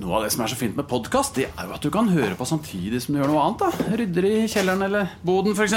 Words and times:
Noe 0.00 0.16
av 0.16 0.22
det 0.24 0.30
som 0.32 0.40
er 0.40 0.48
så 0.48 0.56
fint 0.56 0.76
med 0.78 0.86
podkast, 0.88 1.36
det 1.36 1.50
er 1.50 1.66
jo 1.68 1.74
at 1.76 1.84
du 1.84 1.90
kan 1.92 2.06
høre 2.08 2.32
på 2.38 2.46
samtidig 2.48 3.02
som 3.04 3.12
du 3.12 3.20
gjør 3.20 3.28
noe 3.28 3.42
annet. 3.44 3.60
da 3.60 3.96
Rydder 4.00 4.26
i 4.28 4.36
kjelleren 4.48 4.86
eller 4.86 5.10
boden, 5.26 5.52
f.eks. 5.52 5.74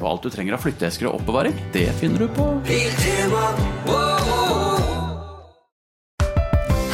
Og 0.00 0.06
alt 0.10 0.26
du 0.26 0.30
trenger 0.32 0.56
av 0.56 0.64
flytteesker 0.64 1.06
og 1.06 1.20
oppbevaring, 1.20 1.54
det 1.74 1.86
finner 2.00 2.24
du 2.24 2.32
på 2.34 2.48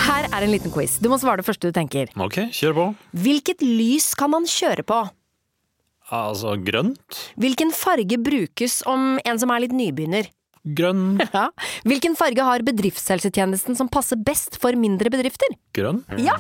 Her 0.05 0.29
er 0.29 0.45
en 0.45 0.53
liten 0.53 0.75
quiz. 0.75 0.99
Du 1.01 1.09
må 1.09 1.17
svare 1.23 1.41
det 1.41 1.49
første 1.49 1.71
du 1.71 1.77
tenker. 1.77 2.13
Ok, 2.21 2.43
kjør 2.53 2.77
på. 2.77 2.89
Hvilket 3.17 3.65
lys 3.65 4.13
kan 4.19 4.35
man 4.37 4.45
kjøre 4.51 4.85
på? 4.85 5.01
Altså 6.13 6.59
grønt? 6.63 7.23
Hvilken 7.41 7.73
farge 7.75 8.21
brukes 8.21 8.83
om 8.87 9.17
en 9.25 9.41
som 9.41 9.51
er 9.55 9.65
litt 9.65 9.75
nybegynner? 9.75 10.29
Grønn. 10.67 11.21
Ja. 11.37 11.49
Hvilken 11.87 12.17
farge 12.19 12.43
har 12.43 12.65
bedriftshelsetjenesten 12.67 13.77
som 13.79 13.91
passer 13.93 14.19
best 14.19 14.57
for 14.63 14.75
mindre 14.79 15.13
bedrifter? 15.13 15.53
Grønn? 15.77 16.01
Ja! 16.19 16.35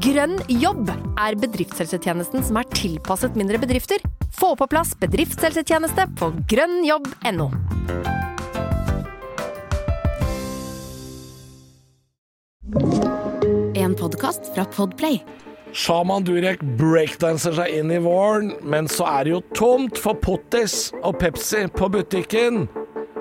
Grønn 0.00 0.38
jobb 0.48 0.88
er 1.20 1.36
bedriftshelsetjenesten 1.40 2.44
som 2.46 2.60
er 2.60 2.68
tilpasset 2.72 3.36
mindre 3.36 3.60
bedrifter. 3.60 4.00
Få 4.32 4.54
på 4.56 4.68
plass 4.70 4.94
bedriftshelsetjeneste 5.00 6.08
på 6.16 6.30
grønnjobb.no. 6.48 7.50
En 13.76 13.96
podkast 13.98 14.54
fra 14.54 14.64
Podplay. 14.72 15.20
Shaman 15.76 16.24
Durek 16.26 16.62
breakdanser 16.80 17.54
seg 17.54 17.76
inn 17.76 17.92
i 17.94 18.00
våren, 18.02 18.54
men 18.66 18.88
så 18.90 19.06
er 19.06 19.26
det 19.26 19.34
jo 19.36 19.42
tomt 19.54 20.00
for 20.00 20.18
pottis 20.18 20.88
og 21.04 21.20
Pepsi 21.20 21.66
på 21.76 21.90
butikken. 21.92 22.64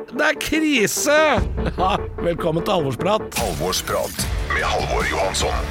Det 0.10 0.26
er 0.26 0.38
krise! 0.42 1.18
Ja, 1.80 1.94
velkommen 2.24 2.64
til 2.66 2.74
Halvorsprat. 2.74 3.36
Halvorsprat 3.38 4.24
med 4.52 4.64
Halvor 4.66 5.06
Johansson. 5.08 5.68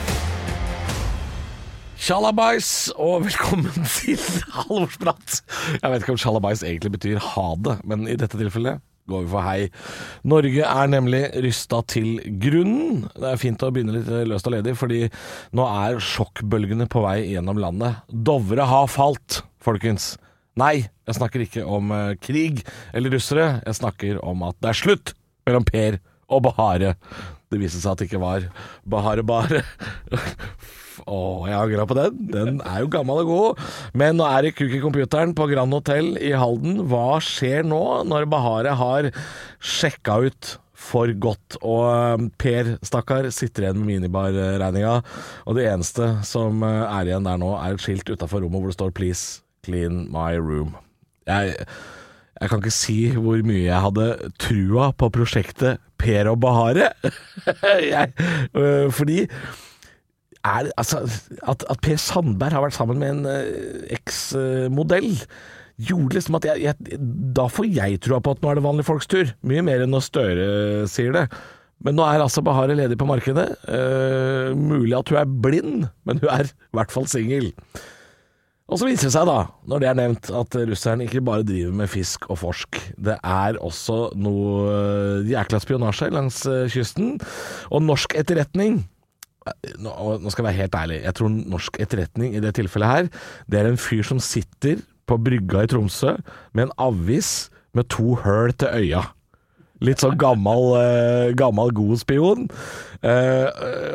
Sjalabais, 1.99 2.69
og 2.95 3.25
velkommen 3.27 3.89
til 3.99 4.21
Halvorsprat. 4.55 5.41
Jeg 5.83 5.91
vet 5.91 6.05
ikke 6.05 6.15
om 6.15 6.21
sjalabais 6.23 6.63
egentlig 6.63 6.95
betyr 6.95 7.19
ha 7.35 7.49
det, 7.67 7.75
men 7.89 8.07
i 8.07 8.15
dette 8.21 8.39
tilfellet 8.39 8.79
går 9.11 9.25
vi 9.25 9.33
for 9.33 9.43
hei. 9.45 9.67
Norge 10.29 10.65
er 10.69 10.93
nemlig 10.93 11.25
rysta 11.43 11.83
til 11.91 12.21
grunnen. 12.41 13.07
Det 13.17 13.33
er 13.33 13.41
fint 13.43 13.65
å 13.65 13.73
begynne 13.75 13.97
litt 13.99 14.09
løst 14.31 14.47
og 14.49 14.55
ledig, 14.55 14.77
fordi 14.79 15.03
nå 15.57 15.67
er 15.67 15.99
sjokkbølgene 16.05 16.87
på 16.93 17.03
vei 17.05 17.19
gjennom 17.33 17.59
landet. 17.65 18.05
Dovre 18.13 18.69
har 18.69 18.89
falt, 18.93 19.43
folkens. 19.65 20.13
Nei, 20.59 20.89
jeg 21.07 21.15
snakker 21.19 21.45
ikke 21.45 21.65
om 21.69 21.93
eh, 21.95 22.17
krig 22.23 22.65
eller 22.97 23.15
russere. 23.15 23.49
Jeg 23.67 23.79
snakker 23.79 24.19
om 24.27 24.43
at 24.49 24.59
det 24.63 24.73
er 24.73 24.81
slutt 24.81 25.15
mellom 25.47 25.67
Per 25.69 26.01
og 26.29 26.45
Bahare. 26.49 26.97
Det 27.49 27.61
viste 27.61 27.81
seg 27.81 27.95
at 27.95 28.03
det 28.03 28.09
ikke 28.11 28.23
var 28.23 28.49
Bahare 28.89 29.25
Bare. 29.27 29.63
Å, 31.09 31.19
jeg 31.49 31.57
angra 31.57 31.87
på 31.89 31.97
den. 31.97 32.17
Den 32.35 32.59
er 32.67 32.83
jo 32.83 32.91
gammel 32.93 33.23
og 33.23 33.31
god. 33.31 33.67
Men 33.97 34.19
nå 34.19 34.27
er 34.29 34.45
det 34.45 34.57
kuk 34.59 34.75
i 34.75 34.83
computeren 34.83 35.33
på 35.39 35.47
Grand 35.49 35.73
Hotell 35.73 36.17
i 36.21 36.35
Halden. 36.37 36.83
Hva 36.91 37.21
skjer 37.25 37.65
nå, 37.65 37.83
når 38.11 38.27
Bahare 38.29 38.75
har 38.77 39.13
sjekka 39.63 40.19
ut 40.27 40.57
for 40.79 41.15
godt. 41.23 41.61
Og 41.63 41.87
eh, 41.87 42.29
Per, 42.43 42.75
stakkar, 42.87 43.31
sitter 43.35 43.69
igjen 43.69 43.81
med 43.81 43.95
minibarregninga. 43.95 44.99
Og 45.47 45.59
det 45.59 45.71
eneste 45.71 46.17
som 46.27 46.67
eh, 46.67 46.87
er 46.91 47.13
igjen 47.13 47.31
der 47.31 47.41
nå, 47.41 47.55
er 47.63 47.79
et 47.79 47.85
skilt 47.85 48.11
utafor 48.11 48.43
rommet 48.43 48.59
hvor 48.59 48.75
det 48.75 48.81
står 48.81 48.97
'Please 48.99 49.48
clean 49.69 50.07
my 50.13 50.35
room'. 50.41 50.77
Jeg, 51.29 51.55
jeg 52.41 52.51
kan 52.51 52.63
ikke 52.63 52.73
si 52.73 52.99
hvor 53.13 53.43
mye 53.45 53.67
jeg 53.67 53.85
hadde 53.85 54.07
trua 54.41 54.91
på 54.97 55.11
prosjektet 55.13 55.83
Per 55.99 56.31
og 56.33 56.41
Bahare. 56.41 56.93
jeg, 57.93 58.13
øh, 58.55 58.89
fordi 58.95 59.27
er, 60.45 60.71
altså, 60.79 61.03
at, 61.43 61.65
at 61.69 61.83
Per 61.83 62.01
Sandberg 62.01 62.55
har 62.55 62.65
vært 62.65 62.79
sammen 62.79 63.03
med 63.03 63.11
en 63.11 63.27
øh, 63.27 63.85
eksmodell, 63.99 65.11
gjorde 65.89 66.19
liksom 66.19 66.39
at 66.39 66.49
jeg, 66.49 66.63
jeg 66.63 66.99
Da 67.37 67.47
får 67.51 67.69
jeg 67.71 68.01
trua 68.03 68.23
på 68.23 68.35
at 68.35 68.43
nå 68.43 68.51
er 68.51 68.59
det 68.59 68.65
vanlige 68.65 68.89
folks 68.89 69.11
tur. 69.11 69.31
Mye 69.47 69.63
mer 69.67 69.85
enn 69.85 69.95
når 69.95 70.07
Støre 70.07 70.49
sier 70.91 71.15
det. 71.15 71.29
Men 71.85 71.95
nå 71.95 72.07
er 72.07 72.23
altså 72.23 72.43
Bahare 72.43 72.75
ledig 72.75 72.99
på 72.99 73.07
markedet. 73.07 73.53
Uh, 73.69 74.51
mulig 74.59 74.97
at 74.99 75.13
hun 75.13 75.21
er 75.21 75.37
blind, 75.47 75.87
men 76.09 76.19
hun 76.19 76.33
er 76.33 76.51
i 76.51 76.75
hvert 76.75 76.95
fall 76.95 77.07
singel. 77.11 77.53
Og 78.69 78.77
så 78.77 78.85
viser 78.85 79.09
det 79.09 79.15
seg 79.15 79.25
da, 79.25 79.39
når 79.71 79.81
det 79.81 79.89
er 79.89 79.97
nevnt, 79.97 80.29
at 80.29 80.57
russeren 80.69 81.01
ikke 81.01 81.23
bare 81.25 81.47
driver 81.47 81.73
med 81.81 81.89
fisk 81.89 82.27
og 82.29 82.41
forsk. 82.43 82.81
Det 83.01 83.17
er 83.17 83.57
også 83.65 84.11
noe 84.21 84.59
eh, 84.69 85.31
jækla 85.31 85.61
spionasje 85.65 86.11
langs 86.13 86.43
eh, 86.45 86.67
kysten. 86.73 87.15
Og 87.73 87.87
norsk 87.87 88.13
etterretning 88.21 88.83
eh, 89.49 89.73
nå, 89.81 89.95
skal 90.29 90.43
jeg 90.43 90.49
være 90.51 90.59
helt 90.61 90.79
ærlig. 90.83 91.01
Jeg 91.07 91.17
tror 91.17 91.33
norsk 91.57 91.81
etterretning 91.81 92.37
i 92.37 92.45
det 92.45 92.53
tilfellet 92.61 92.93
her, 92.93 93.13
det 93.49 93.63
er 93.63 93.71
en 93.71 93.81
fyr 93.81 94.05
som 94.05 94.21
sitter 94.21 94.85
på 95.09 95.17
brygga 95.17 95.65
i 95.65 95.73
Tromsø 95.73 96.19
med 96.53 96.69
en 96.69 96.77
avis 96.91 97.49
med 97.73 97.89
to 97.89 98.19
høl 98.21 98.53
til 98.53 98.69
øya. 98.83 99.07
Litt 99.85 100.03
sånn 100.03 100.19
gammel, 100.19 100.73
uh, 100.75 101.31
gammel 101.39 101.71
god 101.77 102.01
spion. 102.01 102.49
Uh, 102.99 103.47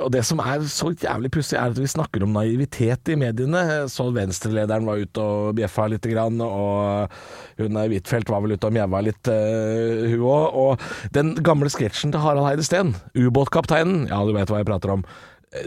og 0.05 0.13
det 0.15 0.21
som 0.23 0.39
er 0.39 0.63
så 0.71 0.93
jævlig 0.93 1.33
pussig, 1.35 1.57
er 1.59 1.73
at 1.73 1.79
vi 1.79 1.89
snakker 1.91 2.23
om 2.23 2.37
naivitet 2.37 3.11
i 3.11 3.17
mediene. 3.19 3.63
Så 3.91 4.07
Venstre-lederen 4.15 4.87
var 4.87 5.01
ute 5.03 5.25
og 5.25 5.57
bjeffa 5.59 5.89
litt, 5.91 6.07
grann, 6.13 6.39
og 6.43 7.11
hun 7.59 7.79
Huitfeldt 7.79 8.31
var 8.31 8.43
vel 8.43 8.55
ute 8.55 8.69
og 8.69 8.75
mjaua 8.77 9.03
litt, 9.03 9.27
uh, 9.27 10.07
hun 10.13 10.23
òg. 10.23 10.57
Og 10.63 11.13
den 11.15 11.35
gamle 11.43 11.71
sketsjen 11.73 12.15
til 12.15 12.23
Harald 12.23 12.47
Heide 12.47 12.65
Steen, 12.67 12.95
ubåtkapteinen, 13.17 14.07
ja 14.11 14.23
du 14.23 14.33
vet 14.35 14.51
hva 14.51 14.63
jeg 14.63 14.71
prater 14.71 14.97
om. 14.97 15.05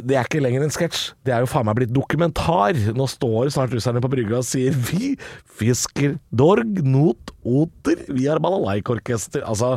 Det 0.03 0.17
er 0.17 0.27
ikke 0.27 0.43
lenger 0.43 0.65
en 0.67 0.73
sketsj, 0.75 1.13
det 1.27 1.35
er 1.35 1.45
jo 1.45 1.51
faen 1.51 1.67
meg 1.69 1.77
blitt 1.79 1.93
dokumentar. 1.95 2.79
Nå 2.97 3.07
står 3.11 3.53
snart 3.55 3.75
russerne 3.75 4.03
på 4.03 4.11
brygga 4.11 4.41
og 4.41 4.47
sier 4.49 4.75
'vi 4.75 5.15
fisker 5.59 6.17
dorg, 6.35 6.81
not, 6.83 7.31
oter, 7.45 8.03
vi 8.09 8.27
har 8.27 8.43
balalaikorkester'. 8.43 9.47
Altså 9.47 9.77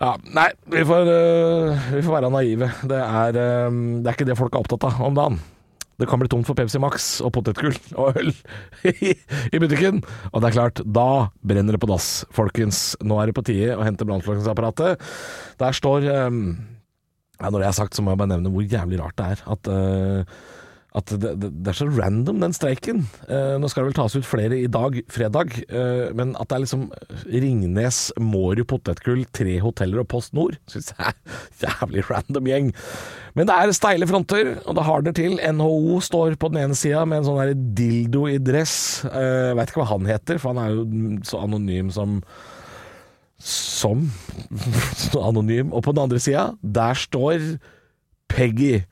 ja, 0.00 0.16
Nei, 0.34 0.48
vi 0.66 0.82
får, 0.88 1.06
uh, 1.06 1.90
vi 1.94 2.02
får 2.02 2.16
være 2.16 2.30
naive. 2.32 2.70
Det 2.82 2.98
er, 2.98 3.36
uh, 3.36 4.00
det 4.00 4.08
er 4.08 4.16
ikke 4.16 4.30
det 4.30 4.38
folk 4.38 4.54
er 4.54 4.64
opptatt 4.64 4.88
av 4.88 5.04
om 5.04 5.14
dagen. 5.14 5.38
Det 6.00 6.08
kan 6.10 6.18
bli 6.18 6.26
tomt 6.26 6.48
for 6.48 6.58
Pepsi 6.58 6.80
Max 6.82 7.20
og 7.22 7.30
potetgull 7.36 7.76
og 7.94 8.16
øl 8.18 8.32
i, 8.90 9.58
butikken. 9.62 10.02
Og 10.32 10.42
det 10.42 10.48
er 10.48 10.56
klart, 10.56 10.82
da 10.82 11.28
brenner 11.46 11.76
det 11.76 11.82
på 11.84 11.90
dass, 11.90 12.24
folkens. 12.34 12.96
Nå 13.04 13.20
er 13.20 13.30
det 13.30 13.36
på 13.36 13.44
tide 13.46 13.76
å 13.76 13.84
hente 13.86 14.06
brannslukningsapparatet. 14.08 15.04
Der 15.60 15.76
står 15.78 16.08
øh, 16.10 16.40
ja, 17.40 17.48
Når 17.50 17.58
det 17.60 17.70
er 17.70 17.78
sagt, 17.80 17.96
så 17.96 18.04
må 18.04 18.12
jeg 18.12 18.20
bare 18.22 18.34
nevne 18.36 18.52
hvor 18.52 18.66
jævlig 18.66 19.00
rart 19.02 19.18
det 19.18 19.32
er 19.34 19.40
at, 19.54 19.70
uh, 19.70 20.52
at 20.94 21.10
det, 21.10 21.32
det, 21.42 21.50
det 21.66 21.72
er 21.72 21.76
så 21.80 21.88
random, 21.90 22.38
den 22.38 22.54
streiken. 22.54 23.00
Uh, 23.26 23.56
nå 23.58 23.66
skal 23.70 23.82
det 23.82 23.90
vel 23.90 23.96
tas 23.98 24.14
ut 24.14 24.28
flere 24.28 24.60
i 24.60 24.70
dag, 24.70 25.00
fredag, 25.10 25.56
Uh, 25.74 26.14
men 26.14 26.36
at 26.38 26.48
det 26.50 26.56
er 26.56 26.62
liksom 26.62 26.84
Ringnes, 27.26 27.98
Mårud, 28.22 28.62
Potetgull, 28.70 29.24
tre 29.34 29.56
hoteller 29.62 30.04
og 30.04 30.08
Post 30.12 30.36
Nord, 30.38 30.58
syns 30.70 30.92
jeg 30.92 31.10
er 31.10 31.66
jævlig 31.66 32.06
random 32.06 32.50
gjeng. 32.50 32.70
Men 33.34 33.50
det 33.50 33.58
er 33.58 33.74
steile 33.74 34.06
fronter, 34.06 34.52
og 34.62 34.78
det 34.78 34.86
hardner 34.86 35.16
til. 35.18 35.40
NHO 35.42 35.98
står 36.06 36.38
på 36.38 36.52
den 36.52 36.62
ene 36.62 36.78
sida 36.78 37.02
med 37.02 37.24
en 37.24 37.26
sånn 37.26 37.68
dildo 37.74 38.28
i 38.30 38.38
dress. 38.38 38.76
Uh, 39.08 39.50
veit 39.58 39.72
ikke 39.72 39.82
hva 39.82 39.90
han 39.96 40.06
heter, 40.06 40.38
for 40.38 40.54
han 40.54 40.62
er 40.62 40.76
jo 40.76 41.24
så 41.26 41.42
anonym 41.42 41.90
som 41.94 42.20
som 43.44 44.08
anonym. 45.20 45.72
Og 45.72 45.84
på 45.84 45.92
den 45.92 46.04
andre 46.06 46.20
sida, 46.22 46.50
der 46.62 46.94
står 46.98 47.58
Peggy. 48.32 48.82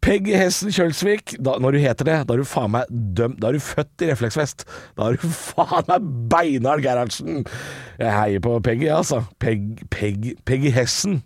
Peggy 0.00 0.32
Hessen 0.38 0.72
Kjølsvik. 0.72 1.34
Da, 1.44 1.58
når 1.60 1.76
du 1.76 1.82
heter 1.82 2.08
det, 2.08 2.18
da 2.28 2.34
er 2.34 2.40
du 2.40 2.48
faen 2.48 2.72
meg 2.72 2.88
dømt 2.90 3.40
Da 3.42 3.50
er 3.50 3.58
du 3.58 3.64
født 3.64 4.04
i 4.04 4.10
refleksvest. 4.12 4.64
Da 4.96 5.10
er 5.10 5.18
du 5.18 5.26
faen 5.50 5.88
meg 5.90 6.06
Beinhard 6.32 6.84
Gerhardsen. 6.84 7.44
Jeg 8.00 8.14
heier 8.16 8.44
på 8.44 8.56
Peggy, 8.64 8.88
altså. 8.94 9.24
Peg, 9.42 9.84
Peg, 9.92 10.32
Peggy 10.48 10.72
Hessen. 10.74 11.20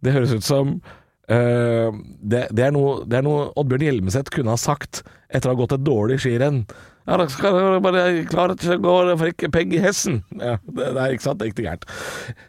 Det 0.00 0.16
høres 0.16 0.32
ut 0.32 0.46
som 0.46 0.78
uh, 0.80 1.90
det, 1.92 2.46
det, 2.50 2.64
er 2.66 2.74
noe, 2.74 3.02
det 3.04 3.20
er 3.20 3.26
noe 3.26 3.50
Oddbjørn 3.60 3.84
Hjelmeset 3.84 4.32
kunne 4.32 4.56
ha 4.56 4.60
sagt 4.60 5.04
etter 5.28 5.50
å 5.50 5.54
ha 5.54 5.60
gått 5.60 5.76
et 5.76 5.84
dårlig 5.86 6.18
skirenn. 6.24 6.64
Ja, 7.08 7.16
da 7.16 7.26
skal 7.32 7.56
du 7.56 7.78
bare 7.82 8.02
klare 8.28 8.54
til 8.60 8.74
å 8.76 8.80
gå 8.84 8.94
for 9.18 9.30
ikke 9.32 9.62
i 9.64 9.80
Hessen. 9.82 10.20
Ja, 10.36 10.58
det, 10.62 10.90
det 10.94 11.00
er 11.00 11.14
ikke 11.14 11.26
sant, 11.26 11.40
det 11.40 11.48
er 11.48 11.52
ikke 11.54 11.64
gærent. 11.64 11.86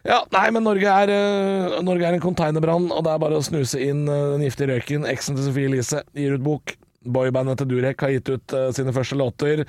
Ja, 0.06 0.20
nei, 0.34 0.44
men 0.54 0.66
Norge 0.68 0.92
er, 0.92 1.12
uh, 1.12 1.78
Norge 1.84 2.06
er 2.06 2.18
en 2.18 2.22
containerbrann, 2.22 2.90
og 2.92 3.02
det 3.06 3.14
er 3.14 3.22
bare 3.22 3.40
å 3.40 3.44
snuse 3.44 3.80
inn 3.82 4.04
uh, 4.10 4.34
den 4.34 4.44
giftige 4.46 4.74
røyken. 4.74 5.08
Eksen 5.08 5.38
til 5.38 5.48
Sofie 5.48 5.70
Elise 5.70 6.04
gir 6.18 6.36
ut 6.36 6.46
bok. 6.46 6.76
Boybandet 7.02 7.58
til 7.58 7.72
Durek 7.72 8.04
har 8.04 8.12
gitt 8.14 8.30
ut 8.30 8.54
uh, 8.54 8.68
sine 8.76 8.94
første 8.94 9.18
låter. 9.18 9.64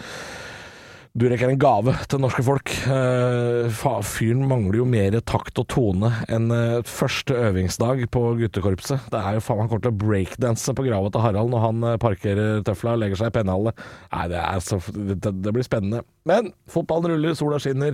Durek 1.14 1.44
er 1.46 1.52
en 1.54 1.60
gave 1.62 1.92
til 2.10 2.24
norske 2.24 2.42
folk. 2.42 2.72
Eh, 2.90 3.82
fyren 4.10 4.48
mangler 4.50 4.80
jo 4.80 4.86
mer 4.90 5.14
takt 5.22 5.60
og 5.62 5.68
tone 5.70 6.10
enn 6.26 6.48
eh, 6.50 6.80
første 6.90 7.36
øvingsdag 7.38 8.02
på 8.10 8.24
guttekorpset. 8.40 9.12
Det 9.14 9.20
er 9.20 9.38
jo 9.38 9.44
faen 9.46 9.62
meg 9.62 9.70
kort 9.70 9.86
å 9.86 9.94
breakdanse 9.94 10.74
på 10.74 10.88
grava 10.88 11.12
til 11.14 11.22
Harald 11.22 11.54
når 11.54 11.64
han 11.68 11.86
eh, 11.92 12.00
parkerer 12.02 12.66
tøfla 12.66 12.96
og 12.96 13.04
legger 13.04 13.22
seg 13.22 13.30
i 13.30 13.36
pennehallet. 13.38 13.86
Nei, 14.10 14.26
det, 14.34 14.42
så, 14.66 14.82
det, 14.90 15.36
det 15.46 15.54
blir 15.54 15.70
spennende. 15.70 16.02
Men 16.26 16.50
fotballen 16.74 17.14
ruller, 17.14 17.38
sola 17.38 17.62
skinner, 17.62 17.94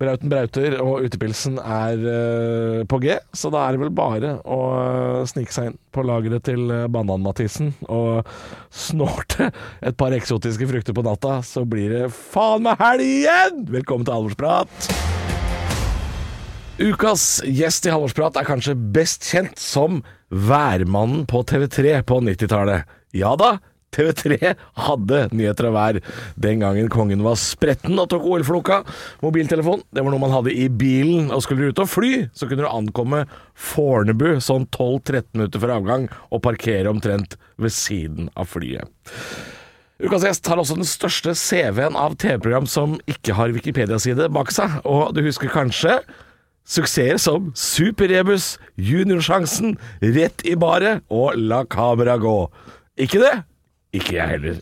Brauten 0.00 0.32
brauter, 0.32 0.80
og 0.80 1.04
utepilsen 1.04 1.60
er 1.60 2.00
på 2.88 3.04
G. 3.04 3.18
Så 3.36 3.52
da 3.52 3.66
er 3.66 3.76
det 3.76 3.84
vel 3.84 3.92
bare 3.92 4.38
å 4.48 4.60
snike 5.28 5.52
seg 5.52 5.74
inn 5.74 5.80
på 5.94 6.04
lageret 6.06 6.44
til 6.48 6.66
eh, 6.72 6.86
Banan-Mathisen 6.90 7.72
og 7.86 8.26
snorte 8.74 9.50
et 9.84 9.96
par 10.00 10.14
eksotiske 10.16 10.68
frukter 10.70 10.96
på 10.96 11.04
natta, 11.06 11.38
så 11.46 11.64
blir 11.68 11.94
det 11.94 12.04
faen 12.14 12.66
meg 12.66 12.80
helg 12.82 13.06
igjen! 13.06 13.64
Velkommen 13.72 14.06
til 14.08 14.16
Alvorsprat. 14.18 14.90
Ukas 16.82 17.38
gjest 17.46 17.86
i 17.86 17.92
Halvorsprat 17.94 18.40
er 18.40 18.48
kanskje 18.48 18.74
best 18.74 19.28
kjent 19.30 19.60
som 19.62 20.02
værmannen 20.34 21.22
på 21.30 21.44
TV3 21.46 22.00
på 22.08 22.18
90-tallet. 22.26 22.90
Ja 23.14 23.36
da, 23.38 23.52
TV3 23.94 24.54
hadde 24.86 25.20
nyheter 25.32 25.70
og 25.70 25.76
vær 25.76 26.00
den 26.40 26.64
gangen 26.64 26.90
kongen 26.92 27.24
var 27.24 27.38
spretten 27.40 27.98
og 28.00 28.10
tok 28.12 28.26
OL-floka. 28.28 28.82
Mobiltelefon 29.24 29.84
det 29.94 30.04
var 30.04 30.14
noe 30.14 30.22
man 30.22 30.34
hadde 30.34 30.54
i 30.54 30.68
bilen, 30.68 31.30
og 31.30 31.44
skulle 31.44 31.64
du 31.64 31.74
ut 31.74 31.84
og 31.84 31.90
fly, 31.90 32.12
så 32.34 32.48
kunne 32.50 32.66
du 32.66 32.70
ankomme 32.70 33.24
Fornebu 33.54 34.40
sånn 34.42 34.68
12-13 34.68 35.30
minutter 35.38 35.62
før 35.62 35.76
avgang 35.78 36.06
og 36.30 36.42
parkere 36.44 36.90
omtrent 36.90 37.38
ved 37.60 37.74
siden 37.74 38.30
av 38.34 38.50
flyet. 38.50 38.90
Ukas 40.02 40.24
gjest 40.26 40.48
har 40.50 40.58
også 40.58 40.74
den 40.76 40.88
største 40.88 41.36
CV-en 41.38 41.94
av 41.96 42.16
TV-program 42.18 42.66
som 42.68 42.98
ikke 43.08 43.36
har 43.38 43.54
Wikipedia-side 43.54 44.26
bak 44.34 44.50
seg, 44.52 44.80
og 44.82 45.14
du 45.14 45.22
husker 45.24 45.52
kanskje 45.52 46.00
Suksesser 46.64 47.18
som 47.20 47.50
Superrebus, 47.52 48.54
Juniorsjansen, 48.80 49.76
Rett 50.00 50.44
i 50.48 50.54
baret 50.56 51.04
og 51.12 51.36
La 51.36 51.60
Camera 51.68 52.16
gå. 52.16 52.38
Ikke 52.96 53.20
det? 53.20 53.34
Ikke 53.94 54.16
jeg 54.16 54.32
heller. 54.32 54.58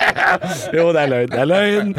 jo, 0.76 0.86
det 0.94 1.02
er 1.02 1.10
løgn. 1.10 1.30
Det 1.32 1.40
er 1.42 1.48
løgn. 1.50 1.92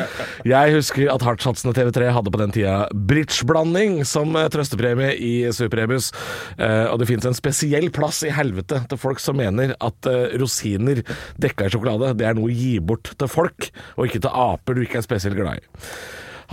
Jeg 0.50 0.74
husker 0.76 1.12
at 1.14 1.26
hardtsatsende 1.26 1.76
TV3 1.78 2.10
hadde 2.16 2.34
på 2.34 2.42
den 2.42 2.56
tida 2.56 2.76
bridgeblanding 3.12 4.00
som 4.08 4.34
eh, 4.40 4.50
trøstepremie 4.54 5.14
i 5.22 5.34
Superrebus. 5.54 6.10
Eh, 6.58 6.86
og 6.90 7.00
det 7.02 7.10
fins 7.12 7.28
en 7.30 7.38
spesiell 7.38 7.92
plass 7.94 8.24
i 8.26 8.34
helvete 8.34 8.82
til 8.90 9.02
folk 9.02 9.22
som 9.22 9.38
mener 9.40 9.76
at 9.78 10.10
eh, 10.10 10.36
rosiner 10.42 11.04
dekka 11.42 11.70
i 11.70 11.76
sjokolade, 11.76 12.16
det 12.18 12.30
er 12.30 12.38
noe 12.38 12.50
å 12.50 12.56
gi 12.56 12.78
bort 12.82 13.14
til 13.14 13.32
folk, 13.32 13.70
og 13.96 14.08
ikke 14.08 14.26
til 14.26 14.46
aper 14.46 14.78
du 14.78 14.86
ikke 14.86 15.02
er 15.02 15.08
spesielt 15.08 15.38
glad 15.38 15.62
i. 15.62 15.68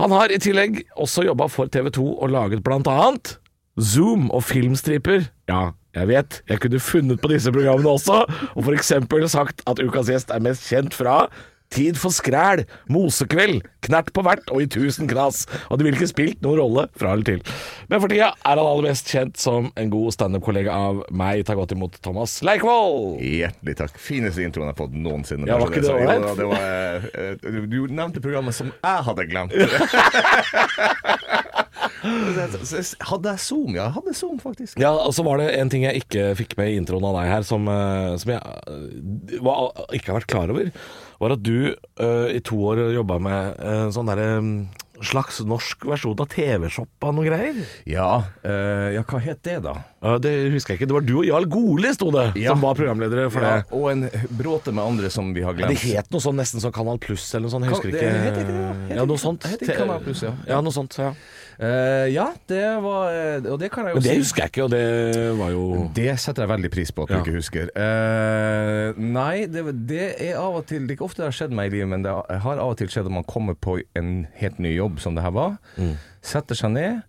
Han 0.01 0.13
har 0.13 0.33
i 0.33 0.41
tillegg 0.41 0.83
også 0.97 1.25
jobba 1.27 1.49
for 1.53 1.69
TV 1.73 1.89
2 1.93 2.05
og 2.13 2.33
laget 2.33 2.63
blant 2.65 2.89
annet 2.89 3.37
Zoom 3.81 4.29
og 4.33 4.43
filmstriper. 4.45 5.25
Ja, 5.49 5.71
jeg 5.93 6.07
vet, 6.09 6.41
jeg 6.49 6.59
kunne 6.59 6.79
funnet 6.79 7.21
på 7.21 7.29
disse 7.33 7.51
programmene 7.53 7.89
også, 7.95 8.23
og 8.55 8.63
eksempel 8.77 9.27
sagt 9.29 9.61
at 9.69 9.79
ukas 9.83 10.07
gjest 10.09 10.31
er 10.33 10.39
mest 10.43 10.69
kjent 10.69 10.93
fra 10.97 11.27
Tid 11.73 11.97
for 11.97 12.13
skræl, 12.13 12.67
Mosekveld, 12.93 13.63
Knert 13.81 14.11
på 14.13 14.21
hvert 14.21 14.45
og 14.53 14.61
I 14.61 14.67
tusen 14.69 15.07
knas. 15.09 15.47
Og 15.73 15.79
det 15.79 15.87
ville 15.87 15.97
ikke 15.97 16.11
spilt 16.11 16.37
noen 16.45 16.59
rolle 16.61 16.83
fra 17.01 17.15
eller 17.15 17.25
til. 17.25 17.39
Men 17.89 17.97
for 18.03 18.13
tida 18.13 18.27
er 18.29 18.45
han 18.53 18.61
aller 18.61 18.85
mest 18.91 19.09
kjent 19.09 19.41
som 19.41 19.71
en 19.81 19.89
god 19.89 20.13
standup-kollega 20.13 20.69
av 20.69 21.01
meg. 21.09 21.41
Ta 21.49 21.55
godt 21.57 21.73
imot 21.73 21.97
Thomas 22.05 22.35
Leikvoll. 22.45 23.17
Hjertelig 23.25 23.73
takk. 23.81 23.97
Fineste 23.97 24.45
introen 24.45 24.69
jeg 24.69 24.75
har 24.75 24.81
fått 24.83 24.93
noensinne. 25.01 25.49
Ja, 25.49 25.57
var 25.57 25.73
ikke 25.73 25.81
det 25.81 25.97
ålreit? 25.97 26.29
eh, 26.61 27.41
du- 27.41 27.65
Du 27.73 27.89
nevnte 27.89 28.21
programmet 28.21 28.53
som 28.53 28.69
jeg 28.69 29.01
hadde 29.09 29.25
glemt. 29.33 29.57
hadde 33.09 33.33
jeg 33.33 33.39
Zoom? 33.43 33.71
Ja, 33.75 33.87
jeg 33.87 33.95
hadde 33.97 34.13
Zoom, 34.17 34.37
faktisk. 34.43 34.79
Ja, 34.81 34.91
og 34.93 35.13
så 35.15 35.23
var 35.25 35.39
det 35.41 35.51
en 35.57 35.71
ting 35.71 35.85
jeg 35.87 36.03
ikke 36.03 36.29
fikk 36.39 36.57
med 36.59 36.73
i 36.73 36.77
introen 36.81 37.05
av 37.07 37.17
deg 37.21 37.31
her, 37.31 37.47
som, 37.47 37.67
eh, 37.71 38.13
som 38.21 38.33
jeg 38.35 38.41
eh, 38.43 39.39
var, 39.43 39.71
ikke 39.95 40.11
har 40.11 40.19
vært 40.21 40.31
klar 40.31 40.53
over. 40.53 40.71
Var 41.23 41.37
at 41.37 41.43
du 41.45 41.55
uh, 41.71 42.27
i 42.33 42.41
to 42.43 42.57
år 42.67 42.81
jobba 42.91 43.15
med 43.23 43.59
uh, 43.63 43.85
sånn 43.95 44.09
derre 44.09 44.25
um, 44.43 44.49
slags 45.03 45.39
norsk 45.47 45.85
versjon 45.87 46.19
av 46.19 46.27
TV-shop 46.31 47.05
av 47.07 47.13
noen 47.15 47.27
greier. 47.27 47.57
Ja, 47.89 48.23
eh, 48.45 48.93
ja, 48.95 49.01
hva 49.07 49.19
het 49.23 49.41
det, 49.45 49.57
da? 49.65 49.73
Det 50.21 50.31
husker 50.53 50.73
jeg 50.73 50.81
ikke. 50.81 50.89
Det 50.91 50.95
var 50.95 51.05
du 51.07 51.13
og 51.17 51.25
Jarl 51.27 51.47
Goli, 51.51 51.91
sto 51.95 52.07
det, 52.13 52.29
Ja. 52.39 52.53
som 52.53 52.63
var 52.63 52.77
programledere 52.79 53.29
for 53.33 53.43
Ja, 53.43 53.55
det. 53.57 53.65
og 53.75 53.89
en 53.91 54.05
bråte 54.31 54.71
med 54.71 54.83
andre 54.83 55.09
som 55.11 55.33
vi 55.35 55.43
har 55.43 55.57
glemt. 55.57 55.75
Det 55.75 55.95
het 55.95 56.11
noe 56.13 56.23
sånn 56.23 56.39
nesten 56.39 56.63
som 56.63 56.71
Kanal 56.71 56.99
Pluss 57.03 57.33
eller 57.35 57.49
noe 57.49 57.51
sånt. 57.55 57.65
Jeg 57.65 57.73
husker 57.73 57.91
Kan- 57.91 57.99
ikke. 57.99 58.13
det 58.13 58.31
ikke 58.31 58.47
det, 58.47 58.59
ja. 58.61 58.73
Heter 58.73 58.95
Ja, 58.95 59.05
noe 59.05 59.17
sånt. 59.17 59.49
Kanal 59.77 59.99
Plus, 60.03 60.21
ja. 60.23 60.33
Ja, 60.47 60.61
noe 60.61 60.71
sånt. 60.71 60.97
Ja. 60.97 61.13
Eh, 61.59 62.07
ja, 62.13 62.27
det 62.49 62.61
var 62.81 63.11
eh, 63.13 63.51
Og 63.51 63.59
det 63.61 63.69
kan 63.71 63.85
jeg 63.85 63.93
jo 63.93 63.99
Men 63.99 64.03
det 64.07 64.17
husker 64.17 64.41
jeg 64.43 64.51
ikke, 64.53 64.63
og 64.63 64.71
det 64.73 65.37
var 65.37 65.51
jo 65.53 65.63
Det 65.93 66.07
setter 66.19 66.43
jeg 66.43 66.49
veldig 66.49 66.71
pris 66.73 66.91
på 66.91 67.03
at 67.03 67.09
du 67.09 67.13
Ja. 67.13 67.21
ikke 67.21 67.35
husker. 67.37 67.69
Eh, 67.77 68.93
nei, 68.97 69.45
det, 69.45 69.63
det 69.89 70.07
er 70.29 70.37
av 70.41 70.55
og 70.61 70.65
til 70.69 70.87
Det 70.87 70.95
er 70.95 70.97
ikke 70.97 71.05
ofte 71.09 71.21
det 71.21 71.29
har 71.29 71.37
skjedd 71.37 71.53
meg 71.55 71.69
i 71.71 71.75
livet, 71.77 71.89
men 71.93 72.03
det 72.05 72.11
har 72.13 72.57
av 72.57 72.73
og 72.73 72.77
til 72.81 72.87
skjedd 72.89 73.05
at 73.09 73.15
man 73.19 73.23
kommer 73.29 73.53
på 73.55 73.77
en 73.99 74.27
helt 74.41 74.57
ny 74.59 74.73
jobb, 74.75 74.99
som 75.03 75.15
det 75.15 75.23
her 75.23 75.31
var, 75.35 75.57
Mm. 75.77 75.95
setter 76.21 76.55
seg 76.55 76.71
ned 76.73 77.01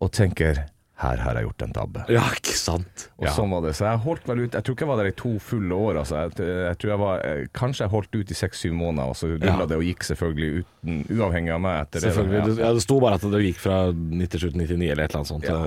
og 0.00 0.12
tenker 0.12 0.64
her 0.98 1.20
har 1.22 1.36
jeg 1.38 1.46
gjort 1.46 1.62
en 1.62 1.72
tabbe. 1.76 2.04
Ja, 2.10 2.24
ikke 2.34 2.54
sant. 2.58 3.04
Og 3.20 3.28
sånn 3.30 3.52
var 3.54 3.62
det. 3.62 3.70
Så 3.78 3.84
jeg 3.86 4.00
holdt 4.02 4.24
vel 4.26 4.40
ut 4.42 4.56
Jeg 4.56 4.66
tror 4.66 4.74
ikke 4.74 4.82
jeg 4.84 4.90
var 4.90 4.98
der 4.98 5.10
i 5.12 5.14
to 5.20 5.30
fulle 5.42 5.76
år. 5.78 6.00
Altså. 6.00 6.22
Jeg, 6.24 6.48
jeg 6.64 6.78
tror 6.80 6.90
jeg 6.90 7.00
var 7.02 7.20
eh, 7.28 7.42
Kanskje 7.54 7.84
jeg 7.84 7.92
holdt 7.92 8.16
ut 8.18 8.32
i 8.34 8.36
seks-syv 8.38 8.74
måneder, 8.74 9.12
og 9.12 9.18
så 9.18 9.28
rulla 9.30 9.52
Ja. 9.52 9.68
det 9.70 9.78
og 9.78 9.84
gikk 9.86 10.02
selvfølgelig 10.08 10.64
uten, 10.64 10.96
uavhengig 11.14 11.52
av 11.54 11.62
meg 11.62 11.76
etter 11.84 12.02
det. 12.02 12.14
Det, 12.18 12.56
ja, 12.58 12.72
det 12.74 12.82
sto 12.82 12.98
bare 13.04 13.18
at 13.20 13.26
det 13.30 13.42
gikk 13.44 13.60
fra 13.62 13.76
97 13.94 14.48
til 14.48 14.56
99 14.58 14.90
eller 14.90 15.04
et 15.04 15.14
eller 15.14 15.20
annet 15.20 15.30
sånt. 15.30 15.46
Ja. 15.46 15.60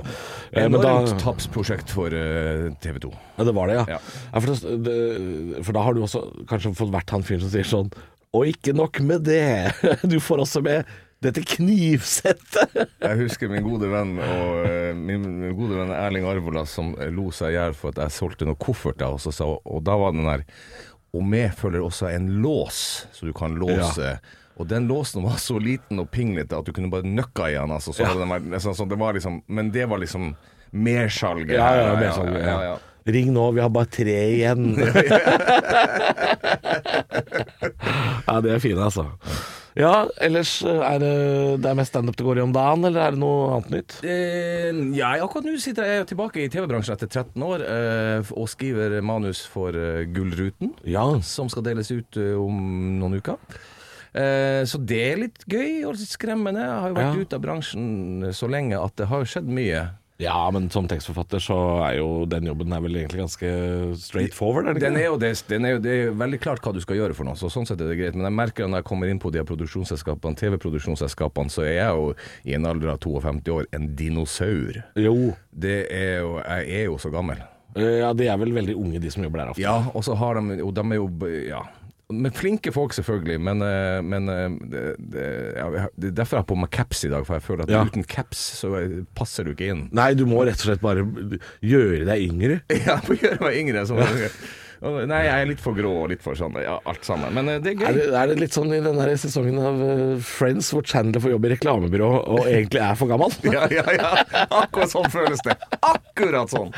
Eh, 0.52 0.68
men 0.68 0.76
da, 0.76 0.92
Enormt 0.98 1.24
tapsprosjekt 1.24 1.94
for 1.96 2.12
uh, 2.12 2.68
TV 2.84 3.00
2. 3.06 3.12
ja, 3.38 3.46
det 3.48 3.54
var 3.56 3.72
det, 3.72 3.78
ja. 3.80 3.86
Ja. 3.96 4.00
ja 4.34 4.42
for, 4.44 4.52
det, 4.52 5.62
for 5.64 5.76
da 5.78 5.86
har 5.86 5.96
du 5.96 6.02
også 6.04 6.26
kanskje 6.50 6.74
fått 6.76 6.92
vært 6.92 7.16
han 7.16 7.24
fyren 7.24 7.40
som 7.46 7.52
sier 7.54 7.68
sånn 7.68 7.88
Og 8.36 8.52
ikke 8.52 8.76
nok 8.76 9.00
med 9.04 9.24
det, 9.28 9.72
du 10.12 10.18
får 10.20 10.44
også 10.44 10.62
med 10.64 10.84
dette 11.22 11.42
knivsettet. 11.46 12.74
Jeg 13.02 13.18
husker 13.20 13.48
min 13.50 13.64
gode 13.66 13.88
venn 13.92 14.18
og 14.18 14.66
eh, 14.66 14.94
min, 14.96 15.22
min 15.42 15.54
gode 15.58 15.76
venn 15.78 15.92
Erling 15.94 16.26
Arvola 16.28 16.64
som 16.68 16.86
lo 17.14 17.30
seg 17.34 17.48
i 17.52 17.56
hjel 17.58 17.74
for 17.78 17.88
at 17.92 17.98
jeg 18.04 18.10
solgte 18.16 18.44
noen 18.48 18.58
kofferter, 18.60 19.08
og, 19.12 19.20
så 19.22 19.30
sa, 19.34 19.44
og 19.46 19.80
da 19.86 19.94
var 20.00 20.10
den 20.16 20.28
der 20.28 20.42
Og 21.12 21.22
med 21.28 21.48
følger 21.58 21.82
også 21.84 22.06
en 22.08 22.28
lås, 22.42 23.06
så 23.12 23.26
du 23.28 23.32
kan 23.36 23.54
låse. 23.60 24.18
Og 24.56 24.66
den 24.68 24.88
låsen 24.88 25.22
var 25.24 25.36
så 25.40 25.58
liten 25.60 25.98
og 26.00 26.10
pinglete 26.12 26.56
at 26.56 26.66
du 26.66 26.72
kunne 26.72 26.90
bare 26.92 27.08
nøkka 27.08 27.50
i 27.50 27.54
den. 27.58 27.70
Altså, 27.72 27.92
så 27.92 28.04
hadde 28.08 28.20
den 28.24 28.50
nesten 28.52 28.74
sånn, 28.76 28.88
det 28.88 28.98
var 29.00 29.12
liksom, 29.16 29.42
men 29.46 29.70
det 29.74 29.86
var 29.90 29.98
liksom 30.00 30.34
mersalget. 30.72 31.56
Ja, 31.58 31.74
ja, 31.76 31.96
mersalget, 32.00 32.40
ja, 32.40 32.46
ja, 32.48 32.62
ja. 32.72 32.78
Ring 33.12 33.32
nå, 33.34 33.50
vi 33.52 33.60
har 33.60 33.68
bare 33.74 33.86
tre 33.92 34.18
igjen. 34.38 34.62
ja, 38.28 38.40
de 38.40 38.48
er 38.54 38.58
fine, 38.62 38.82
altså. 38.88 39.04
Ja, 39.78 40.06
ellers 40.20 40.58
eh, 40.68 40.82
er 40.84 40.98
det, 41.00 41.12
det 41.64 41.68
er 41.70 41.76
mest 41.78 41.94
standup 41.94 42.16
det 42.18 42.26
går 42.26 42.40
i 42.40 42.44
om 42.44 42.52
dagen, 42.52 42.84
eller 42.84 43.06
er 43.06 43.14
det 43.14 43.20
noe 43.22 43.54
annet 43.56 43.70
nytt? 43.72 43.94
Eh, 44.04 44.68
ja, 44.98 45.14
akkurat 45.24 45.46
nå 45.48 45.54
sitter 45.62 45.88
jeg 45.88 46.08
tilbake 46.10 46.42
i 46.44 46.50
TV-bransjen 46.52 46.92
etter 46.98 47.08
13 47.08 47.46
år 47.46 47.64
eh, 47.64 48.32
og 48.36 48.50
skriver 48.52 48.98
manus 49.00 49.40
for 49.48 49.72
eh, 49.72 50.02
Gullruten, 50.12 50.74
Ja. 50.84 51.06
som 51.24 51.48
skal 51.52 51.64
deles 51.70 51.88
ut 51.94 52.20
eh, 52.20 52.34
om 52.36 52.58
noen 53.00 53.16
uker. 53.22 53.40
Eh, 54.12 54.60
så 54.68 54.76
det 54.84 55.00
er 55.14 55.22
litt 55.22 55.46
gøy 55.48 55.86
og 55.88 55.96
litt 55.96 56.10
skremmende. 56.12 56.60
Jeg 56.68 56.80
har 56.84 56.92
jo 56.92 56.98
vært 57.00 57.16
Ja. 57.16 57.24
ute 57.24 57.38
av 57.40 57.44
bransjen 57.46 57.86
så 58.36 58.50
lenge 58.52 58.76
at 58.76 58.96
det 59.00 59.08
har 59.08 59.24
skjedd 59.24 59.48
mye. 59.48 59.86
Ja, 60.22 60.38
men 60.54 60.68
som 60.70 60.86
tekstforfatter 60.90 61.42
så 61.42 61.56
er 61.86 61.96
jo 61.98 62.08
den 62.30 62.46
jobben 62.46 62.72
er 62.76 62.82
vel 62.84 62.96
egentlig 63.00 63.24
ganske 63.24 63.50
straight 63.98 64.36
forward, 64.36 64.68
er 64.70 64.76
det 64.78 64.84
Den 64.84 64.96
er 65.00 65.08
jo 65.08 65.16
det, 65.18 65.32
den 65.50 65.66
er 65.66 65.74
jo, 65.76 65.80
det 65.82 65.94
er 65.96 66.12
veldig 66.20 66.40
klart 66.44 66.62
hva 66.62 66.72
du 66.76 66.80
skal 66.84 67.00
gjøre 67.00 67.16
for 67.18 67.26
noe, 67.26 67.34
så 67.40 67.50
sånn 67.52 67.66
sett 67.68 67.80
er 67.82 67.90
det 67.90 67.98
greit. 67.98 68.14
Men 68.18 68.28
jeg 68.30 68.38
merker 68.38 68.68
når 68.70 68.82
jeg 68.84 68.88
kommer 68.92 69.10
inn 69.10 69.20
på 69.22 69.32
de 69.34 69.42
produksjonsselskapene, 69.48 70.38
TV-produksjonsselskapene, 70.38 71.50
så 71.52 71.66
er 71.66 71.74
jeg 71.80 71.96
jo 71.98 72.12
i 72.46 72.54
en 72.58 72.68
alder 72.70 72.94
av 72.94 73.00
52 73.02 73.56
år 73.56 73.66
en 73.74 73.88
dinosaur. 73.98 74.82
Jo. 75.00 75.16
Det 75.50 75.80
er 75.90 76.20
jo, 76.22 76.36
jeg 76.38 76.78
er 76.82 76.86
jo 76.90 76.98
så 77.02 77.10
gammel. 77.12 77.42
Eh, 77.74 77.98
Ja, 78.02 78.12
de 78.12 78.26
er 78.28 78.36
vel 78.40 78.52
veldig 78.52 78.74
unge, 78.76 79.00
de 79.00 79.10
som 79.10 79.24
jobber 79.24 79.42
der 79.42 79.52
ofte. 79.54 79.62
Ja, 79.64 79.78
og 79.94 80.04
så 80.04 80.14
har 80.18 80.38
de 80.38 80.60
Og 80.62 80.74
de 80.74 80.82
er 80.92 81.00
jo 81.00 81.08
Ja. 81.48 81.62
Men 82.12 82.34
flinke 82.36 82.72
folk, 82.74 82.92
selvfølgelig. 82.96 83.38
Men, 83.40 83.62
eh, 83.66 83.98
men 84.04 84.28
eh, 84.28 84.56
det, 84.72 84.82
det, 85.12 85.26
ja, 85.56 85.86
det 85.96 86.10
er 86.12 86.16
derfor 86.20 86.38
jeg 86.38 86.44
har 86.44 86.50
på 86.52 86.58
meg 86.62 86.70
caps 86.74 87.04
i 87.08 87.10
dag, 87.12 87.24
for 87.26 87.38
jeg 87.38 87.46
føler 87.46 87.64
at 87.66 87.72
Ja. 87.74 87.82
uten 87.88 88.04
caps 88.04 88.42
så 88.60 88.72
passer 89.18 89.44
du 89.48 89.54
ikke 89.54 89.70
inn. 89.72 89.86
Nei, 89.96 90.12
du 90.18 90.26
må 90.28 90.44
rett 90.46 90.60
og 90.60 90.68
slett 90.70 90.82
bare 90.84 91.06
gjøre 91.64 92.04
deg 92.08 92.26
yngre. 92.30 92.60
Ja, 92.82 92.98
jeg 92.98 93.08
må 93.08 93.16
gjøre 93.20 93.40
meg 93.46 93.60
yngre. 93.62 93.86
Som, 93.88 94.00
nei, 94.82 95.20
jeg 95.28 95.42
er 95.44 95.46
litt 95.46 95.60
for 95.62 95.76
grå 95.78 95.90
og 96.02 96.08
litt 96.10 96.22
for 96.24 96.34
sånn, 96.38 96.56
ja, 96.58 96.74
alt 96.90 97.04
sammen. 97.06 97.30
Men 97.36 97.48
eh, 97.52 97.60
det 97.62 97.76
er 97.76 97.84
Er 97.86 97.94
gøy. 97.94 97.98
det, 98.00 98.06
er 98.18 98.30
det 98.32 98.36
litt 98.40 98.56
sånn 98.56 98.72
i 98.74 98.80
den 98.82 98.98
der 98.98 99.12
sesongen 99.20 99.60
av 99.62 99.82
eh, 99.86 100.16
Friends 100.26 100.72
hvor 100.74 100.82
Chandler 100.82 101.22
får 101.22 101.34
jobb 101.36 101.46
i 101.46 101.52
reklamebyrå 101.54 102.08
og 102.34 102.40
egentlig 102.52 102.82
er 102.82 102.96
for 102.98 103.10
gammel? 103.12 103.30
Ja, 103.46 103.68
ja, 103.70 103.84
ja. 103.94 104.10
Akkurat 104.48 104.90
sånn 104.90 105.06
føles 105.12 105.44
det. 105.46 105.54
Akkurat 105.86 106.50
sånn. 106.50 106.72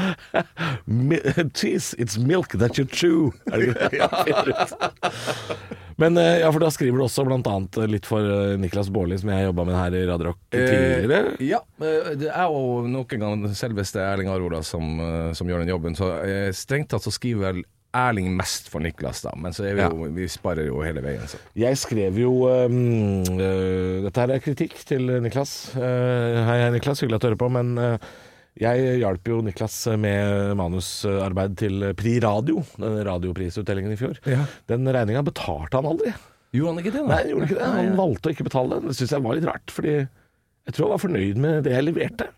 Cheese, 1.55 1.95
it's 1.99 2.19
milk 2.21 2.59
that 2.61 2.77
you 2.79 2.85
chew. 2.85 3.33
Er 3.53 3.63
det 3.63 3.73
ikke 3.73 4.45
det? 4.53 4.69
Men 6.03 6.17
eh, 6.19 6.41
ja, 6.43 6.49
for 6.51 6.59
da 6.59 6.69
skriver 6.75 6.99
du 6.99 7.05
også 7.07 7.23
annet 7.31 7.77
litt 7.89 8.07
for 8.09 8.27
Niklas 8.59 8.89
Baarli, 8.91 9.15
som 9.21 9.31
jeg 9.31 9.47
jobba 9.47 9.65
med 9.69 9.77
her 9.79 9.95
i 9.95 10.03
Radio 10.09 10.33
Rock 10.33 10.41
tidligere. 10.51 11.21
Eh, 11.39 11.45
ja, 11.53 11.61
det 12.19 12.33
er 12.33 12.49
jo 12.51 12.83
nok 12.91 13.15
en 13.15 13.23
gang 13.23 13.45
selveste 13.55 14.03
Erling 14.03 14.29
Arola 14.33 14.61
som, 14.67 14.99
som 15.39 15.49
gjør 15.49 15.63
den 15.63 15.71
jobben. 15.71 15.95
Så 15.97 16.11
eh, 16.27 16.51
strengt 16.57 16.91
tatt 16.91 17.07
så 17.07 17.15
skriver 17.15 17.47
vel 17.47 17.63
Erling 17.95 18.33
mest 18.37 18.69
for 18.73 18.83
Niklas, 18.85 19.23
da. 19.25 19.33
Men 19.39 19.55
så 19.55 19.67
er 19.69 19.79
vi 19.79 19.87
jo 19.87 20.11
Vi 20.17 20.29
sparer 20.31 20.69
jo 20.69 20.83
hele 20.85 21.03
veien, 21.05 21.25
så. 21.31 21.39
Jeg 21.59 21.79
skrev 21.81 22.19
jo 22.19 22.35
um, 22.51 22.77
uh, 23.39 24.05
Dette 24.05 24.25
her 24.25 24.35
er 24.35 24.45
kritikk 24.45 24.77
til 24.89 25.09
Niklas. 25.25 25.55
Uh, 25.77 26.43
hei, 26.49 26.59
hei, 26.65 26.71
Niklas. 26.75 27.05
Hyggelig 27.05 27.21
at 27.21 27.25
du 27.25 27.31
hører 27.31 27.41
på, 27.45 27.51
men 27.55 27.75
uh, 27.79 28.13
Jeg 28.61 28.99
hjalp 29.03 29.31
jo 29.31 29.41
Niklas 29.47 29.79
med 30.01 30.55
manusarbeid 30.59 31.57
til 31.63 31.89
Pri 31.99 32.19
Radio, 32.25 32.63
den 32.79 33.01
radioprisutdelingen 33.07 33.95
i 33.95 33.99
fjor. 34.01 34.21
Ja. 34.31 34.45
Den 34.71 34.87
regninga 34.95 35.25
betalte 35.27 35.79
han 35.79 35.91
aldri. 35.95 36.15
Gjorde 36.55 36.71
han 36.71 36.85
ikke 36.85 36.95
det, 36.95 37.03
Nei, 37.09 37.17
han 37.19 37.33
gjorde 37.33 37.49
ikke 37.49 37.59
det. 37.59 37.73
Han 37.75 37.97
valgte 37.99 38.31
å 38.31 38.35
ikke 38.37 38.47
betale 38.47 38.79
den. 38.79 38.91
Det 38.91 38.99
syns 39.01 39.15
jeg 39.17 39.25
var 39.25 39.39
litt 39.39 39.49
rart, 39.49 39.75
fordi 39.75 39.95
jeg 39.99 40.75
tror 40.75 40.87
han 40.87 40.95
var 40.95 41.03
fornøyd 41.03 41.41
med 41.43 41.65
det 41.67 41.75
jeg 41.75 41.87
leverte. 41.89 42.29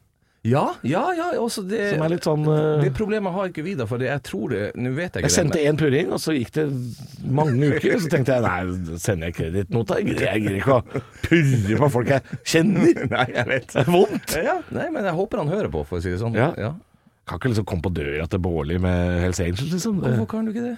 Ja, 0.47 0.65
ja, 0.87 1.03
ja. 1.17 1.29
Også 1.43 1.65
det, 1.67 1.83
Som 1.93 2.05
er 2.07 2.13
litt 2.15 2.27
sånn 2.27 2.47
uh, 2.47 2.79
det 2.83 2.93
problemet 2.97 3.35
har 3.35 3.51
ikke 3.51 3.65
vi, 3.67 3.75
da. 3.79 3.87
For 3.91 4.03
jeg 4.03 4.23
tror 4.27 4.55
det 4.55 4.63
Nå 4.79 4.93
vet 4.97 5.17
jeg 5.17 5.25
ikke 5.25 5.31
Jeg 5.31 5.35
sendte 5.35 5.63
én 5.67 5.81
purring, 5.81 6.13
og 6.15 6.23
så 6.23 6.37
gikk 6.37 6.53
det 6.57 6.67
mange 7.27 7.73
uker. 7.75 7.99
Så 8.03 8.11
tenkte 8.13 8.37
jeg 8.37 8.47
nei, 8.47 8.97
sender 9.03 9.31
jeg 9.33 9.39
kredittnota? 9.41 10.01
Jeg 10.03 10.17
gidder 10.17 10.59
ikke 10.61 10.79
å 10.79 11.05
purre 11.27 11.81
på 11.83 11.93
folk 11.99 12.13
jeg 12.15 12.41
kjenner. 12.47 13.05
Nei, 13.17 13.29
jeg 13.33 13.49
vet. 13.49 13.71
Det 13.73 13.83
er 13.83 13.93
vondt. 13.93 14.35
Ja, 14.47 14.57
nei, 14.75 14.89
men 14.95 15.07
jeg 15.09 15.17
håper 15.17 15.43
han 15.43 15.51
hører 15.51 15.73
på, 15.73 15.83
for 15.89 15.99
å 15.99 16.05
si 16.05 16.13
det 16.13 16.21
sånn. 16.21 16.37
Ja. 16.39 16.73
Kan 17.27 17.41
ikke 17.41 17.51
liksom 17.53 17.67
komme 17.67 17.83
på 17.83 17.91
døra 17.95 18.27
til 18.31 18.43
Bårli 18.43 18.79
med 18.83 19.23
Hells 19.25 19.41
Angels, 19.43 19.73
liksom. 19.73 19.99
Hvorfor 20.05 20.29
kan 20.31 20.47
du 20.47 20.53
ikke 20.55 20.69
det? 20.69 20.77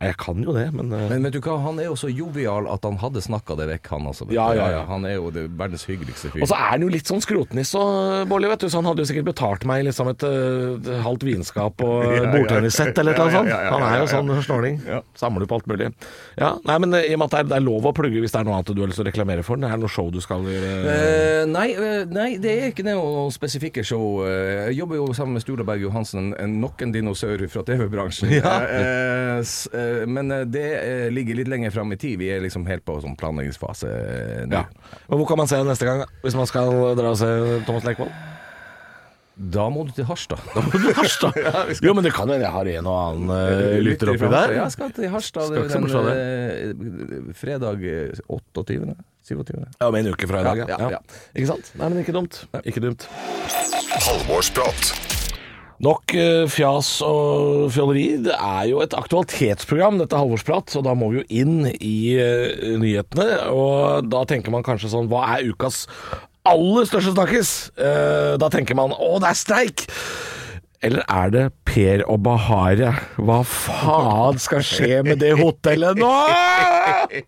Jeg 0.00 0.16
kan 0.16 0.38
jo 0.40 0.54
det, 0.56 0.66
men, 0.72 0.88
uh... 0.94 1.02
Men 1.10 1.26
vet 1.26 1.34
du 1.36 1.40
hva, 1.44 1.58
han 1.60 1.76
er 1.82 1.90
jo 1.90 1.96
så 2.00 2.08
jovial 2.08 2.64
at 2.72 2.86
han 2.88 2.96
hadde 3.02 3.20
snakka 3.20 3.56
det 3.58 3.66
vekk, 3.68 3.90
han 3.92 4.06
altså. 4.08 4.24
Ja, 4.32 4.46
ja, 4.56 4.70
ja. 4.72 4.78
Han 4.88 5.04
er 5.04 5.18
jo 5.18 5.28
det 5.34 5.42
verdens 5.60 5.84
hyggeligste 5.84 6.30
fyr. 6.32 6.40
Og 6.40 6.48
så 6.48 6.56
er 6.56 6.70
han 6.72 6.86
jo 6.86 6.88
litt 6.92 7.10
sånn 7.10 7.20
skrotniss 7.20 7.74
og 7.76 8.24
Bårli, 8.30 8.48
vet 8.48 8.64
du, 8.64 8.68
så 8.72 8.80
han 8.80 8.88
hadde 8.88 9.04
jo 9.04 9.10
sikkert 9.10 9.28
betalt 9.28 9.66
meg 9.68 9.84
liksom 9.84 10.08
et, 10.14 10.24
et 10.24 10.88
halvt 11.04 11.26
vinskap 11.28 11.84
og 11.84 12.06
Ja, 12.16 12.30
bordtennissett 12.32 12.96
eller 13.02 13.18
noe 13.18 13.28
eller 13.28 13.42
annet 13.42 13.52
sånt. 13.52 13.74
Han 13.74 13.84
er 13.90 13.98
jo 14.00 14.08
sånn 14.14 14.32
snåling. 14.48 14.80
Samler 15.20 15.44
på 15.50 15.58
alt 15.60 15.68
mulig. 15.68 15.90
Ja, 16.40 16.54
nei, 16.64 16.78
men 16.86 16.96
eh, 16.96 17.10
i 17.10 17.14
og 17.18 17.20
med 17.20 17.28
at 17.36 17.50
det 17.50 17.58
er, 17.58 17.66
lov 17.66 17.90
å 17.90 17.94
plugge 17.96 18.24
hvis 18.24 18.32
det 18.32 18.40
er 18.40 18.48
noe 18.48 18.56
annet 18.56 18.72
du 18.72 18.80
har 18.80 18.88
lyst 18.88 19.00
til 19.02 19.04
å 19.04 19.10
reklamere 19.10 19.44
for, 19.44 19.60
det 19.60 19.68
er 19.68 19.80
noe 19.80 19.92
show 19.92 20.08
du 20.14 20.20
skal 20.24 20.48
Eh, 20.50 21.44
nei, 21.50 21.66
uh, 21.76 22.08
nei, 22.08 22.30
det 22.40 22.52
er 22.56 22.72
ikke 22.72 22.86
noe 22.86 23.28
spesifikke 23.34 23.84
show. 23.86 24.22
Eh, 24.24 24.70
Jeg 24.70 24.78
jobber 24.80 25.00
jo 25.00 25.10
sammen 25.16 25.36
med 25.36 25.44
Stura 25.44 25.66
Berg 25.66 25.84
Johansen, 25.84 26.32
en- 26.40 26.56
nok 26.62 26.80
en 26.82 26.92
dinosaur 26.94 27.44
fra 27.52 27.62
TV-bransjen. 27.68 28.32
Ja. 28.40 28.56
Uh, 28.64 29.44
eh, 29.76 29.89
men 30.06 30.34
eh, 30.34 30.46
det 30.48 30.66
eh, 30.80 31.06
ligger 31.12 31.40
litt 31.40 31.50
lenger 31.52 31.74
fram 31.74 31.92
i 31.94 31.98
tid. 32.00 32.18
Vi 32.20 32.30
er 32.32 32.42
liksom 32.44 32.66
helt 32.70 32.84
på 32.86 32.98
sånn 33.02 33.16
planleggingsfase 33.20 33.90
eh, 33.90 34.42
nå. 34.50 34.60
Ja. 34.60 34.98
Men 35.08 35.22
hvor 35.22 35.30
kan 35.30 35.40
man 35.42 35.50
se 35.50 35.60
det 35.60 35.70
neste 35.70 35.88
gang, 35.88 36.04
hvis 36.24 36.38
man 36.38 36.50
skal 36.50 36.74
dra 36.98 37.14
og 37.14 37.20
se 37.20 37.30
Thomas 37.68 37.88
Lekvold? 37.88 38.12
Da 39.40 39.70
må 39.72 39.86
du 39.88 39.92
til 39.96 40.04
Harstad. 40.04 40.40
Harstad? 40.98 41.36
Jo, 41.84 41.94
men 41.96 42.04
det 42.04 42.12
kan 42.12 42.28
hende 42.28 42.44
jeg 42.44 42.52
har 42.52 42.68
en 42.74 42.88
og 42.90 42.96
annen 42.98 43.30
uh, 43.32 43.78
lytter 43.80 44.12
oppi 44.12 44.28
der. 44.28 44.52
Ja, 44.52 44.66
Jeg 44.66 44.74
skal 44.74 44.90
til 44.96 45.08
Harstad 45.14 45.54
Skal 45.70 45.96
den, 45.96 46.10
eh, 46.12 47.30
fredag 47.38 47.86
eh, 47.88 48.20
28. 48.28 48.96
27. 49.30 49.54
Ja, 49.78 49.88
om 49.88 49.94
en 49.94 50.10
uke 50.12 50.28
fra 50.28 50.40
i 50.42 50.44
dag, 50.44 50.64
ja. 50.64 50.66
Ja, 50.68 50.80
ja, 50.80 50.98
ja. 50.98 51.20
Ikke 51.36 51.52
sant? 51.52 51.72
Nei, 51.78 51.88
men 51.92 52.02
ikke 52.02 52.16
dumt. 52.16 52.42
Ikke 52.64 52.84
dumt. 52.84 53.06
Halvorsprat. 54.08 55.09
Nok 55.80 56.12
eh, 56.12 56.44
fjas 56.52 56.88
og 57.06 57.70
fjolleri. 57.72 58.18
Det 58.26 58.34
er 58.36 58.66
jo 58.68 58.82
et 58.84 58.96
aktualitetsprogram, 58.96 59.96
dette 60.02 60.18
Halvorsprat, 60.18 60.74
og 60.76 60.84
da 60.84 60.92
må 60.92 61.08
vi 61.12 61.22
jo 61.22 61.28
inn 61.40 61.70
i 61.72 62.18
eh, 62.20 62.74
nyhetene. 62.80 63.46
Og 63.48 64.10
da 64.12 64.26
tenker 64.28 64.52
man 64.52 64.66
kanskje 64.66 64.92
sånn 64.92 65.08
Hva 65.08 65.24
er 65.38 65.48
ukas 65.48 65.86
aller 66.48 66.88
største 66.88 67.14
snakkis? 67.14 67.54
Eh, 67.80 68.36
da 68.40 68.52
tenker 68.52 68.76
man 68.76 68.92
å, 68.92 69.16
det 69.22 69.32
er 69.32 69.40
streik! 69.40 69.86
Eller 70.80 71.04
er 71.12 71.32
det 71.32 71.42
Per 71.68 72.02
og 72.08 72.22
Bahare? 72.24 72.94
Hva 73.20 73.42
faen 73.44 74.38
skal 74.40 74.62
skje 74.64 75.02
med 75.04 75.20
det 75.20 75.34
hotellet 75.36 75.98
nå? 76.00 76.08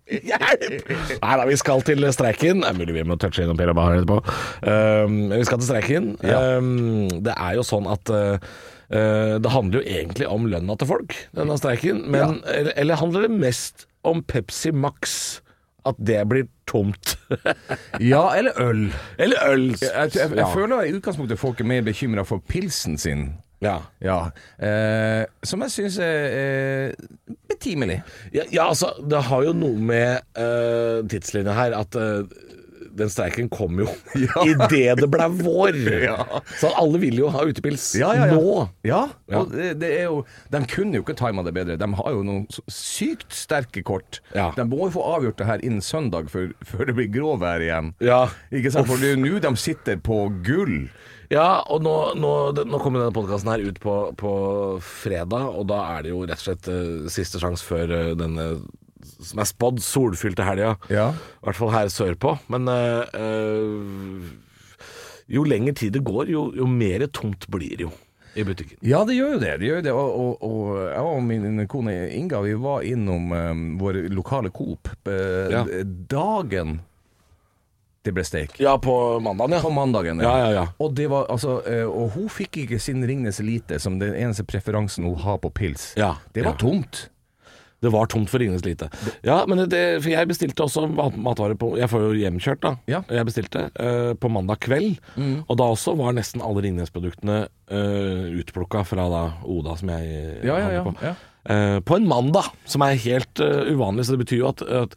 Hjelp! 0.09 0.89
Nei 1.21 1.35
da, 1.37 1.45
vi 1.51 1.59
skal 1.61 1.85
til 1.85 2.07
streiken. 2.17 2.63
Det 2.65 2.71
er 2.71 2.79
mulig 2.79 2.97
vi 2.97 3.05
må 3.05 3.19
touche 3.21 3.45
innom 3.45 3.61
Per 3.61 3.75
og 3.75 3.77
Bahare 3.77 4.01
etterpå. 4.01 4.19
Um, 4.65 5.19
vi 5.35 5.43
skal 5.45 5.61
til 5.61 5.69
streiken. 5.69 6.09
Um, 6.25 7.13
det 7.13 7.37
er 7.37 7.59
jo 7.59 7.67
sånn 7.69 7.91
at 7.93 8.15
uh, 8.17 8.41
uh, 8.89 9.37
det 9.37 9.53
handler 9.53 9.83
jo 9.83 9.99
egentlig 10.01 10.33
om 10.33 10.49
lønna 10.49 10.79
til 10.81 10.89
folk, 10.95 11.19
denne 11.37 11.61
streiken. 11.61 12.07
Men, 12.09 12.41
eller, 12.49 12.73
eller 12.81 13.03
handler 13.05 13.29
det 13.29 13.37
mest 13.37 13.85
om 14.09 14.25
Pepsi 14.25 14.73
Max? 14.73 15.42
At 15.89 15.97
det 15.99 16.21
blir 16.31 16.47
tomt? 16.69 17.17
Ja, 18.01 18.25
eller 18.39 18.53
øl. 18.61 18.85
eller 19.19 19.37
øl? 19.51 19.65
Jeg, 19.81 19.93
jeg, 19.95 20.13
jeg, 20.15 20.37
Ja. 20.37 20.49
føler 20.55 20.83
i 20.87 20.93
utgangspunktet 20.97 21.39
folk 21.41 21.61
er 21.61 21.65
mer 21.65 21.83
bekymra 21.87 22.23
for 22.29 22.43
pilsen 22.49 22.99
sin. 22.99 23.33
Ja. 23.63 23.77
Ja. 24.03 24.19
Eh, 24.63 25.25
som 25.47 25.63
jeg 25.63 25.71
syns 25.71 25.99
er 26.03 26.25
eh, 26.35 27.29
betimelig. 27.49 28.01
Ja, 28.35 28.43
ja, 28.53 28.69
altså, 28.69 28.91
det 29.11 29.23
har 29.29 29.45
jo 29.47 29.53
noe 29.55 29.79
med 29.79 30.19
eh, 30.39 31.03
tidslinja 31.11 31.55
her 31.55 31.77
at 31.79 31.95
eh, 31.99 32.25
den 32.99 33.11
streiken 33.13 33.49
kom 33.53 33.81
jo 33.83 33.89
Ja. 34.19 34.45
idet 34.51 35.01
det 35.01 35.09
ble 35.11 35.29
vår. 35.39 35.79
Ja. 36.05 36.19
Så 36.61 36.73
alle 36.79 37.01
vil 37.03 37.21
jo 37.23 37.31
ha 37.33 37.45
utepils 37.49 37.93
Ja, 37.99 38.13
ja, 38.17 38.29
nå. 38.33 38.67
Ja, 38.87 39.05
og 39.33 39.53
det, 39.55 39.75
det 39.83 39.93
er 40.01 40.11
jo 40.11 40.23
De 40.53 40.63
kunne 40.71 40.99
jo 40.99 41.05
ikke 41.07 41.17
tima 41.19 41.45
det 41.47 41.55
bedre. 41.57 41.79
De 41.81 41.89
har 41.99 42.17
jo 42.17 42.25
noen 42.27 42.47
sykt 42.71 43.33
sterke 43.37 43.85
kort. 43.87 44.21
De 44.33 44.67
må 44.69 44.87
jo 44.87 44.97
få 44.99 45.07
avgjort 45.17 45.41
det 45.41 45.49
her 45.49 45.65
innen 45.65 45.85
søndag 45.85 46.31
før, 46.33 46.53
før 46.67 46.89
det 46.89 46.97
blir 46.99 47.11
gråvær 47.13 47.65
igjen. 47.65 47.95
Ja. 48.05 48.27
Ikke 48.53 48.73
sant? 48.75 48.91
For 48.91 49.01
det 49.01 49.13
er 49.13 49.17
jo 49.17 49.25
nå 49.25 49.43
de 49.43 49.57
sitter 49.61 49.99
på 50.03 50.25
gull. 50.47 50.87
Ja, 51.33 51.63
og 51.73 51.81
nå, 51.85 51.95
nå, 52.21 52.31
nå 52.69 52.81
kommer 52.83 53.01
denne 53.01 53.17
podkasten 53.17 53.49
her 53.55 53.63
ut 53.65 53.79
på, 53.81 53.95
på 54.21 54.33
fredag, 54.85 55.47
og 55.57 55.65
da 55.71 55.81
er 55.95 56.05
det 56.05 56.13
jo 56.13 56.25
rett 56.29 56.43
og 56.43 56.45
slett 56.45 56.69
uh, 56.69 57.09
siste 57.13 57.41
sjanse 57.41 57.65
før 57.65 57.95
uh, 57.95 58.11
denne 58.19 58.49
som 59.03 59.43
er 59.43 59.49
spådd 59.51 59.83
solfylte 59.85 60.47
helga. 60.47 60.77
Ja. 60.93 61.11
I 61.13 61.45
hvert 61.49 61.59
fall 61.59 61.75
her 61.75 61.91
sørpå. 61.93 62.37
Men 62.53 62.69
eh, 62.71 64.31
jo 65.33 65.45
lenger 65.49 65.77
tid 65.79 65.93
det 65.97 66.05
går, 66.07 66.31
jo, 66.33 66.49
jo 66.57 66.67
mer 66.71 67.07
tomt 67.15 67.47
blir 67.53 67.77
det 67.77 67.87
jo 67.89 67.93
i 68.35 68.45
butikken. 68.45 68.79
Ja, 68.81 69.03
det 69.05 69.17
gjør 69.19 69.35
jo 69.35 69.41
det. 69.43 69.57
det, 69.61 69.67
gjør 69.69 69.83
det. 69.85 69.93
Og, 69.93 70.15
og, 70.17 70.47
og 70.47 70.79
jeg 70.87 71.03
og 71.11 71.27
min 71.27 71.67
kone 71.69 71.97
Inga 72.17 72.41
vi 72.47 72.55
var 72.61 72.87
innom 72.89 73.33
um, 73.33 73.67
vår 73.81 74.03
lokale 74.13 74.53
Coop 74.55 74.89
uh, 75.09 75.53
Ja. 75.53 75.67
dagen 75.85 76.81
det 78.03 78.11
ble 78.17 78.25
steik. 78.27 78.57
Ja, 78.59 78.73
på 78.83 78.95
mandagen, 79.23 79.61
På 79.63 79.71
mandagen, 79.71 80.19
Ja, 80.25 80.33
ja, 80.41 80.49
ja. 80.51 80.63
Og, 80.83 80.95
det 80.99 81.07
var, 81.13 81.29
altså, 81.31 81.61
uh, 81.63 81.87
og 81.87 82.17
hun 82.17 82.27
fikk 82.33 82.65
ikke 82.65 82.81
sin 82.83 83.05
Ringnes 83.07 83.39
Elite 83.39 83.79
som 83.79 84.01
den 84.01 84.17
eneste 84.19 84.43
preferansen 84.49 85.07
hun 85.07 85.21
har 85.23 85.39
på 85.39 85.53
pils. 85.55 85.93
Ja, 85.97 86.17
Det 86.35 86.43
var 86.43 86.57
ja. 86.57 86.59
tomt. 86.59 87.05
Det 87.83 87.91
var 87.91 88.07
tomt 88.13 88.31
for 88.31 88.39
Ringnes 88.43 88.63
Lite. 88.65 88.87
Ja, 89.27 89.41
men 89.51 89.65
det, 89.71 89.81
jeg 90.07 90.29
bestilte 90.31 90.63
også 90.63 90.85
matvarer 91.19 91.57
på 91.59 91.73
Jeg 91.81 91.91
får 91.91 92.05
jo 92.07 92.13
hjemkjørt, 92.21 92.61
da. 92.63 92.75
Ja. 92.91 93.01
Jeg 93.11 93.27
bestilte 93.27 93.65
uh, 93.75 94.13
på 94.23 94.31
mandag 94.31 94.61
kveld. 94.63 95.01
Og 95.49 95.59
da 95.59 95.67
også 95.75 95.97
var 95.99 96.15
nesten 96.15 96.45
alle 96.47 96.63
Ringnes-produktene 96.69 97.41
uh, 97.49 98.27
utplukka 98.39 98.85
fra 98.87 99.09
da 99.11 99.23
Oda, 99.51 99.75
som 99.81 99.91
jeg 99.97 100.13
eh, 100.15 100.47
Ja, 100.47 100.61
ja, 100.79 100.85
på. 100.87 100.95
Eh, 101.51 101.81
på 101.83 101.97
en 101.99 102.07
mandag, 102.07 102.53
som 102.71 102.85
er 102.87 102.95
helt 103.03 103.43
uh, 103.43 103.65
uvanlig. 103.75 104.07
Så 104.07 104.15
det 104.15 104.23
betyr 104.23 104.45
jo 104.45 104.53
at, 104.53 104.63
at 104.63 104.95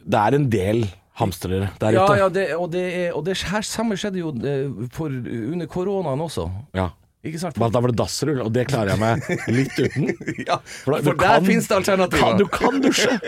det 0.00 0.22
er 0.24 0.38
en 0.38 0.48
del 0.52 0.86
hamstrere 1.20 1.66
der 1.82 1.98
ute. 1.98 2.16
ja 2.16 2.28
det, 2.32 2.46
og, 2.56 2.70
det, 2.72 2.84
er- 2.96 3.12
og 3.18 3.26
det 3.26 3.34
her 3.50 3.60
samme 3.66 3.98
skjedde 4.00 4.22
jo 4.22 4.30
eh, 4.40 4.88
for, 4.96 5.12
under 5.12 5.68
koronaen 5.68 6.22
også. 6.24 6.46
Ja. 6.76 6.88
Ikke 7.20 7.36
sant? 7.42 7.58
Men 7.60 7.68
Da 7.74 7.82
var 7.84 7.92
det 7.92 7.98
dassrull, 8.00 8.38
og 8.40 8.48
det 8.54 8.62
klarer 8.70 8.94
jeg 8.94 9.00
meg 9.02 9.20
litt 9.52 9.76
uten. 9.76 10.06
ja, 10.48 10.56
For 10.64 10.94
da- 10.96 11.02
for, 11.04 11.18
der 11.20 11.22
kan- 11.36 11.44
finnes 11.44 11.66
det 11.68 11.76
alternativer. 11.76 12.30
Kan, 12.30 12.38
du 12.40 12.46
kan 12.48 12.80
dusje! 12.80 13.10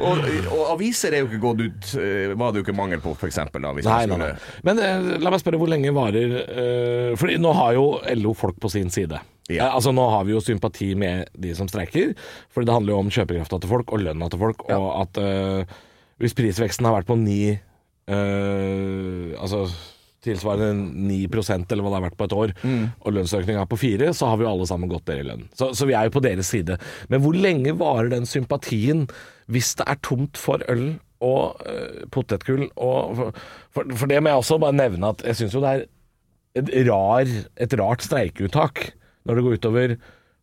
og, 0.00 0.20
og 0.54 0.62
aviser 0.74 1.14
er 1.16 1.22
jo 1.24 1.28
ikke 1.28 1.40
gått 1.42 1.62
ut 1.66 1.90
eh, 2.00 2.32
Var 2.38 2.52
det 2.54 2.60
jo 2.60 2.64
ikke 2.64 2.74
mangel 2.76 3.02
på, 3.04 3.12
f.eks. 3.16 3.38
Nei, 3.60 3.82
skulle-. 3.84 4.30
Men 4.66 4.80
eh, 4.84 5.10
la 5.20 5.32
meg 5.34 5.42
spørre, 5.42 5.60
hvor 5.60 5.70
lenge 5.72 5.92
varer 5.96 6.34
eh, 6.40 7.12
Fordi 7.20 7.36
nå 7.42 7.52
har 7.56 7.76
jo 7.76 7.84
LO 8.22 8.34
folk 8.36 8.58
på 8.62 8.70
sin 8.72 8.90
side. 8.94 9.20
Ja. 9.50 9.66
Eh, 9.66 9.76
altså 9.76 9.92
Nå 9.96 10.06
har 10.14 10.26
vi 10.28 10.34
jo 10.36 10.42
sympati 10.44 10.92
med 10.98 11.30
de 11.36 11.52
som 11.58 11.68
streiker, 11.70 12.14
Fordi 12.54 12.70
det 12.70 12.76
handler 12.76 12.96
jo 12.96 13.02
om 13.04 13.12
kjøpekrafta 13.12 13.60
til 13.64 13.72
folk 13.76 13.94
og 13.96 14.04
lønna 14.08 14.30
til 14.32 14.42
folk. 14.46 14.66
Og 14.72 14.90
at 15.04 15.22
eh, 15.22 15.78
hvis 16.20 16.36
prisveksten 16.36 16.88
har 16.88 16.98
vært 17.00 17.10
på 17.12 17.18
ni 17.20 17.40
eh, 17.52 19.32
Altså 19.40 19.66
tilsvarende 20.24 20.90
9% 21.08 21.72
eller 21.72 21.84
hva 21.84 21.92
det 21.92 21.98
har 21.98 22.06
vært 22.08 22.18
på 22.20 22.28
et 22.28 22.36
år, 22.36 22.54
og 23.00 23.14
lønnsøkninga 23.16 23.64
er 23.64 23.70
på 23.70 23.78
4 23.80 24.10
så 24.16 24.30
har 24.30 24.40
vi 24.40 24.46
jo 24.46 24.50
alle 24.52 24.66
sammen 24.68 24.90
gått 24.90 25.06
dere 25.08 25.24
i 25.24 25.28
lønn. 25.28 25.46
Så, 25.56 25.70
så 25.76 25.88
vi 25.88 25.96
er 25.96 26.08
jo 26.08 26.16
på 26.16 26.24
deres 26.24 26.50
side. 26.52 26.76
Men 27.08 27.22
hvor 27.24 27.36
lenge 27.36 27.76
varer 27.80 28.10
den 28.12 28.28
sympatien 28.28 29.06
hvis 29.50 29.72
det 29.80 29.86
er 29.88 30.00
tomt 30.06 30.40
for 30.40 30.62
øl 30.70 31.00
og 31.24 31.60
øh, 31.68 32.04
potetgull? 32.12 32.68
Og, 32.76 33.32
for, 33.72 33.84
for, 33.96 34.06
det 34.10 34.20
må 34.22 34.32
jeg 34.32 34.44
også 34.44 34.60
bare 34.62 34.76
nevne 34.76 35.14
at 35.14 35.24
jeg 35.26 35.40
syns 35.40 35.56
jo 35.56 35.64
det 35.64 35.72
er 35.72 35.86
et, 36.60 36.72
rar, 36.90 37.36
et 37.56 37.76
rart 37.80 38.04
streikeuttak 38.04 38.90
når 39.24 39.36
det 39.36 39.44
går 39.44 39.60
utover 39.60 39.96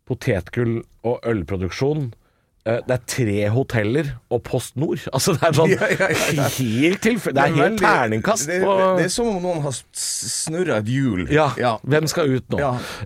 potetgull 0.08 0.80
og 1.08 1.20
ølproduksjon 1.28 2.10
det 2.88 2.96
er 2.98 3.04
tre 3.08 3.38
hoteller 3.54 4.12
og 4.34 4.42
Post 4.48 4.76
Nord. 4.80 5.02
Altså 5.18 5.34
det 5.38 5.48
er 5.48 5.56
sånn 5.58 5.72
Ja, 5.72 5.88
ja, 5.92 6.10
ja, 6.36 6.48
helt 6.60 7.02
tilfeldig. 7.04 7.38
Det 7.38 7.46
er 7.46 7.56
helt 7.62 7.80
terningkast 7.82 8.50
det, 8.50 8.60
det, 8.64 8.90
det 9.00 9.06
er 9.08 9.14
som 9.14 9.30
om 9.32 9.40
noen 9.44 9.64
har 9.66 9.76
snurra 9.98 10.80
et 10.82 10.92
hjul. 10.92 11.26
ja, 11.34 11.76
hvem 11.84 12.10
skal 12.12 12.34
ut 12.38 12.50
nå? 12.54 12.60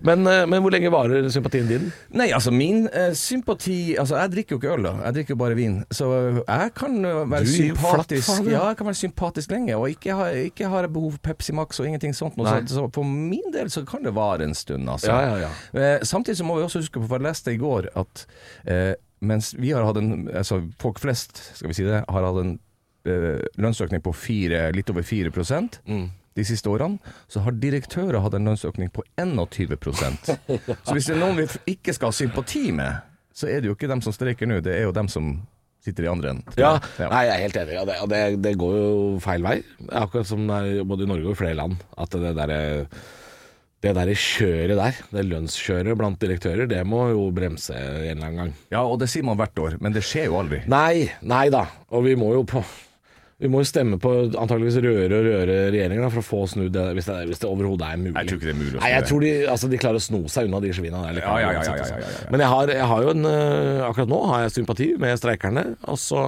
Men, 0.06 0.26
eh, 0.28 0.44
men 0.50 0.64
hvor 0.64 0.74
lenge 0.74 0.92
varer 0.92 1.28
sympatien 1.32 1.68
din? 1.70 1.88
Nei, 2.16 2.30
altså 2.34 2.52
min 2.54 2.86
eh, 2.92 3.12
sympati 3.18 3.94
Altså, 3.98 4.16
jeg 4.18 4.32
drikker 4.34 4.56
jo 4.56 4.60
ikke 4.60 4.72
øl, 4.74 4.86
da. 4.86 4.92
Jeg 5.06 5.16
drikker 5.18 5.34
jo 5.34 5.38
bare 5.42 5.56
vin. 5.58 5.78
Så 5.94 6.08
jeg 6.40 6.72
kan 6.78 6.98
eh, 7.04 7.20
være 7.30 7.46
Du 7.46 7.52
sympatisk 7.52 8.28
flatt 8.28 8.50
ja. 8.50 8.64
Jeg 8.68 8.78
kan 8.80 8.90
være 8.90 9.00
sympatisk 9.00 9.54
lenge. 9.54 9.76
Og 9.76 9.94
ikke 9.94 10.16
har, 10.18 10.40
ikke 10.48 10.70
har 10.72 10.86
jeg 10.86 10.92
behov 10.96 11.16
for 11.16 11.24
Pepsi 11.30 11.54
Max 11.56 11.80
og 11.82 11.88
ingenting 11.88 12.16
sånt. 12.16 12.36
Noe, 12.40 12.48
så, 12.66 12.80
så 12.80 12.88
for 12.94 13.08
min 13.08 13.52
del 13.54 13.70
så 13.72 13.84
kan 13.88 14.04
det 14.06 14.14
vare 14.16 14.48
en 14.48 14.56
stund, 14.58 14.88
altså. 14.90 15.12
Ja, 15.12 15.36
ja, 15.36 15.48
ja. 15.48 15.80
Eh, 15.80 16.04
samtidig 16.08 16.40
så 16.40 16.48
må 16.48 16.58
vi 16.58 16.66
også 16.66 16.82
huske 16.82 17.00
på, 17.00 17.06
for 17.08 17.20
jeg 17.20 17.28
leste 17.28 17.54
i 17.54 17.60
går 17.60 17.90
at 18.02 18.26
eh, 18.66 18.92
mens 19.22 19.52
vi 19.54 19.70
har 19.72 19.84
hatt 19.86 20.00
en 20.00 20.26
Altså 20.34 20.58
folk 20.82 20.98
flest, 21.02 21.38
skal 21.56 21.70
vi 21.70 21.76
si 21.78 21.84
det, 21.86 22.00
har 22.08 22.26
hatt 22.26 22.40
en 22.42 22.56
eh, 23.06 23.44
lønnsøkning 23.62 24.02
på 24.04 24.12
fire, 24.14 24.64
litt 24.74 24.90
over 24.90 25.06
4 25.06 25.30
Mm. 25.86 26.10
de 26.34 26.44
siste 26.48 26.68
årene, 26.70 26.98
så 27.28 27.42
har 27.44 27.52
direktører 27.60 28.20
hatt 28.24 28.34
en 28.34 28.46
lønnsøkning 28.48 28.90
på 28.94 29.02
21 29.20 29.76
Så 30.84 30.94
hvis 30.96 31.06
det 31.10 31.16
er 31.16 31.20
noen 31.20 31.36
vi 31.42 31.46
ikke 31.74 31.92
skal 31.94 32.08
ha 32.08 32.16
sympati 32.16 32.70
med, 32.72 33.02
så 33.32 33.48
er 33.48 33.60
det 33.60 33.68
jo 33.70 33.74
ikke 33.76 33.88
dem 33.90 34.00
som 34.04 34.12
streiker 34.16 34.48
nå, 34.48 34.60
det 34.64 34.74
er 34.78 34.86
jo 34.86 34.92
dem 34.96 35.08
som 35.08 35.34
sitter 35.82 36.04
i 36.06 36.08
andre 36.12 36.30
enden. 36.30 36.54
Ja, 36.56 36.76
Nei, 36.98 37.24
jeg 37.26 37.32
er 37.34 37.42
helt 37.42 37.56
enig. 37.58 37.76
Og 37.82 37.86
det, 37.88 37.94
det, 38.12 38.20
det 38.44 38.52
går 38.60 38.74
jo 38.78 38.90
feil 39.24 39.42
vei. 39.42 39.56
Akkurat 39.90 40.28
som 40.28 40.44
det 40.46 40.58
er 40.78 40.84
både 40.86 41.04
i 41.04 41.10
Norge 41.10 41.26
og 41.26 41.34
i 41.34 41.40
flere 41.40 41.58
land. 41.58 41.80
At 41.98 42.14
det 42.14 42.36
derre 42.38 42.58
det 43.82 43.92
der 43.96 44.12
kjøret 44.14 44.78
der, 44.78 44.98
det 45.10 45.24
lønnskjøret 45.26 45.98
blant 45.98 46.20
direktører, 46.22 46.68
det 46.70 46.84
må 46.86 47.08
jo 47.10 47.26
bremse 47.34 47.74
en 47.74 48.12
eller 48.12 48.28
annen 48.28 48.38
gang. 48.38 48.54
Ja, 48.70 48.84
og 48.86 49.00
det 49.02 49.08
sier 49.10 49.26
man 49.26 49.40
hvert 49.40 49.58
år, 49.58 49.74
men 49.82 49.94
det 49.96 50.04
skjer 50.06 50.28
jo 50.30 50.38
aldri. 50.38 50.62
Nei, 50.70 51.08
nei 51.26 51.48
da. 51.50 51.64
Og 51.90 52.06
vi 52.06 52.14
må 52.18 52.30
jo 52.36 52.46
på 52.46 52.62
Vi 53.42 53.48
må 53.50 53.58
jo 53.58 53.66
stemme 53.66 53.96
på 53.98 54.10
antageligvis 54.38 54.76
røre 54.84 55.16
og 55.18 55.24
røre 55.26 55.54
regjeringen 55.74 56.12
for 56.14 56.22
å 56.22 56.26
få 56.28 56.40
snudd 56.46 56.76
det, 56.76 56.84
hvis 56.94 57.08
det, 57.10 57.16
hvis 57.26 57.40
det 57.42 57.48
overhodet 57.48 57.88
er 57.88 57.98
mulig. 57.98 58.12
Jeg 58.14 58.28
tror 58.28 58.38
ikke 58.38 58.46
det 58.46 58.52
er 58.52 58.60
mulig 58.60 58.76
Nei, 58.78 58.90
jeg 58.92 59.06
tror 59.08 59.24
de, 59.24 59.32
altså, 59.50 59.70
de 59.72 59.80
klarer 59.82 59.98
å 59.98 60.04
sno 60.04 60.20
seg 60.30 60.46
unna 60.46 60.60
de 60.62 60.70
svina 60.76 61.00
der. 61.08 61.18
Ja, 61.24 61.32
ja, 61.42 61.48
ja, 61.56 61.64
ja, 61.66 61.74
ja, 61.80 61.88
ja, 61.90 62.12
ja. 62.12 62.28
Men 62.30 62.44
jeg 62.44 62.52
har, 62.54 62.70
jeg 62.78 62.86
har 62.92 63.02
jo 63.02 63.14
en 63.16 63.30
øh, 63.32 63.80
Akkurat 63.88 64.12
nå 64.14 64.20
har 64.30 64.44
jeg 64.44 64.54
sympati 64.60 64.88
med 65.02 65.18
streikerne. 65.18 65.64
Og 65.90 65.98
så 65.98 66.22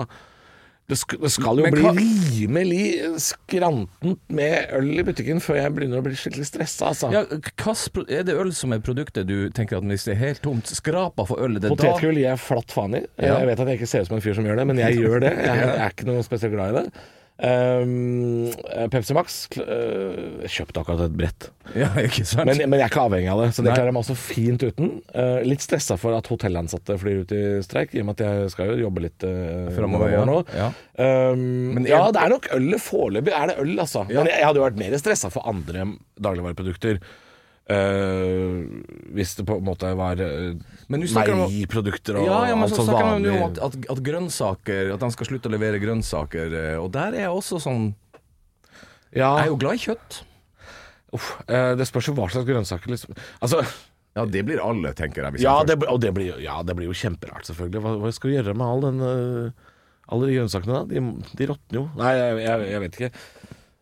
det, 0.85 0.99
skal, 1.00 1.21
det 1.23 1.31
skal 1.33 1.61
jo 1.62 1.69
bli 1.73 1.91
rimelig 1.97 2.83
skrantent 3.25 4.21
med 4.37 4.75
øl 4.76 4.91
i 5.00 5.05
butikken 5.07 5.41
før 5.41 5.57
jeg 5.62 5.73
begynner 5.79 6.03
å 6.03 6.05
bli 6.05 6.19
skikkelig 6.19 6.45
stressa, 6.50 6.91
altså. 6.91 7.09
Ja, 7.14 7.23
hva, 7.64 7.75
er 8.05 8.26
det 8.29 8.37
øl 8.37 8.53
som 8.57 8.75
er 8.76 8.83
produktet 8.85 9.29
du 9.31 9.49
tenker 9.57 9.81
at 9.81 9.88
hvis 9.88 10.05
det 10.05 10.17
er 10.19 10.21
helt 10.21 10.43
tomt, 10.45 10.69
skrapa 10.69 11.25
for 11.29 11.41
øl, 11.41 11.57
er 11.57 11.64
det 11.64 11.73
Potetgull 11.73 12.21
gir 12.21 12.29
jeg 12.29 12.43
flatt 12.45 12.76
faen 12.76 12.99
i. 13.00 13.03
Ja. 13.17 13.38
Jeg 13.41 13.49
vet 13.53 13.64
at 13.64 13.73
jeg 13.73 13.81
ikke 13.81 13.91
ser 13.95 14.05
ut 14.05 14.12
som 14.12 14.19
en 14.19 14.25
fyr 14.26 14.37
som 14.37 14.49
gjør 14.49 14.61
det, 14.61 14.69
men 14.69 14.83
jeg 14.85 15.00
gjør 15.00 15.25
det. 15.25 15.33
Jeg, 15.41 15.62
jeg 15.64 15.76
er 15.87 15.97
ikke 15.97 16.09
noe 16.11 16.26
spesielt 16.26 16.57
glad 16.57 16.75
i 16.75 16.83
det. 16.83 17.07
Um, 17.35 18.53
Pepsi 18.93 19.11
Max 19.17 19.49
Jeg 19.59 20.50
kjøpte 20.55 20.83
akkurat 20.85 21.00
et 21.09 21.17
brett. 21.19 21.49
Ja, 21.75 21.88
ikke 22.07 22.23
sant? 22.29 22.47
Men, 22.47 22.61
men 22.71 22.79
jeg 22.79 22.87
er 22.87 22.93
ikke 22.93 23.03
avhengig 23.09 23.33
av 23.33 23.41
det, 23.43 23.49
så 23.57 23.64
det 23.64 23.73
Nei. 23.73 23.75
klarer 23.75 23.91
jeg 23.91 23.97
meg 23.97 24.05
også 24.05 24.17
fint 24.21 24.62
uten. 24.62 24.93
Uh, 25.11 25.41
litt 25.43 25.64
stressa 25.64 25.97
for 25.99 26.14
at 26.14 26.31
hotellansatte 26.31 26.95
flyr 27.00 27.25
ut 27.25 27.35
i 27.35 27.43
streik, 27.67 27.97
i 27.99 28.05
og 28.05 28.09
med 28.11 28.21
at 28.21 28.25
jeg 28.29 28.55
skal 28.55 28.71
jo 28.71 28.79
jobbe 28.85 29.03
litt 29.09 29.26
uh, 29.26 29.67
Fremover, 29.75 30.14
ja. 30.14 30.23
nå. 30.29 30.38
Ja. 30.55 30.71
Um, 30.95 31.45
Men 31.81 31.91
ja, 31.91 32.05
er- 32.07 32.14
det 32.14 32.23
er 32.23 32.35
nok 32.37 32.49
ølet 32.55 32.85
foreløpig. 32.87 33.35
Er 33.35 33.50
det 33.50 33.59
øl, 33.67 33.75
altså? 33.83 34.07
Men 34.12 34.31
jeg, 34.31 34.38
jeg 34.38 34.49
hadde 34.53 34.62
jo 34.62 34.69
vært 34.69 34.81
mer 34.85 34.99
stressa 35.03 35.33
for 35.35 35.50
andre 35.50 35.88
dagligvareprodukter. 36.23 37.03
Uh, 37.64 38.66
hvis 39.16 39.30
det 39.38 39.47
på 39.49 39.54
en 39.56 39.64
måte 39.64 39.88
var 39.97 40.18
uh, 40.21 40.52
Men 40.92 41.00
du 41.00 41.06
snakker 41.09 41.33
om- 41.33 41.47
meieriprodukter 41.47 42.18
og 42.21 42.26
ja, 42.28 42.40
ja, 42.50 42.59
men 42.61 42.66
alt 42.66 42.76
så 42.76 42.85
snakker 42.85 43.06
man 43.09 43.25
jo 43.25 43.38
om 43.38 43.44
at, 43.47 43.78
at, 43.88 44.02
grønnsaker 44.04 44.90
At 44.92 45.00
de 45.00 45.09
skal 45.14 45.30
slutte 45.30 45.49
å 45.49 45.54
levere 45.54 45.80
grønnsaker, 45.80 46.52
eh, 46.61 46.76
og 46.76 46.90
der 46.92 47.16
er 47.16 47.23
jeg 47.23 47.38
også 47.38 47.62
sånn 47.64 47.87
ja, 49.16 49.30
Jeg 49.38 49.47
er 49.47 49.49
jo 49.49 49.56
glad 49.62 49.78
i 49.78 49.83
kjøtt. 49.87 50.18
uff, 51.16 51.30
uh, 51.49 51.73
det 51.80 51.87
spørs 51.88 52.11
jo 52.11 52.16
hva 52.18 52.26
slags 52.35 52.50
grønnsaker, 52.50 52.92
liksom. 52.92 53.16
Altså 53.40 53.62
Ja, 54.12 54.26
det 54.28 54.42
blir 54.44 54.61
alle, 54.61 54.92
tenker 54.92 55.25
jeg. 55.25 55.40
Ja, 55.47 55.54
det, 55.64 55.78
og 55.88 56.02
det 56.04 56.12
blir, 56.14 56.37
ja, 56.44 56.59
det 56.62 56.76
blir 56.76 56.90
jo 56.92 56.99
kjemperart, 57.00 57.49
selvfølgelig. 57.49 57.80
Hva, 57.80 57.94
hva 58.02 58.12
skal 58.12 58.28
du 58.28 58.37
gjøre 58.37 58.54
med 58.61 58.66
all 58.66 58.85
den 58.85 59.00
alle 60.12 60.28
de 60.28 60.37
grønnsakene, 60.37 60.83
da? 60.83 60.85
De, 60.85 61.33
de 61.40 61.49
råtner 61.49 61.80
jo. 61.80 61.87
Nei, 61.97 62.12
jeg, 62.18 62.37
jeg, 62.44 62.68
jeg 62.75 62.85
vet 62.85 63.00
ikke. 63.00 63.11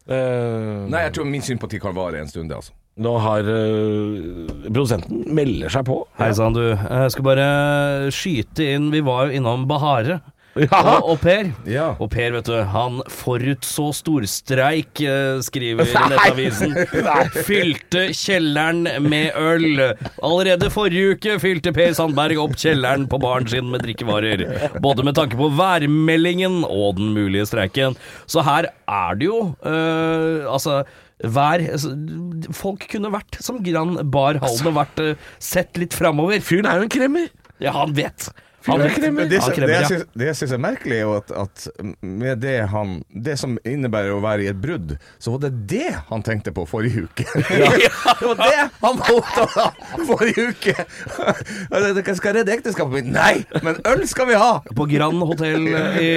Uh, 0.07 0.87
Nei, 0.93 1.03
jeg 1.09 1.15
tror 1.19 1.29
min 1.31 1.45
sympati 1.47 1.83
kan 1.83 1.99
vare 1.99 2.23
en 2.23 2.31
stund, 2.31 2.53
det, 2.53 2.61
altså. 2.63 2.79
Nå 3.01 3.13
har 3.25 3.47
uh, 3.49 4.51
produsenten 4.69 5.25
melder 5.33 5.73
seg 5.73 5.87
på. 5.89 6.03
Hei 6.21 6.29
sann, 6.37 6.53
du. 6.53 6.67
Jeg 6.75 7.15
skal 7.15 7.25
bare 7.25 7.49
skyte 8.13 8.67
inn 8.75 8.91
Vi 8.93 9.01
var 9.07 9.31
jo 9.31 9.41
innom 9.41 9.65
Bahare. 9.71 10.21
Ja. 10.53 10.99
Og, 11.01 11.07
og 11.15 11.21
Per. 11.23 11.47
Ja. 11.65 11.87
Og 11.97 12.11
Per, 12.13 12.35
vet 12.35 12.49
du, 12.51 12.57
han 12.75 12.99
forutså 13.09 13.87
storstreik, 13.97 15.01
eh, 15.01 15.39
skriver 15.45 15.89
Nei. 15.89 16.03
Nettavisen. 16.13 16.75
Fylte 17.49 18.03
kjelleren 18.17 18.83
med 19.07 19.39
øl. 19.41 19.81
Allerede 20.21 20.69
forrige 20.75 21.15
uke 21.17 21.39
fylte 21.41 21.73
Per 21.73 21.97
Sandberg 21.97 22.43
opp 22.43 22.59
kjelleren 22.61 23.07
på 23.09 23.21
baren 23.23 23.49
sin 23.49 23.71
med 23.73 23.87
drikkevarer. 23.87 24.45
Både 24.85 25.07
med 25.09 25.17
tanke 25.17 25.41
på 25.41 25.49
værmeldingen 25.57 26.61
og 26.69 27.01
den 27.01 27.15
mulige 27.17 27.49
streiken. 27.49 27.97
Så 28.29 28.45
her 28.45 28.69
er 28.69 29.17
det 29.17 29.31
jo 29.31 29.41
eh, 29.65 30.45
Altså 30.53 30.83
Vær, 31.23 31.63
altså, 31.63 31.93
folk 32.57 32.89
kunne 32.91 33.13
vært 33.15 33.39
som 33.45 33.61
Gran 33.63 33.95
Bar 34.11 34.41
Halden 34.43 34.73
og 34.73 34.79
vært 34.81 35.03
eh, 35.03 35.29
sett 35.43 35.79
litt 35.79 35.95
framover. 35.95 36.43
Fyren 36.43 36.67
er 36.67 36.81
jo 36.81 36.89
en 36.89 36.93
kremmer. 36.93 37.29
Ja, 37.63 37.77
han 37.77 37.95
vet. 37.95 38.31
Er. 38.63 39.11
Men 39.13 39.29
det, 39.29 39.41
det, 39.57 39.99
det 40.15 40.29
jeg 40.29 40.39
syns 40.39 40.55
er 40.55 40.61
merkelig, 40.63 40.99
er 41.03 41.13
at, 41.19 41.33
at 41.35 41.65
med 42.01 42.43
det 42.43 42.59
han 42.71 43.01
Det 43.11 43.35
som 43.41 43.57
innebærer 43.67 44.15
å 44.15 44.21
være 44.23 44.47
i 44.47 44.51
et 44.53 44.61
brudd, 44.63 44.95
så 45.23 45.35
var 45.35 45.43
det 45.47 45.53
det 45.73 45.91
han 46.09 46.23
tenkte 46.27 46.55
på 46.55 46.67
forrige 46.69 47.07
uke. 47.09 47.27
Ja. 47.63 47.69
det 48.21 48.27
var 48.27 48.39
det 48.39 48.63
han 48.83 48.99
var 48.99 49.11
opptatt 49.17 49.57
av 49.59 50.05
forrige 50.09 50.47
uke! 50.53 50.87
Dere 51.99 52.15
skal 52.19 52.37
redde 52.39 52.55
ekteskapet 52.55 52.95
mitt. 52.99 53.11
Nei, 53.15 53.43
men 53.65 53.79
øl 53.89 54.05
skal 54.11 54.29
vi 54.31 54.39
ha! 54.39 54.53
På 54.77 54.87
Grand 54.91 55.23
hotell 55.27 55.69
i, 55.69 56.13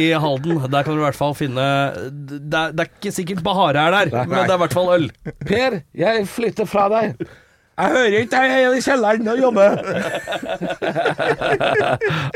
i 0.00 0.08
Halden. 0.12 0.60
Der 0.70 0.86
kan 0.86 0.94
du 0.96 1.02
i 1.02 1.06
hvert 1.06 1.18
fall 1.18 1.34
finne 1.38 1.64
Det 2.10 2.58
er, 2.58 2.74
det 2.74 2.84
er 2.84 2.90
ikke 2.90 3.14
sikkert 3.14 3.42
Bahare 3.46 3.86
er 3.88 3.96
der, 3.96 4.12
men 4.26 4.36
det 4.36 4.44
er 4.48 4.58
i 4.58 4.62
hvert 4.64 4.76
fall 4.76 4.92
øl. 4.96 5.08
Per, 5.44 5.80
jeg 6.04 6.28
flytter 6.30 6.68
fra 6.68 6.88
deg. 6.92 7.24
Jeg 7.74 7.90
hører 7.90 8.14
ikke 8.22 8.38
jeg 8.38 8.62
er 8.62 8.70
i 8.78 8.82
kjelleren 8.84 9.28
og 9.32 9.38
jobber. 9.40 9.72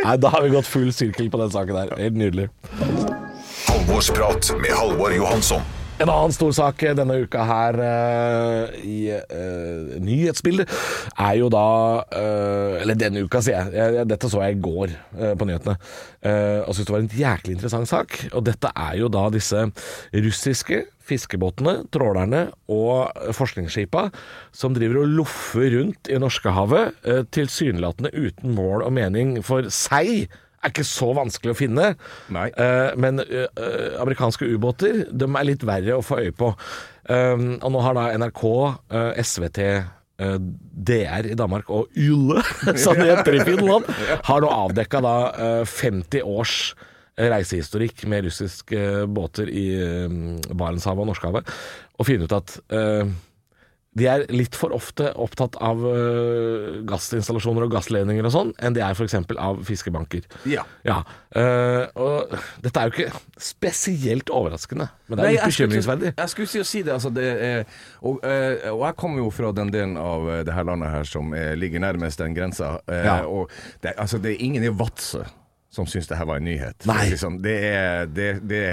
Nei, 0.04 0.16
da 0.18 0.28
har 0.34 0.42
vi 0.42 0.50
gått 0.50 0.66
full 0.66 0.90
sirkel 0.94 1.30
på 1.30 1.38
den 1.44 1.50
saken 1.54 1.74
der. 1.78 1.92
Helt 2.00 2.18
nydelig. 2.18 2.48
Halvorsprat 3.68 4.50
med 4.58 4.72
Halvor 4.74 5.14
Johansson. 5.14 5.62
En 5.98 6.06
annen 6.06 6.30
stor 6.30 6.52
sak 6.54 6.82
denne 6.94 7.16
uka 7.24 7.42
her 7.42 7.76
uh, 7.82 8.76
i 8.86 9.10
uh, 9.10 9.96
nyhetsbildet 9.98 10.70
er 11.18 11.32
jo 11.40 11.48
da 11.50 11.64
uh, 12.06 12.76
Eller 12.78 12.98
denne 12.98 13.24
uka, 13.26 13.40
sier 13.42 13.66
jeg. 13.66 13.74
jeg. 13.74 14.06
Dette 14.06 14.30
så 14.30 14.44
jeg 14.44 14.58
i 14.58 14.62
går 14.62 14.94
på 15.38 15.48
nyhetene. 15.48 15.74
Og 16.68 16.70
syntes 16.70 16.86
det 16.86 16.94
var 16.94 17.02
en 17.02 17.18
jæklig 17.18 17.56
interessant 17.56 17.90
sak. 17.90 18.14
Og 18.30 18.44
dette 18.46 18.70
er 18.70 18.94
jo 19.00 19.10
da 19.10 19.24
disse 19.34 19.64
russiske 20.14 20.84
fiskebåtene, 21.08 21.88
trålerne 21.94 22.44
og 22.70 23.32
forskningsskipa 23.34 24.08
som 24.54 24.76
driver 24.76 25.02
og 25.02 25.14
loffer 25.22 25.72
rundt 25.78 26.10
i 26.12 26.18
Norskehavet, 26.20 27.00
tilsynelatende 27.34 28.12
uten 28.14 28.54
mål 28.58 28.86
og 28.86 28.94
mening 29.00 29.38
for 29.46 29.66
seg. 29.72 30.28
Er 30.58 30.72
ikke 30.72 30.86
så 30.86 31.12
vanskelig 31.14 31.54
å 31.54 31.58
finne. 31.58 31.92
Eh, 32.34 32.88
men 32.98 33.22
eh, 33.22 33.46
amerikanske 34.02 34.48
ubåter 34.50 35.04
de 35.10 35.28
er 35.28 35.46
litt 35.46 35.62
verre 35.66 35.98
å 35.98 36.04
få 36.04 36.18
øye 36.24 36.34
på. 36.34 36.50
Um, 37.08 37.54
og 37.64 37.70
nå 37.72 37.80
har 37.86 37.94
da 37.96 38.08
NRK, 38.20 38.42
uh, 38.92 39.20
SVT, 39.22 39.62
DR 40.18 41.28
i 41.30 41.36
Danmark 41.38 41.68
og 41.70 41.94
YLE, 41.94 42.42
som 42.82 42.98
det 42.98 43.06
heter 43.06 43.36
i 43.38 43.44
Finland, 43.46 43.86
har 44.26 44.42
nå 44.42 44.50
avdekka 44.50 45.00
da 45.04 45.12
eh, 45.30 45.62
50 45.62 46.26
års 46.26 46.56
reisehistorikk 47.18 48.02
med 48.10 48.26
russiske 48.26 49.06
båter 49.14 49.48
i 49.50 49.64
Barentshavet 50.50 51.04
og 51.04 51.08
Norskehavet, 51.12 51.54
og 51.98 52.06
finne 52.10 52.26
ut 52.26 52.34
at 52.34 52.58
de 53.98 54.06
er 54.08 54.24
litt 54.32 54.54
for 54.58 54.72
ofte 54.76 55.10
opptatt 55.18 55.58
av 55.64 55.82
uh, 55.84 56.78
gassinstallasjoner 56.88 57.66
og 57.66 57.72
gassledninger 57.74 58.26
og 58.28 58.32
sånn, 58.34 58.52
enn 58.62 58.76
de 58.76 58.82
er 58.84 58.94
f.eks. 58.96 59.16
av 59.36 59.62
fiskebanker. 59.68 60.28
Ja. 60.50 60.64
Ja, 60.88 61.02
Uh, 61.28 61.84
og 62.00 62.30
dette 62.64 62.80
er 62.80 62.88
jo 62.88 62.94
ikke 62.94 63.18
spesielt 63.44 64.30
overraskende, 64.32 64.86
men 65.10 65.18
det 65.18 65.20
er 65.20 65.26
Nei, 65.26 65.32
litt 65.34 65.42
jeg 65.42 65.52
skulle- 65.52 65.68
bekymringsverdig. 65.68 66.12
Jeg 66.16 66.32
skulle 66.32 66.48
si 66.48 66.62
si 66.64 66.80
det, 66.86 66.92
altså 66.94 67.10
det 67.14 67.26
er, 67.44 67.64
og, 68.00 68.16
uh, 68.24 68.70
og 68.72 68.80
jeg 68.86 68.96
kommer 68.96 69.20
jo 69.20 69.28
fra 69.36 69.50
den 69.52 69.70
delen 69.74 69.98
av 70.00 70.24
det 70.48 70.54
her 70.56 70.64
landet 70.64 70.88
her 70.94 71.04
som 71.04 71.34
er, 71.36 71.52
ligger 71.60 71.84
nærmest 71.84 72.18
den 72.22 72.34
grensa. 72.34 72.78
Ja. 72.88 73.18
Og 73.28 73.52
det, 73.84 73.92
altså, 74.00 74.18
det 74.18 74.32
er 74.32 74.44
ingen 74.48 74.64
i 74.64 74.72
Vadsø 74.72 75.20
som 75.70 75.84
syns 75.86 76.08
det 76.08 76.16
her 76.16 76.24
var 76.24 76.40
en 76.40 76.48
nyhet. 76.48 76.86
Nei. 76.88 77.10
Liksom, 77.12 77.42
det 77.44 77.56
er 77.68 78.06
det, 78.08 78.30
det 78.48 78.64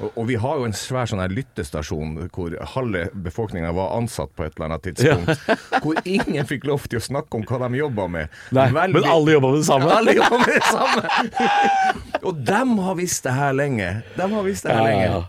Og, 0.00 0.08
og 0.18 0.24
vi 0.26 0.34
har 0.42 0.58
jo 0.58 0.64
en 0.66 0.74
svær 0.74 1.06
sånn 1.06 1.20
her 1.22 1.30
lyttestasjon 1.30 2.16
hvor 2.34 2.54
halve 2.74 3.04
befolkninga 3.26 3.70
var 3.76 3.92
ansatt 3.98 4.32
på 4.34 4.42
et 4.46 4.56
eller 4.56 4.66
annet 4.72 4.88
tidspunkt. 4.88 5.44
Hvor 5.84 6.00
ingen 6.02 6.48
fikk 6.50 6.66
lov 6.66 6.88
til 6.90 6.98
å 6.98 7.04
snakke 7.04 7.38
om 7.38 7.44
hva 7.46 7.60
de 7.68 7.78
jobba 7.78 8.08
med. 8.10 8.34
Nei, 8.56 8.66
men 8.74 9.06
alle 9.06 9.36
jobba 9.36 9.52
med 9.54 9.62
det 9.62 9.68
samme. 9.68 9.86
Ja, 9.92 10.00
alle 10.00 10.16
jobba 10.18 10.40
med 10.42 10.50
det 10.50 10.66
samme! 10.66 12.18
og 12.24 12.42
dem 12.48 12.74
har 12.88 12.98
visst 12.98 13.24
det 13.28 13.36
her 13.36 13.54
lenge. 13.54 13.88
Dem 14.18 14.34
har 14.38 14.44
visst 14.46 14.66
det 14.66 14.74
her 14.74 14.82
Ja, 14.82 14.90
lenge. 14.90 15.06
ja, 15.06 15.14
ja. 15.22 15.24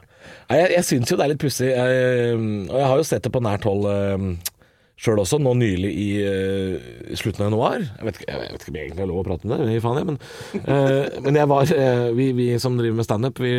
Jeg, 0.46 0.68
jeg 0.76 0.86
syns 0.86 1.10
jo 1.10 1.16
det 1.18 1.26
er 1.26 1.32
litt 1.34 1.42
pussig. 1.42 1.70
Og 1.74 2.76
jeg 2.80 2.90
har 2.90 3.00
jo 3.02 3.06
sett 3.08 3.26
det 3.26 3.32
på 3.34 3.42
nært 3.46 3.66
hold 3.70 3.86
sjøl 4.96 5.20
også, 5.20 5.40
nå 5.44 5.52
nylig 5.60 5.92
i 5.92 6.08
uh, 6.24 7.16
slutten 7.20 7.44
av 7.44 7.50
januar. 7.50 7.84
Jeg 7.84 8.08
vet, 8.08 8.20
ikke, 8.20 8.28
jeg 8.32 8.42
vet 8.42 8.64
ikke 8.64 8.72
om 8.72 8.78
jeg 8.80 8.88
egentlig 8.88 9.04
har 9.04 9.10
lov 9.12 9.22
å 9.22 9.26
prate 9.28 9.48
om 9.48 9.54
det, 9.54 9.70
gi 9.74 9.82
faen 9.84 10.00
jeg, 10.00 10.10
men, 10.12 10.20
uh, 10.68 11.18
men 11.26 11.40
jeg 11.42 11.52
var 11.52 11.74
uh, 11.80 12.06
vi, 12.16 12.28
vi 12.38 12.50
som 12.64 12.78
driver 12.80 13.00
med 13.02 13.08
standup, 13.08 13.42
vi 13.44 13.56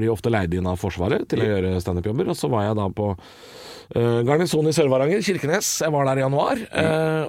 blir 0.00 0.14
ofte 0.14 0.32
leid 0.34 0.56
inn 0.56 0.70
av 0.70 0.80
Forsvaret 0.82 1.28
til 1.30 1.44
å 1.44 1.50
gjøre 1.52 1.76
standup-jobber. 1.84 2.32
Og 2.32 2.38
så 2.38 2.50
var 2.52 2.68
jeg 2.68 2.80
da 2.80 2.88
på 2.94 3.12
Garnisonen 3.94 4.70
i 4.70 4.74
Sør-Varanger, 4.74 5.20
Kirkenes. 5.22 5.68
Jeg 5.84 5.92
var 5.92 6.06
der 6.08 6.18
i 6.18 6.22
januar. 6.24 6.60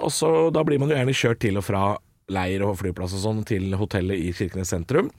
og 0.00 0.08
så 0.10 0.48
Da 0.50 0.62
blir 0.64 0.80
man 0.80 0.88
jo 0.88 0.96
gjerne 0.96 1.14
kjørt 1.14 1.42
til 1.44 1.60
og 1.60 1.66
fra 1.66 1.82
leir 2.32 2.64
og 2.66 2.76
flyplass 2.80 3.14
og 3.16 3.22
sånn 3.22 3.42
til 3.46 3.74
hotellet 3.78 4.18
i 4.18 4.32
Kirkenes 4.34 4.72
sentrum 4.74 5.12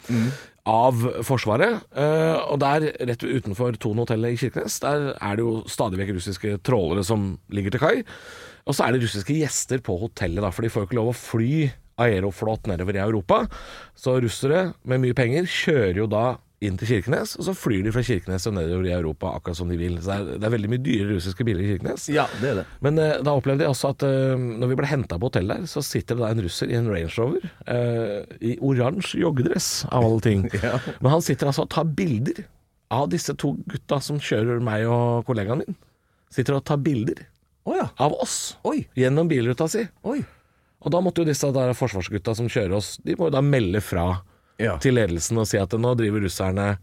av 0.67 0.99
Forsvaret. 1.23 1.85
Uh, 1.95 2.35
og 2.51 2.59
der, 2.59 2.89
rett 3.07 3.23
utenfor 3.23 3.77
Thon-hotellet 3.79 4.35
i 4.35 4.41
Kirkenes, 4.41 4.79
der 4.83 5.13
er 5.15 5.39
det 5.39 5.45
jo 5.45 5.61
stadig 5.71 6.01
vekk 6.01 6.17
russiske 6.17 6.57
trålere 6.67 7.05
som 7.07 7.29
ligger 7.53 7.73
til 7.73 7.83
kai. 7.83 7.95
Og 8.67 8.75
så 8.75 8.83
er 8.83 8.95
det 8.95 9.05
russiske 9.05 9.37
gjester 9.37 9.79
på 9.83 9.95
hotellet, 10.01 10.43
da, 10.43 10.51
for 10.51 10.65
de 10.65 10.71
får 10.73 10.83
jo 10.83 10.89
ikke 10.89 10.99
lov 10.99 11.13
å 11.13 11.19
fly 11.19 11.51
Aeroflot 11.97 12.67
nedover 12.69 12.97
i 12.97 13.01
Europa. 13.01 13.45
Så 13.97 14.19
russere 14.21 14.73
med 14.85 15.01
mye 15.01 15.17
penger 15.17 15.47
kjører 15.49 16.03
jo 16.03 16.11
da 16.11 16.25
inn 16.65 16.77
til 16.79 16.89
Kirkenes, 16.89 17.35
og 17.37 17.45
så 17.45 17.53
flyr 17.53 17.83
de 17.85 17.91
fra 17.93 18.01
Kirkenes 18.05 18.47
og 18.49 18.55
nedover 18.57 18.87
i 18.87 18.93
Europa 18.95 19.29
akkurat 19.37 19.59
som 19.59 19.69
de 19.69 19.77
vil. 19.77 19.99
Så 20.01 20.09
det 20.09 20.15
er, 20.17 20.39
det 20.41 20.47
er 20.47 20.53
veldig 20.55 20.71
mye 20.71 20.81
dyre 20.81 21.09
russiske 21.11 21.45
biler 21.45 21.61
i 21.61 21.69
Kirkenes. 21.73 22.07
Ja, 22.09 22.25
det 22.41 22.49
er 22.49 22.59
det. 22.61 22.65
Men 22.85 22.97
eh, 23.01 23.19
da 23.25 23.35
opplevde 23.37 23.65
jeg 23.65 23.73
også 23.73 23.91
at 23.93 24.05
eh, 24.07 24.33
når 24.33 24.71
vi 24.71 24.77
ble 24.79 24.89
henta 24.89 25.19
på 25.21 25.29
hotellet 25.29 25.61
der, 25.61 25.69
så 25.69 25.83
sitter 25.85 26.17
det 26.17 26.23
da 26.25 26.31
en 26.33 26.41
russer 26.47 26.71
i 26.73 26.77
en 26.79 26.89
Range 26.89 27.13
Rover 27.13 27.45
eh, 27.69 28.37
i 28.41 28.55
oransje 28.65 29.21
joggedress, 29.21 29.69
av 29.91 30.07
alle 30.07 30.23
ting. 30.25 30.47
Men 31.03 31.11
han 31.13 31.25
sitter 31.25 31.51
altså 31.51 31.67
og 31.67 31.73
tar 31.75 31.91
bilder 31.97 32.41
av 32.93 33.09
disse 33.11 33.35
to 33.37 33.53
gutta 33.69 33.99
som 34.01 34.21
kjører 34.23 34.63
meg 34.63 34.87
og 34.89 35.27
kollegaen 35.27 35.61
min. 35.61 35.77
Sitter 36.33 36.57
og 36.57 36.65
tar 36.67 36.79
bilder 36.81 37.21
oh, 37.67 37.75
ja. 37.77 37.89
av 38.01 38.15
oss 38.17 38.57
Oi. 38.67 38.81
gjennom 38.97 39.29
bilruta 39.29 39.67
si. 39.71 39.85
Oi. 40.07 40.23
Og 40.81 40.93
da 40.93 41.01
måtte 41.03 41.21
jo 41.21 41.29
disse 41.29 41.49
der 41.53 41.73
forsvarsgutta 41.77 42.33
som 42.37 42.49
kjører 42.51 42.77
oss, 42.79 42.95
de 43.05 43.15
må 43.17 43.29
jo 43.29 43.35
da 43.37 43.43
melde 43.45 43.81
fra 43.83 44.07
Ja. 44.59 44.77
til 44.81 44.95
ledelsen 44.97 45.37
og 45.37 45.45
si 45.49 45.57
at 45.61 45.73
nå 45.77 45.91
driver 45.99 46.23
russerne 46.25 46.77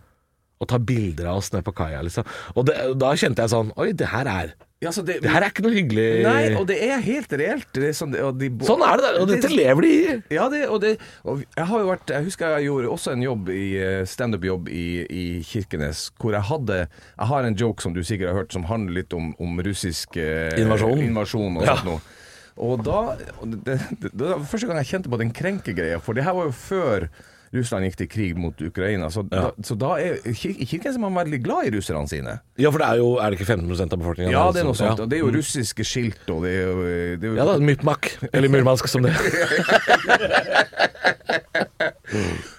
og 0.62 0.68
tar 0.70 0.78
bilder 0.86 1.26
av 1.32 1.40
oss 1.40 1.48
nede 1.52 1.64
på 1.66 1.72
kaia, 1.74 1.98
liksom. 2.06 2.24
Og 2.54 2.68
det, 2.68 2.76
da 2.96 3.08
kjente 3.18 3.42
jeg 3.42 3.50
sånn 3.50 3.72
Oi, 3.76 3.88
det 3.92 4.06
her 4.12 4.28
er 4.30 4.52
Ja, 4.84 4.92
så 4.94 5.02
det, 5.04 5.16
Det 5.24 5.30
her 5.32 5.42
er 5.42 5.50
ikke 5.50 5.64
noe 5.64 5.74
hyggelig. 5.74 6.04
Nei, 6.24 6.44
og 6.54 6.68
det 6.70 6.76
er 6.86 7.02
helt 7.02 7.32
reelt. 7.40 7.66
Det 7.74 7.88
er 7.90 7.96
sånn, 7.98 8.14
de, 8.38 8.48
Sånn 8.64 8.84
er 8.86 9.00
det 9.00 9.04
der, 9.08 9.18
og 9.24 9.28
dette 9.32 9.50
lever 9.50 9.82
de 9.82 9.90
i. 9.90 10.14
Ja, 10.36 10.46
det, 10.52 10.60
og, 10.70 10.78
det, 10.84 10.92
og 11.26 11.42
jeg 11.42 11.66
har 11.72 11.82
jo 11.82 11.88
vært 11.90 12.12
Jeg 12.14 12.26
husker 12.28 12.54
jeg 12.54 12.68
gjorde 12.68 12.92
også 12.94 13.12
en 13.16 13.24
jobb 13.26 13.50
i 13.50 13.64
eh, 13.82 14.04
standup-jobb 14.08 14.70
i, 14.70 14.86
i 15.10 15.24
Kirkenes, 15.50 16.06
hvor 16.22 16.36
jeg 16.38 16.46
hadde 16.52 16.78
Jeg 16.84 17.28
har 17.34 17.50
en 17.50 17.58
joke 17.64 17.82
som 17.84 17.92
du 17.98 18.02
sikkert 18.06 18.30
har 18.30 18.38
hørt, 18.44 18.54
som 18.54 18.68
handler 18.70 19.00
litt 19.02 19.12
om, 19.18 19.32
om 19.42 19.58
russisk 19.66 20.16
eh, 20.22 20.54
Invasjon. 20.62 21.02
invasjon 21.10 21.58
og 21.58 21.66
Ja. 21.66 21.74
sånt 21.82 21.90
noe. 21.90 22.00
Og 22.64 22.84
da 22.86 23.00
det, 23.18 23.80
det, 23.98 24.12
det 24.14 24.26
var 24.30 24.44
første 24.46 24.70
gang 24.70 24.78
jeg 24.84 24.92
kjente 24.94 25.10
på 25.10 25.18
den 25.18 25.34
krenkegreia, 25.34 25.98
for 25.98 26.14
det 26.14 26.22
her 26.28 26.36
var 26.38 26.46
jo 26.52 26.54
før 26.54 27.08
Russland 27.54 27.86
gikk 27.88 27.96
til 28.02 28.08
krig 28.10 28.38
mot 28.38 28.60
Ukraina. 28.64 29.10
Så, 29.14 29.22
da, 29.28 29.50
så 29.64 29.76
da 29.78 29.94
er 30.02 30.18
kirken 30.34 30.94
som 30.94 31.04
er 31.06 31.12
man 31.12 31.20
veldig 31.24 31.40
glad 31.44 31.68
i 31.68 31.74
russerne 31.76 32.08
sine. 32.10 32.38
Ja, 32.60 32.70
for 32.70 32.82
det 32.82 32.88
er 32.88 33.02
jo 33.02 33.10
Er 33.22 33.30
det 33.30 33.40
ikke 33.40 33.50
15 33.54 33.70
av 33.70 33.98
befolkningen? 33.98 34.32
Ja, 34.34 34.44
det 34.54 34.62
er 34.62 34.68
noe 34.68 34.78
sånt. 34.78 34.98
Ja. 34.98 35.06
Og 35.06 35.10
det 35.10 35.18
er 35.18 35.22
jo 35.24 35.32
russiske 35.34 35.86
skilt, 35.86 36.24
og 36.30 36.44
det 36.46 36.54
er 36.54 36.62
jo, 36.66 36.74
det 37.20 37.28
er 37.28 37.32
jo 37.32 37.36
Ja 37.38 37.48
da, 37.48 37.58
Mypmak. 37.62 38.10
Eller 38.32 38.52
Murmansk, 38.52 38.88
som 38.90 39.06
det 39.06 39.14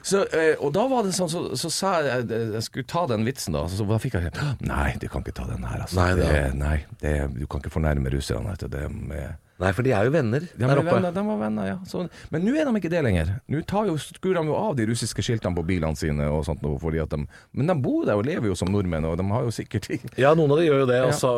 Så, 0.06 0.26
eh, 0.26 0.54
og 0.60 0.74
da 0.76 0.84
var 0.90 1.06
det 1.06 1.16
sånn, 1.18 1.30
så, 1.32 1.40
så 1.58 1.70
sa 1.74 1.94
jeg 2.06 2.28
jeg 2.30 2.64
skulle 2.66 2.88
ta 2.90 3.06
den 3.10 3.26
vitsen, 3.26 3.56
da. 3.56 3.64
Så, 3.72 3.88
da 3.90 3.98
fikk 4.02 4.18
jeg 4.20 4.34
Nei, 4.66 4.92
du 5.02 5.08
kan 5.10 5.24
ikke 5.26 5.34
ta 5.40 5.48
den 5.50 5.66
her, 5.66 5.86
altså. 5.86 5.98
Nei, 5.98 6.12
det 6.20 6.30
nei 6.60 6.76
det, 7.02 7.16
du 7.34 7.46
kan 7.50 7.64
ikke 7.64 7.74
fornærme 7.74 8.14
russerne. 8.14 8.54
etter. 8.54 8.70
Det 8.72 8.86
med 8.94 9.42
Nei, 9.56 9.70
for 9.72 9.88
de 9.88 9.92
er 9.96 10.04
jo 10.04 10.12
venner 10.12 10.44
de 10.44 10.60
der 10.60 10.80
oppe. 10.82 10.92
venner, 10.92 11.14
de 11.16 11.22
var 11.24 11.38
venner, 11.40 11.68
ja. 11.70 11.76
Så, 11.88 12.02
men 12.34 12.44
nå 12.44 12.56
er 12.60 12.68
de 12.68 12.74
ikke 12.82 12.90
det 12.92 13.04
lenger. 13.06 13.30
Nå 13.48 13.62
tar 13.70 13.86
jo, 13.88 13.94
skrur 14.02 14.36
de 14.36 14.42
jo 14.50 14.56
av 14.60 14.74
de 14.76 14.84
russiske 14.90 15.24
skiltene 15.24 15.56
på 15.56 15.64
bilene 15.64 15.96
sine 15.96 16.26
og 16.28 16.42
sånt. 16.44 16.60
Fordi 16.82 17.00
at 17.00 17.14
de, 17.16 17.22
men 17.56 17.72
de 17.72 17.76
bor 17.80 18.04
der 18.04 18.20
og 18.20 18.26
lever 18.28 18.50
jo 18.52 18.58
som 18.60 18.68
nordmenn, 18.74 19.08
og 19.08 19.16
de 19.22 19.24
har 19.32 19.46
jo 19.48 19.54
sikkert 19.56 19.88
Ja, 20.20 20.34
noen 20.36 20.52
av 20.52 20.60
de 20.60 20.66
gjør 20.68 20.84
jo 20.84 20.90
det. 20.92 20.98
Ja. 21.00 21.08
Også, 21.14 21.32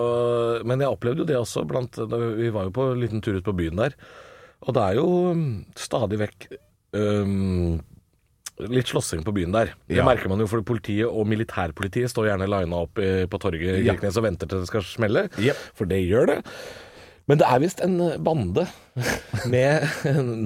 men 0.65 0.81
jeg 0.81 0.89
opplevde 0.89 1.21
jo 1.21 1.27
det 1.29 1.37
også. 1.37 1.65
Blant, 1.69 1.99
vi 2.39 2.49
var 2.55 2.71
jo 2.71 2.73
på 2.79 2.87
en 2.95 3.03
liten 3.03 3.21
tur 3.21 3.37
ut 3.37 3.45
på 3.45 3.53
byen 3.59 3.77
der. 3.83 3.93
Og 4.65 4.73
det 4.73 4.81
er 4.87 4.97
jo 4.97 5.05
mm, 5.37 5.51
stadig 5.77 6.17
vekk 6.23 6.47
um, 6.97 7.77
litt 8.73 8.89
slåssing 8.89 9.21
på 9.27 9.35
byen 9.37 9.53
der. 9.53 9.75
Det 9.85 9.99
Ja. 9.99 10.05
merker 10.07 10.29
man 10.33 10.41
jo, 10.41 10.47
for 10.49 10.65
politiet 10.65 11.05
og 11.05 11.27
militærpolitiet 11.29 12.09
står 12.09 12.31
gjerne 12.31 12.49
lina 12.49 12.81
opp 12.81 12.97
på 12.97 13.37
torget 13.45 13.77
i 13.83 13.85
Ja. 13.85 13.93
Og 13.93 14.23
venter 14.25 14.49
til 14.49 14.65
det 14.65 14.67
skal 14.73 14.81
smelle. 14.81 15.27
yep. 15.37 15.55
For 15.77 15.85
det 15.85 16.01
gjør 16.09 16.25
det. 16.33 16.39
Men 17.27 17.41
det 17.41 17.47
er 17.47 17.59
visst 17.59 17.81
en 17.83 17.97
bande 18.23 18.63
med 19.51 19.83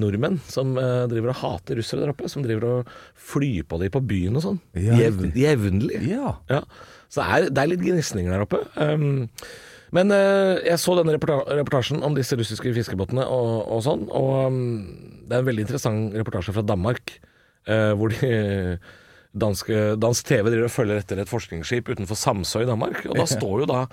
nordmenn 0.02 0.40
som 0.50 0.74
eh, 0.82 1.04
driver 1.12 1.34
og 1.34 1.42
hater 1.44 1.78
russere 1.78 2.04
der 2.04 2.14
oppe. 2.14 2.30
Som 2.32 2.46
driver 2.46 2.68
og 2.68 2.94
flyr 3.32 3.68
på 3.70 3.82
dem 3.82 3.94
på 3.94 4.02
byen 4.12 4.40
og 4.40 4.46
sånn. 4.48 4.62
Jevn, 4.74 5.30
jevnlig. 5.38 6.00
Ja. 6.10 6.38
Ja, 6.50 6.64
så 7.12 7.22
det 7.22 7.28
er, 7.28 7.52
det 7.52 7.62
er 7.62 7.72
litt 7.74 7.84
gnisninger 7.86 8.34
der 8.34 8.46
oppe. 8.48 8.64
Um, 8.80 9.28
men 9.92 10.14
uh, 10.16 10.56
jeg 10.64 10.80
så 10.80 10.96
denne 10.98 11.18
reportasjen 11.18 12.02
om 12.08 12.16
disse 12.16 12.38
russiske 12.40 12.72
fiskebåtene 12.78 13.26
og, 13.28 13.50
og 13.68 13.82
sånn, 13.84 14.08
og 14.16 14.48
um, 14.48 14.62
det 15.28 15.36
er 15.36 15.44
en 15.44 15.50
veldig 15.50 15.66
interessant 15.68 16.16
reportasje 16.16 16.56
fra 16.56 16.64
Danmark, 16.64 17.18
uh, 17.68 17.92
hvor 18.00 18.16
de 18.16 18.32
danske, 19.32 19.82
dansk 20.00 20.28
TV 20.28 20.48
driver 20.48 20.70
og 20.70 20.74
følger 20.74 21.02
etter 21.02 21.20
et 21.22 21.32
forskningsskip 21.32 21.92
utenfor 21.92 22.20
Samsø 22.20 22.64
i 22.64 22.70
Danmark, 22.70 23.04
og 23.10 23.20
da 23.20 23.28
står 23.28 23.66
jo 23.66 23.70
da 23.70 23.84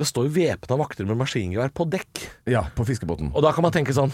det 0.00 0.06
står 0.08 0.26
jo 0.28 0.32
væpna 0.38 0.76
vakter 0.80 1.06
med 1.08 1.18
maskingevær 1.20 1.72
på 1.76 1.84
dekk. 1.92 2.22
ja, 2.48 2.64
på 2.76 2.86
fiskebåten. 2.88 3.30
Og 3.36 3.44
da 3.44 3.52
kan 3.52 3.66
man 3.66 3.74
tenke 3.74 3.92
sånn 3.92 4.12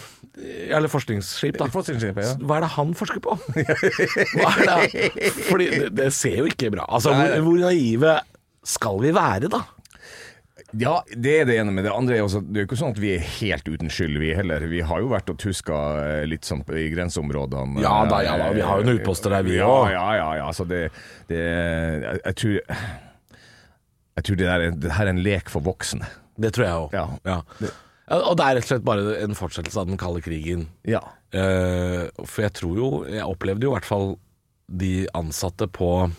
Eller 0.67 0.91
forskningsskip, 0.91 1.55
da. 1.59 1.69
Forskningsskip, 1.71 2.19
ja. 2.19 2.35
Hva 2.43 2.59
er 2.59 2.65
det 2.67 2.71
han 2.75 2.91
forsker 2.99 3.23
på? 3.23 3.37
Hva 4.35 4.51
er 4.59 4.67
det? 4.67 5.31
Fordi 5.47 5.69
det, 5.71 5.89
det 5.95 6.11
ser 6.15 6.41
jo 6.41 6.49
ikke 6.51 6.73
bra 6.75 6.85
Altså, 6.91 7.15
hvor, 7.15 7.35
hvor 7.47 7.61
naive 7.63 8.17
skal 8.67 8.99
vi 9.01 9.13
være, 9.15 9.47
da? 9.51 9.63
Ja, 10.77 10.99
det 11.15 11.31
er 11.39 11.47
det 11.49 11.55
ene. 11.57 11.71
Men 11.73 11.87
det 11.87 11.93
andre 11.95 12.19
er 12.19 12.25
også 12.27 12.43
Det 12.45 12.59
er 12.59 12.65
jo 12.65 12.69
ikke 12.69 12.79
sånn 12.83 12.93
at 12.93 13.01
vi 13.01 13.15
er 13.15 13.25
helt 13.39 13.65
uten 13.71 13.89
skyld, 13.93 14.19
vi 14.21 14.35
heller. 14.37 14.67
Vi 14.69 14.83
har 14.85 15.01
jo 15.01 15.09
vært 15.09 15.31
og 15.33 15.39
tuska 15.41 15.79
eh, 16.03 16.23
litt 16.29 16.45
sånn 16.45 16.61
i 16.77 16.89
grenseområdene. 16.93 17.81
Ja 17.81 18.03
da, 18.09 18.21
ja 18.27 18.35
da, 18.37 18.51
vi 18.53 18.65
har 18.65 18.81
jo 18.81 18.89
noen 18.89 18.99
utposter 19.01 19.33
der, 19.33 19.47
vi 19.47 19.57
ja. 19.57 19.73
Ja, 19.95 20.07
ja, 20.19 20.29
ja. 20.43 20.49
Så 20.53 20.67
det, 20.69 20.89
det 21.31 21.41
jeg 21.41 22.35
tror 22.43 22.59
Jeg 24.19 24.27
tror 24.27 24.39
det, 24.41 24.49
er, 24.51 24.65
det 24.75 24.95
her 24.97 25.07
er 25.07 25.13
en 25.15 25.23
lek 25.23 25.51
for 25.51 25.63
voksne. 25.63 26.07
Det 26.39 26.51
tror 26.55 26.65
jeg 26.65 26.81
òg. 26.83 26.95
Ja. 26.95 27.05
Ja. 27.27 27.37
Ja, 28.09 28.17
Og 28.25 28.35
det 28.39 28.45
er 28.45 28.57
rett 28.57 28.65
og 28.65 28.71
slett 28.73 28.87
bare 28.87 29.13
en 29.21 29.37
fortsettelse 29.37 29.79
av 29.79 29.89
den 29.89 29.99
kalde 30.01 30.21
krigen. 30.25 30.67
Ja. 30.87 31.01
Uh, 31.29 32.09
for 32.25 32.41
jeg 32.41 32.55
tror 32.57 32.73
jo 32.73 32.87
Jeg 33.05 33.21
opplevde 33.21 33.67
jo 33.67 33.69
i 33.69 33.75
hvert 33.75 33.85
fall 33.85 34.07
de 34.65 35.03
ansatte 35.13 35.67
på 35.69 36.09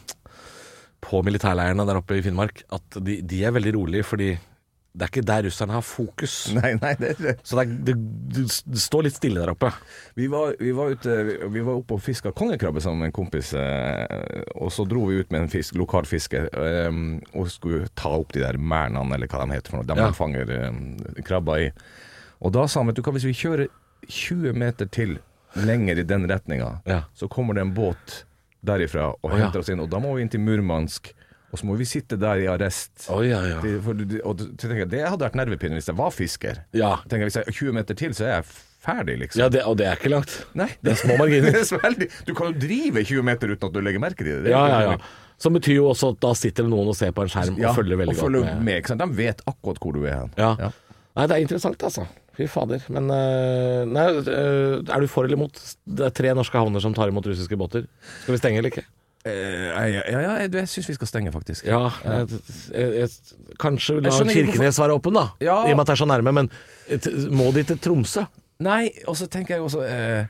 På 1.03 1.23
militærleirene 1.27 1.83
der 1.89 1.99
oppe 1.99 2.21
i 2.21 2.23
Finnmark, 2.23 2.63
at 2.71 3.01
de, 3.03 3.17
de 3.27 3.41
er 3.43 3.57
veldig 3.57 3.73
rolige, 3.75 4.07
fordi 4.07 4.29
det 4.93 5.05
er 5.07 5.11
ikke 5.13 5.23
der 5.23 5.45
russerne 5.47 5.75
har 5.77 5.85
fokus. 5.87 6.33
Nei, 6.59 6.73
nei, 6.83 6.95
det 6.99 7.11
er 7.15 7.37
Så 7.47 7.55
det, 7.57 7.63
er, 7.63 7.75
det, 7.87 7.95
det, 8.35 8.45
det 8.75 8.81
står 8.83 9.05
litt 9.07 9.15
stille 9.15 9.39
der 9.39 9.53
oppe. 9.53 9.71
Vi 10.19 10.27
var, 10.33 10.57
vi 10.59 10.73
var 10.75 10.91
ute 10.97 11.15
Vi 11.55 11.63
var 11.63 11.79
oppe 11.79 11.95
og 11.95 12.03
fiska 12.03 12.33
kongekrabbe 12.35 12.83
sammen 12.83 13.05
med 13.05 13.13
en 13.13 13.17
kompis, 13.21 13.53
eh, 13.55 14.43
og 14.59 14.73
så 14.75 14.83
dro 14.91 15.05
vi 15.07 15.21
ut 15.23 15.31
med 15.31 15.45
en 15.45 15.53
fisk, 15.53 15.77
lokal 15.79 16.09
fisker 16.11 16.49
eh, 16.51 16.91
og 17.39 17.47
skulle 17.55 17.87
ta 17.95 18.11
opp 18.19 18.35
de 18.35 18.43
der 18.43 18.59
mernene, 18.59 19.15
eller 19.15 19.31
hva 19.31 19.45
de 19.47 19.55
heter 19.61 19.71
for 19.77 19.79
noe. 19.81 19.87
De 19.87 19.95
Ja. 19.95 20.09
man 20.11 20.19
fanger 20.19 20.51
eh, 20.59 21.23
krabber 21.23 21.69
i. 21.69 21.71
Og 22.43 22.53
da 22.57 22.67
sa 22.67 22.81
han, 22.83 22.91
vet 22.91 22.99
du 22.99 23.05
hva, 23.07 23.15
hvis 23.15 23.29
vi 23.31 23.37
kjører 23.37 23.69
20 24.11 24.57
meter 24.59 24.89
til 24.91 25.19
lenger 25.55 25.99
i 26.03 26.07
den 26.07 26.27
retninga, 26.31 26.81
Ja. 26.91 27.05
så 27.15 27.29
kommer 27.31 27.55
det 27.55 27.63
en 27.69 27.75
båt 27.77 28.25
derifra 28.67 29.13
og 29.15 29.31
Å, 29.31 29.37
ja. 29.37 29.45
henter 29.47 29.63
oss 29.63 29.71
inn, 29.73 29.81
og 29.81 29.89
da 29.93 29.99
må 30.03 30.17
vi 30.17 30.23
inn 30.27 30.31
til 30.35 30.43
Murmansk. 30.43 31.13
Og 31.51 31.59
så 31.59 31.67
må 31.67 31.75
vi 31.79 31.87
sitte 31.89 32.15
der 32.21 32.41
i 32.45 32.47
arrest. 32.51 32.93
Oh, 33.11 33.21
ja, 33.27 33.41
ja. 33.49 33.61
Det, 33.65 33.77
for, 33.83 33.99
du- 33.99 34.21
og, 34.23 34.43
tenker 34.61 34.87
det 34.91 35.01
hadde 35.03 35.25
vært 35.27 35.39
nervepirrende 35.41 35.81
hvis 35.81 35.89
jeg 35.91 35.99
var 35.99 36.13
fisker. 36.15 36.61
Ja. 36.77 36.93
Tenker, 37.11 37.27
Hvis 37.27 37.39
jeg 37.41 37.49
er 37.51 37.57
20 37.57 37.73
meter 37.81 37.99
til, 37.99 38.15
så 38.15 38.27
er 38.29 38.35
jeg 38.37 38.45
ferdig, 38.81 39.17
liksom. 39.25 39.43
Ja, 39.43 39.49
det, 39.53 39.65
og 39.67 39.75
det 39.81 39.89
er 39.91 39.99
ikke 39.99 40.13
langt. 40.15 40.37
Nei, 40.55 40.69
Det 40.81 40.95
er 40.95 41.01
små 41.03 41.17
marginer. 41.19 41.51
det 41.59 42.07
er. 42.07 42.23
Du 42.29 42.33
kan 42.39 42.53
jo 42.53 42.63
drive 42.63 43.03
20 43.03 43.27
meter 43.27 43.51
uten 43.57 43.67
at 43.67 43.75
du 43.75 43.81
legger 43.83 44.03
merke 44.07 44.23
til 44.23 44.31
det. 44.39 44.45
det. 44.47 44.55
Ja, 44.55 44.63
ja, 44.71 44.95
ja. 44.95 44.97
Som 45.41 45.57
betyr 45.57 45.79
jo 45.81 45.89
også 45.91 46.13
at 46.15 46.21
da 46.23 46.31
sitter 46.37 46.67
det 46.67 46.71
noen 46.71 46.93
og 46.93 46.97
ser 46.99 47.15
på 47.17 47.25
en 47.25 47.31
skjerm 47.33 47.59
Ja, 47.59 47.71
og 47.73 47.79
følger 47.81 47.97
veldig 47.99 48.15
og 48.15 48.23
følger 48.23 48.45
godt 48.47 48.63
med. 48.63 48.87
med. 48.93 49.03
De 49.03 49.11
vet 49.23 49.43
akkurat 49.49 49.79
hvor 49.83 49.97
du 49.97 50.03
er 50.05 50.19
hen. 50.21 50.33
Ja. 50.39 50.51
Ja. 50.61 50.71
Nei, 51.17 51.27
det 51.27 51.37
er 51.37 51.45
interessant, 51.49 51.83
altså. 51.83 52.05
Fy 52.37 52.47
fader. 52.47 52.85
Men 52.95 53.09
eh, 53.11 53.83
nei, 53.91 54.07
eh, 54.21 54.77
er 54.85 55.03
du 55.03 55.09
for 55.11 55.27
eller 55.27 55.41
imot? 55.41 55.59
Det 55.89 56.07
er 56.07 56.15
tre 56.15 56.35
norske 56.37 56.61
havner 56.61 56.85
som 56.85 56.95
tar 56.97 57.11
imot 57.11 57.27
russiske 57.27 57.59
båter. 57.59 57.89
Skal 58.23 58.37
vi 58.37 58.41
stenge 58.41 58.61
eller 58.63 58.71
ikke? 58.71 58.85
Eh, 59.25 59.33
ja, 59.33 60.01
ja, 60.09 60.35
jeg, 60.41 60.53
jeg 60.55 60.69
syns 60.73 60.87
vi 60.89 60.95
skal 60.97 61.07
stenge, 61.11 61.33
faktisk. 61.35 61.67
Ja, 61.69 61.91
jeg, 62.05 62.29
jeg, 62.73 62.93
jeg, 63.03 63.09
kanskje 63.61 63.99
la 64.01 64.11
Kirkenes 64.33 64.79
være 64.81 64.97
åpen, 64.97 65.13
da. 65.19 65.27
Ja. 65.45 65.59
I 65.69 65.75
og 65.75 65.77
med 65.77 65.85
at 65.85 65.91
det 65.93 65.97
er 65.99 66.01
så 66.05 66.09
nærme. 66.09 66.33
Men 66.33 66.49
et- 66.89 67.11
må 67.31 67.51
de 67.53 67.63
til 67.69 67.79
Tromsø? 67.79 68.25
Nei, 68.61 68.91
og 69.09 69.17
så 69.17 69.27
tenker 69.29 69.55
jeg 69.57 69.63
også 69.65 69.81
eh, 69.89 70.25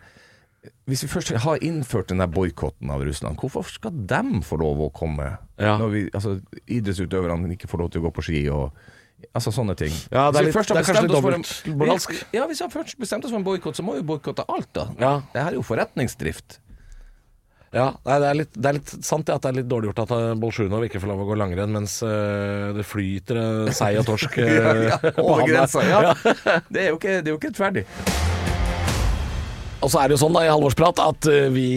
Hvis 0.87 1.03
vi 1.03 1.09
først 1.11 1.31
har 1.43 1.63
innført 1.67 2.09
den 2.11 2.19
der 2.23 2.27
boikotten 2.31 2.91
av 2.91 3.01
Russland, 3.03 3.39
hvorfor 3.41 3.63
skal 3.67 3.91
dem 4.11 4.43
få 4.43 4.59
lov 4.61 4.83
å 4.85 4.91
komme? 4.93 5.37
Ja. 5.59 5.77
Når 5.79 5.89
vi, 5.95 6.03
altså, 6.15 6.37
idrettsutøverne 6.69 7.51
ikke 7.57 7.69
får 7.71 7.79
lov 7.85 7.91
til 7.91 8.03
å 8.03 8.09
gå 8.09 8.13
på 8.19 8.23
ski 8.27 8.49
og 8.51 8.73
Altså 9.37 9.51
sånne 9.53 9.75
ting. 9.77 9.93
Ja, 10.11 10.31
det 10.33 10.41
er 10.41 10.45
litt- 10.47 10.55
det 10.57 10.77
er 10.81 10.85
kanskje 10.87 11.03
litt 11.05 11.13
dobbeltmoralsk. 11.13 12.13
Ja, 12.33 12.47
hvis 12.49 12.59
vi 12.63 12.65
har 12.65 12.71
først 12.73 12.97
bestemt 12.99 13.25
oss 13.27 13.31
for 13.31 13.37
en 13.37 13.45
boikott, 13.45 13.77
så 13.77 13.85
må 13.85 13.93
vi 13.99 14.01
boikotte 14.09 14.47
alt, 14.49 14.71
da. 14.73 14.87
Ja. 14.99 15.11
Det 15.35 15.43
her 15.43 15.51
er 15.51 15.59
jo 15.59 15.63
forretningsdrift. 15.63 16.57
Ja, 17.71 17.93
nei, 18.03 18.17
det, 18.19 18.27
er 18.27 18.39
litt, 18.41 18.57
det 18.59 18.67
er 18.67 18.77
litt 18.81 18.93
sant 19.07 19.29
det 19.29 19.37
at 19.37 19.45
det 19.45 19.51
er 19.53 19.59
litt 19.61 19.69
dårlig 19.71 19.93
gjort 19.93 20.03
at 20.03 20.15
eh, 20.17 20.33
Bolsjunov 20.43 20.89
ikke 20.89 20.99
får 21.03 21.13
lov 21.13 21.23
å 21.23 21.27
gå 21.29 21.37
langrenn, 21.39 21.71
mens 21.77 22.01
eh, 22.03 22.73
det 22.75 22.83
flyter 22.83 23.39
uh, 23.39 23.71
sei 23.75 23.93
og 24.01 24.09
torsk 24.09 24.41
ja, 24.43 24.73
ja. 24.89 24.99
Over 25.23 25.47
grensa. 25.47 25.85
Ja. 25.87 26.01
Det 26.73 26.83
er 26.83 26.91
jo 26.91 26.99
ikke, 26.99 27.21
det 27.23 27.31
er 27.31 27.35
jo 27.37 27.39
ikke 27.39 27.53
rettferdig. 27.53 27.87
Og 29.81 29.89
så 29.89 30.01
er 30.01 30.11
det 30.11 30.17
jo 30.17 30.21
sånn 30.21 30.35
da 30.35 30.43
i 30.45 30.51
Halvorsprat 30.51 31.01
at 31.01 31.27
vi 31.55 31.71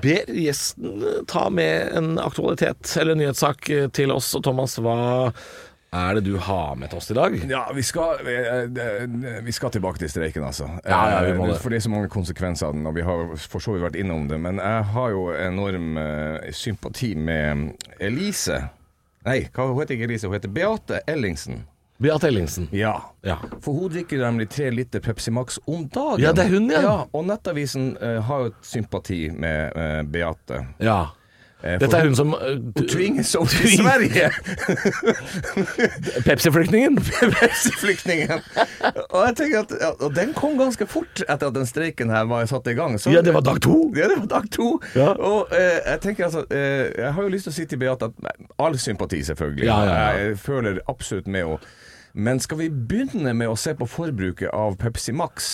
ber 0.00 0.30
gjesten 0.32 1.02
ta 1.28 1.48
med 1.52 1.92
en 1.98 2.14
aktualitet 2.22 2.94
eller 3.00 3.18
nyhetssak 3.20 3.68
eh, 3.74 3.88
til 3.92 4.14
oss. 4.14 4.30
Og 4.38 4.46
Thomas, 4.46 4.78
hva 4.80 4.96
er 5.94 6.18
det 6.18 6.24
du 6.26 6.36
har 6.42 6.74
med 6.76 6.90
til 6.90 7.00
oss 7.00 7.10
i 7.10 7.16
dag? 7.16 7.36
Ja, 7.50 7.64
vi 7.74 7.82
skal, 7.86 8.22
eh, 8.26 8.64
eh, 8.64 9.42
vi 9.46 9.52
skal 9.52 9.70
tilbake 9.70 9.98
til 10.02 10.10
streiken, 10.10 10.44
altså. 10.44 10.68
Ja, 10.84 11.00
ja, 11.10 11.20
vi 11.24 11.34
Eh, 11.34 11.46
det. 11.46 11.58
For 11.62 11.70
det 11.70 11.76
er 11.76 11.86
så 11.86 11.90
mange 11.90 12.08
konsekvenser 12.08 12.66
av 12.66 12.72
den, 12.72 12.86
og 12.86 12.94
vi 12.94 13.02
har 13.02 13.36
for 13.36 13.58
så 13.60 13.74
vidt 13.74 13.84
vært 13.84 14.00
innom 14.00 14.28
det. 14.28 14.40
Men 14.40 14.58
jeg 14.58 14.84
har 14.84 15.10
jo 15.10 15.28
enorm 15.32 15.98
sympati 16.50 17.14
med 17.14 17.72
Elise. 18.00 18.68
Nei, 19.24 19.48
hva 19.54 19.68
hun 19.68 19.78
heter 19.80 19.96
ikke 19.96 20.10
Elise, 20.10 20.26
hun 20.26 20.36
heter 20.36 20.52
Beate 20.52 21.00
Ellingsen. 21.08 21.64
Beate 22.02 22.28
Ellingsen. 22.28 22.68
Ja. 22.72 22.96
Ja. 23.22 23.38
For 23.62 23.72
hun 23.72 23.92
drikker 23.92 24.18
nemlig 24.18 24.48
tre 24.50 24.70
liter 24.70 25.00
Pepsi 25.00 25.30
Max 25.30 25.58
om 25.64 25.86
dagen. 25.88 26.20
Ja, 26.20 26.32
det 26.32 26.44
er 26.44 26.56
hun, 26.56 26.70
ja. 26.70 26.82
ja 26.82 26.96
og 27.12 27.24
Nettavisen 27.28 27.94
uh, 28.02 28.18
har 28.26 28.48
jo 28.48 28.54
sympati 28.62 29.28
med 29.30 29.76
uh, 29.76 30.02
Beate. 30.02 30.66
ja. 30.78 31.04
Eh, 31.64 31.78
Dette 31.80 31.96
er 31.96 32.04
hun 32.10 32.16
som 32.18 32.34
uh, 32.36 32.40
Hun 32.76 32.88
tvinges 32.90 33.30
over 33.40 33.48
til 33.48 33.78
Sverige! 33.78 34.26
Pepsi-flyktningen. 36.26 36.98
Pepsi-flyktningen. 37.40 38.42
Og 39.10 39.20
jeg 39.26 39.36
tenker 39.38 39.62
at 39.62 39.72
ja, 39.80 39.90
Og 40.04 40.12
den 40.16 40.34
kom 40.36 40.58
ganske 40.60 40.86
fort 40.90 41.22
etter 41.24 41.48
at 41.48 41.56
den 41.56 41.64
streiken 41.68 42.12
her 42.12 42.26
var 42.30 42.44
satt 42.50 42.68
i 42.68 42.76
gang. 42.76 42.98
Så- 43.00 43.12
Ja, 43.14 43.22
det 43.24 43.34
var 43.34 43.40
dag 43.46 43.60
to. 43.64 43.78
Ja, 43.96 44.08
det 44.12 44.18
var 44.18 44.26
dag 44.40 44.50
to. 44.52 44.68
Ja. 44.94 45.12
Og 45.16 45.48
eh, 45.56 45.80
jeg 45.92 46.00
tenker 46.04 46.24
altså 46.28 46.44
eh, 46.50 46.92
Jeg 46.98 47.12
har 47.16 47.22
jo 47.22 47.28
lyst 47.32 47.48
til 47.48 47.54
å 47.54 47.56
si 47.56 47.66
til 47.70 47.78
Beate 47.80 48.10
at 48.10 48.12
all 48.58 48.78
sympati, 48.78 49.22
selvfølgelig. 49.24 49.64
Ja, 49.68 49.80
ja, 49.84 49.94
ja. 49.94 50.24
Jeg 50.28 50.38
føler 50.38 50.80
absolutt 50.88 51.26
med 51.26 51.44
henne. 51.46 51.58
Men 52.14 52.38
skal 52.40 52.58
vi 52.60 52.68
begynne 52.70 53.32
med 53.34 53.48
å 53.50 53.56
se 53.58 53.72
på 53.74 53.86
forbruket 53.90 54.52
av 54.54 54.76
Pepsi 54.78 55.10
Max 55.16 55.48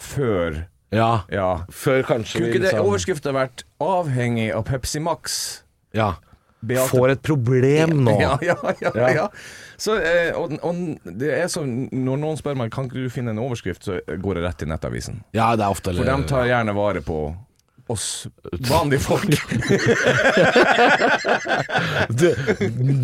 før 0.00 0.62
Ja. 0.92 1.22
Ja. 1.30 1.50
Før 1.70 2.02
kanskje 2.02 2.38
Kunne 2.40 2.48
ikke 2.50 2.62
det 2.64 2.72
liksom 2.72 2.86
overskriften 2.88 3.34
vært 3.36 3.62
'avhengig 3.80 4.48
av 4.54 4.64
Pepsi 4.66 4.98
Max'? 4.98 5.62
Ja. 5.94 6.14
Beate- 6.62 6.88
Får 6.92 7.10
et 7.10 7.22
problem 7.22 7.90
nå. 8.04 8.18
Ja, 8.20 8.36
ja, 8.42 8.54
ja. 8.82 8.90
Ja. 8.94 9.08
ja. 9.14 9.28
Så, 9.78 9.94
eh, 9.96 10.34
og, 10.36 10.52
og 10.62 10.74
det 11.18 11.30
er 11.32 11.46
sånn 11.48 11.88
Når 11.90 12.18
noen 12.20 12.36
spør 12.36 12.54
meg 12.56 12.70
Kan 12.70 12.84
ikke 12.90 13.00
du 13.06 13.08
finne 13.08 13.30
en 13.32 13.38
overskrift, 13.40 13.82
så 13.86 14.00
går 14.04 14.34
det 14.34 14.42
rett 14.44 14.58
til 14.58 14.68
Nettavisen. 14.68 15.22
Ja, 15.32 15.54
det 15.56 15.64
er 15.64 15.70
ofte 15.72 15.94
For 15.96 16.04
de 16.04 16.18
tar 16.28 16.44
gjerne 16.50 16.74
vare 16.76 17.00
på 17.00 17.34
oss 17.92 18.26
vanlige 18.68 19.00
folk. 19.04 19.30
det, 22.20 22.30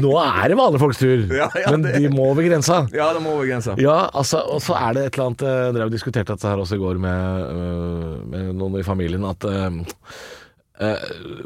Nå 0.01 0.13
er 0.21 0.49
det 0.53 0.59
vanlige 0.59 0.81
folks 0.83 0.99
tur, 1.01 1.25
Ja, 1.35 1.49
ja, 1.59 1.71
men 1.75 1.83
det- 1.85 1.97
de 2.01 2.09
må 2.13 2.23
over 2.31 2.43
grensa. 2.47 2.77
ja, 2.95 3.11
de 3.17 3.21
må 3.25 3.31
over 3.37 3.47
grensa. 3.51 3.75
Ja, 3.81 3.99
altså, 4.15 4.39
og 4.47 4.61
så 4.65 4.75
er 4.79 4.93
det 4.97 5.03
et 5.07 5.15
eller 5.19 5.27
annet 5.31 5.43
eh, 5.43 5.73
Dere 5.73 5.83
har 5.85 5.91
jo 5.91 5.97
diskutert 5.97 6.27
dette 6.31 6.49
her 6.49 6.57
også 6.63 6.75
i 6.79 6.83
går 6.83 6.97
med, 6.99 7.43
øh, 7.53 8.27
med 8.33 8.43
noen 8.57 8.79
i 8.81 8.87
familien, 8.87 9.25
at 9.25 9.45
øh, 9.45 9.71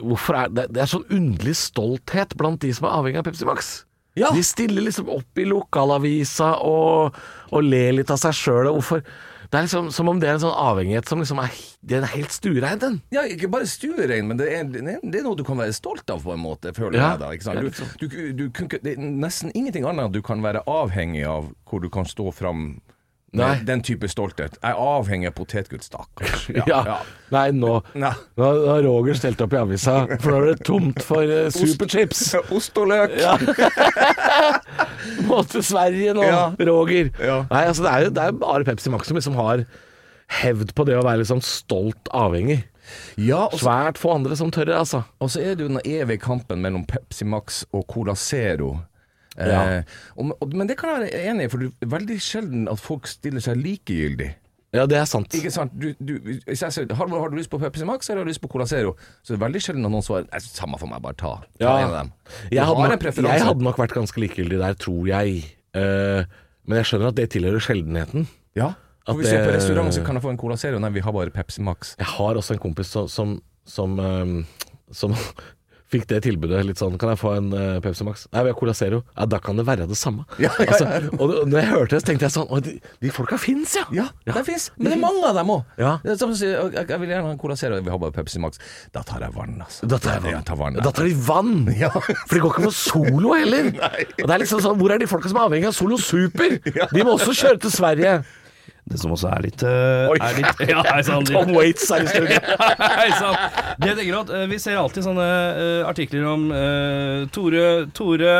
Hvorfor 0.03 0.35
er 0.35 0.49
det, 0.51 0.65
det 0.75 0.81
er 0.83 0.87
sånn 0.91 1.05
underlig 1.15 1.53
stolthet 1.55 2.33
blant 2.37 2.61
de 2.65 2.73
som 2.75 2.89
er 2.89 2.97
avhengig 2.99 3.19
av 3.21 3.25
Pepsi 3.29 3.45
Max. 3.47 3.69
Ja. 4.19 4.33
De 4.35 4.43
stiller 4.43 4.83
liksom 4.83 5.07
opp 5.09 5.39
i 5.39 5.45
lokalavisa 5.47 6.57
og, 6.67 7.15
og 7.55 7.63
ler 7.63 7.93
litt 8.01 8.11
av 8.11 8.19
seg 8.19 8.35
sjøl. 8.35 8.67
Hvorfor 8.75 9.05
Det 9.51 9.59
er 9.59 9.65
liksom 9.67 9.89
som 9.91 10.09
om 10.09 10.21
det 10.23 10.29
er 10.31 10.37
en 10.37 10.43
sånn 10.45 10.55
avhengighet 10.55 11.09
som 11.11 11.19
liksom 11.19 11.41
er, 11.43 11.51
den 11.83 12.05
er 12.07 12.13
helt 12.15 12.31
stuerein, 12.31 12.79
den. 12.79 13.01
Ja, 13.11 13.25
ikke 13.27 13.49
bare 13.51 13.67
stuerein, 13.67 14.29
men 14.29 14.37
det 14.39 14.47
er, 14.55 14.65
det 14.65 14.85
er- 15.19 15.25
noe 15.27 15.35
du 15.35 15.43
kan 15.45 15.59
være 15.59 15.75
stolt 15.75 16.09
av, 16.11 16.23
på 16.23 16.33
en 16.37 16.39
måte, 16.45 16.71
føler 16.77 16.99
Ja. 17.01 17.11
jeg 17.11 17.19
da. 17.19 17.31
Ikke 17.35 17.43
sant? 17.49 17.99
Du, 17.99 18.07
du, 18.07 18.33
du, 18.33 18.45
kunne 18.51 18.79
det 18.83 18.93
er 18.97 19.01
nesten 19.03 19.51
ingenting 19.55 19.85
annet 19.85 20.13
du 20.13 20.23
kan 20.23 20.41
være 20.43 20.63
avhengig 20.67 21.27
av 21.27 21.51
hvor 21.69 21.81
du 21.83 21.89
kan 21.91 22.05
stå 22.07 22.31
fram 22.33 22.81
Nei. 23.39 23.61
den 23.63 23.83
type 23.87 24.09
stolthet. 24.11 24.57
Jeg 24.59 24.75
avhengig 24.75 25.29
av 25.31 25.35
potetgull, 25.39 25.83
stakkars. 25.85 26.49
Ja. 26.71 26.97
Nei, 27.31 27.45
nå, 27.55 27.77
Nei. 27.95 28.11
nå 28.41 28.49
har 28.67 28.83
Roger 28.83 29.15
stelt 29.15 29.41
opp 29.45 29.55
i 29.55 29.61
avisa, 29.61 30.01
for 30.19 30.33
nå 30.35 30.41
er 30.41 30.49
det 30.51 30.65
tomt 30.67 30.99
for 31.07 31.23
uh, 31.31 31.47
superchips. 31.55 32.25
Ost 32.57 32.81
og 32.83 32.91
løk. 32.91 33.15
Ja. 33.21 33.37
Må 35.29 35.43
til 35.51 35.63
Sverige 35.65 36.15
nå, 36.17 36.25
Ja. 36.27 36.43
Roger. 36.67 37.13
Ja. 37.23 37.39
Nei, 37.51 37.63
altså 37.71 37.87
det 37.87 37.93
er 37.93 38.05
jo 38.09 38.11
det 38.19 38.27
er 38.27 38.37
bare 38.43 38.67
Pepsi 38.67 38.91
Max 38.93 39.09
som 39.09 39.19
liksom 39.19 39.39
har 39.39 39.65
hevd 40.41 40.75
på 40.79 40.85
det 40.87 40.99
å 40.99 41.07
være 41.07 41.23
liksom 41.25 41.41
stolt 41.45 42.11
avhengig. 42.15 42.61
Ja, 43.21 43.45
også, 43.47 43.63
Svært 43.65 43.99
få 44.03 44.13
andre 44.17 44.35
som 44.39 44.51
tør 44.51 44.67
det, 44.67 44.75
altså. 44.79 45.05
og 45.23 45.31
så 45.31 45.43
er 45.45 45.55
det 45.55 45.63
jo 45.67 45.71
den 45.71 45.83
evige 45.87 46.23
kampen 46.25 46.63
mellom 46.65 46.83
Pepsi 46.91 47.27
Max 47.29 47.63
og 47.71 47.85
Cola 47.91 48.17
Zero. 48.19 48.81
Ja. 49.39 49.63
Eh, 49.79 49.97
og, 50.17 50.33
og, 50.43 50.55
men 50.59 50.67
det 50.69 50.77
kan 50.81 50.91
jeg 50.97 51.05
være 51.05 51.25
enig 51.31 51.47
i, 51.47 51.51
for 51.53 51.63
det 51.63 51.71
er 51.87 51.91
veldig 51.93 52.17
sjelden 52.21 52.69
at 52.73 52.81
folk 52.83 53.07
stiller 53.07 53.41
seg 53.45 53.61
likegyldig. 53.63 54.31
Ja, 54.75 54.85
det 54.87 55.01
er 55.01 55.07
sant. 55.11 55.33
Ikke 55.35 55.51
sant? 55.51 55.73
Du, 55.75 55.89
du, 55.99 56.13
hvis 56.47 56.61
jeg 56.63 56.71
sier, 56.75 56.93
har, 56.95 57.09
har 57.11 57.31
du 57.33 57.35
lyst 57.39 57.51
på 57.51 57.59
Pepsi 57.59 57.87
Max 57.89 58.07
eller 58.11 58.21
har 58.23 58.29
du 58.29 58.31
lyst 58.31 58.43
på 58.43 58.51
Cola 58.53 58.67
Zero? 58.71 58.93
Så 59.23 59.33
det 59.35 59.41
er 59.41 59.47
veldig 59.49 59.63
sjelden 59.65 59.89
at 59.89 59.91
noen 59.91 60.05
svarer 60.07 60.29
"Nei, 60.31 60.39
Samme 60.45 60.79
for 60.79 60.87
meg, 60.91 61.01
bare 61.03 61.19
ta, 61.19 61.33
ta 61.43 61.65
Ja. 61.65 61.73
en 61.81 61.89
av 61.89 61.97
dem. 61.97 62.13
Jeg 62.55 62.69
hadde, 62.69 62.85
nok, 62.93 63.09
jeg 63.19 63.47
hadde 63.49 63.67
nok 63.67 63.81
vært 63.83 63.97
ganske 63.99 64.23
likegyldig 64.23 64.61
der, 64.63 64.77
tror 64.79 65.09
jeg. 65.11 65.41
Eh, 65.75 66.23
men 66.71 66.79
jeg 66.79 66.87
skjønner 66.87 67.11
at 67.11 67.19
det 67.19 67.27
tilhører 67.35 67.59
sjeldenheten. 67.67 68.29
Ja. 68.55 68.73
At 69.09 69.17
hvis 69.19 69.33
jeg 69.33 69.41
er 69.41 69.49
på 69.49 69.57
restaurant, 69.57 69.91
så 69.97 70.05
kan 70.07 70.15
jeg 70.15 70.23
få 70.23 70.31
en 70.37 70.39
Cola 70.39 70.55
Zero. 70.61 70.79
Nei, 70.79 70.91
vi 70.95 71.03
har 71.03 71.15
bare 71.19 71.35
Pepsi 71.35 71.63
Max. 71.67 71.97
Jeg 71.99 72.07
har 72.07 72.39
også 72.39 72.55
en 72.55 72.63
kompis 72.63 72.93
som, 72.95 73.09
som, 73.11 73.35
som, 73.67 73.99
ehm, 73.99 74.37
som 74.95 75.17
fikk 75.91 76.07
det 76.11 76.21
tilbudet 76.27 76.63
litt 76.67 76.81
sånn 76.81 76.97
Kan 77.01 77.13
jeg 77.13 77.21
få 77.21 77.33
en 77.39 77.51
uh, 77.55 77.79
Pepsi 77.83 78.07
Max? 78.07 78.27
Nei, 78.35 78.45
vi 78.47 78.53
har 78.53 78.59
Cola 78.59 78.75
Zero. 78.77 79.03
Ja, 79.17 79.27
da 79.31 79.41
kan 79.43 79.59
det 79.59 79.67
være 79.69 79.89
det 79.91 79.99
samme. 79.99 80.27
Ja, 80.39 80.53
ja, 80.59 80.67
ja. 80.67 80.77
Altså, 80.77 81.17
og 81.19 81.49
når 81.51 81.59
jeg 81.61 81.71
hørte 81.73 81.97
det, 81.97 82.03
så 82.03 82.11
tenkte 82.11 82.27
jeg 82.29 82.35
sånn 82.37 82.47
Å, 82.51 82.61
de, 82.65 82.77
de 83.03 83.13
folka 83.15 83.39
fins, 83.41 83.75
ja! 83.79 83.87
Ja, 83.97 84.07
det 84.27 84.45
fins. 84.47 84.69
Men 84.79 84.93
det 84.93 84.97
er 84.99 85.03
mange 85.03 85.25
av 85.27 85.39
dem 85.41 85.53
òg. 85.57 85.75
Jeg, 85.81 85.97
jeg 86.15 87.01
vil 87.03 87.13
gjerne 87.13 87.27
ha 87.27 87.35
en 87.35 87.41
Cola 87.41 87.59
Zero, 87.59 87.81
vi 87.83 87.93
har 87.93 88.03
bare 88.03 88.15
Pepsi 88.15 88.43
Max. 88.43 88.63
Da 88.95 89.03
tar 89.07 89.25
jeg 89.27 89.35
vann, 89.37 89.57
altså. 89.65 89.89
Da 89.91 89.99
tar 90.03 90.19
jeg 90.19 90.27
vann. 90.29 90.47
Tar 90.47 90.61
vann. 90.61 90.81
Da 90.81 90.95
tar 90.95 91.09
de 91.11 91.17
vann! 91.27 91.57
Ja. 91.81 91.89
For 91.95 92.35
det 92.35 92.41
går 92.43 92.53
ikke 92.53 92.67
med 92.67 92.75
Solo 92.77 93.31
heller. 93.33 93.71
Og 94.21 94.27
det 94.27 94.35
er 94.35 94.43
liksom 94.43 94.61
sånn, 94.61 94.77
Hvor 94.81 94.93
er 94.93 95.01
de 95.01 95.09
folka 95.09 95.31
som 95.31 95.39
er 95.41 95.49
avhengig 95.49 95.71
av 95.71 95.77
Solo 95.77 95.97
Super? 96.01 96.59
De 96.95 97.05
må 97.07 97.15
også 97.15 97.33
kjøre 97.37 97.61
til 97.65 97.73
Sverige. 97.73 98.19
Det 98.91 98.99
som 98.99 99.13
også 99.15 99.29
er 99.31 99.45
litt, 99.45 99.63
uh, 99.63 100.11
er 100.17 100.35
litt 100.35 100.63
Ja, 100.73 100.81
hei 100.89 101.03
sann. 101.07 101.27
Tom 101.29 101.53
Waits 101.55 101.87
er 101.95 102.03
i 102.03 102.11
studio. 102.11 102.41
Hei 103.01 103.11
sann. 103.15 103.37
Det 103.79 103.93
jeg 103.93 103.99
tenker 104.01 104.17
at 104.19 104.33
eh, 104.35 104.47
Vi 104.51 104.59
ser 104.59 104.81
alltid 104.81 105.07
sånne 105.07 105.27
uh, 105.55 105.83
artikler 105.87 106.27
om 106.27 106.49
Tore, 107.31 107.67
Tore 107.95 108.35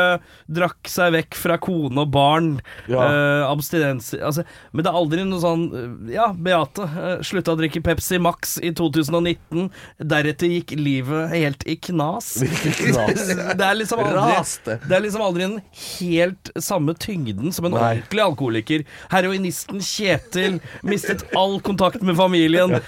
drakk 0.51 0.89
seg 0.91 1.13
vekk 1.15 1.37
fra 1.39 1.57
kone 1.61 2.03
og 2.03 2.11
barn. 2.13 2.49
Ja. 2.91 3.01
eh, 3.05 3.43
abstinens 3.47 4.11
altså, 4.17 4.43
Men 4.73 4.85
det 4.85 4.91
er 4.91 4.97
aldri 4.97 5.23
noe 5.27 5.41
sånn 5.41 5.63
eh, 5.75 6.13
Ja, 6.15 6.29
Beate 6.33 6.85
uh, 6.87 7.21
slutta 7.25 7.53
å 7.53 7.59
drikke 7.59 7.81
Pepsi 7.85 8.19
Max 8.21 8.57
i 8.61 8.71
2019. 8.75 9.69
Deretter 10.11 10.51
gikk 10.51 10.73
livet 10.79 11.31
helt 11.35 11.65
i 11.69 11.77
knas. 11.89 12.33
Det 13.61 13.65
er 13.65 13.77
liksom 13.79 14.01
aldri 14.03 14.77
Det 14.87 14.95
er 14.97 15.03
liksom 15.05 15.23
aldri 15.25 15.47
en 15.47 15.57
helt 15.99 16.51
samme 16.61 16.95
tyngden 16.99 17.53
som 17.55 17.67
en 17.69 17.75
Nei. 17.75 17.81
ordentlig 17.81 18.23
alkoholiker. 18.25 18.85
Heroinisten 19.13 19.81
Kjetil 19.85 20.59
mistet 20.87 21.23
all 21.37 21.59
kontakt 21.65 22.01
med 22.05 22.17
familien. 22.19 22.77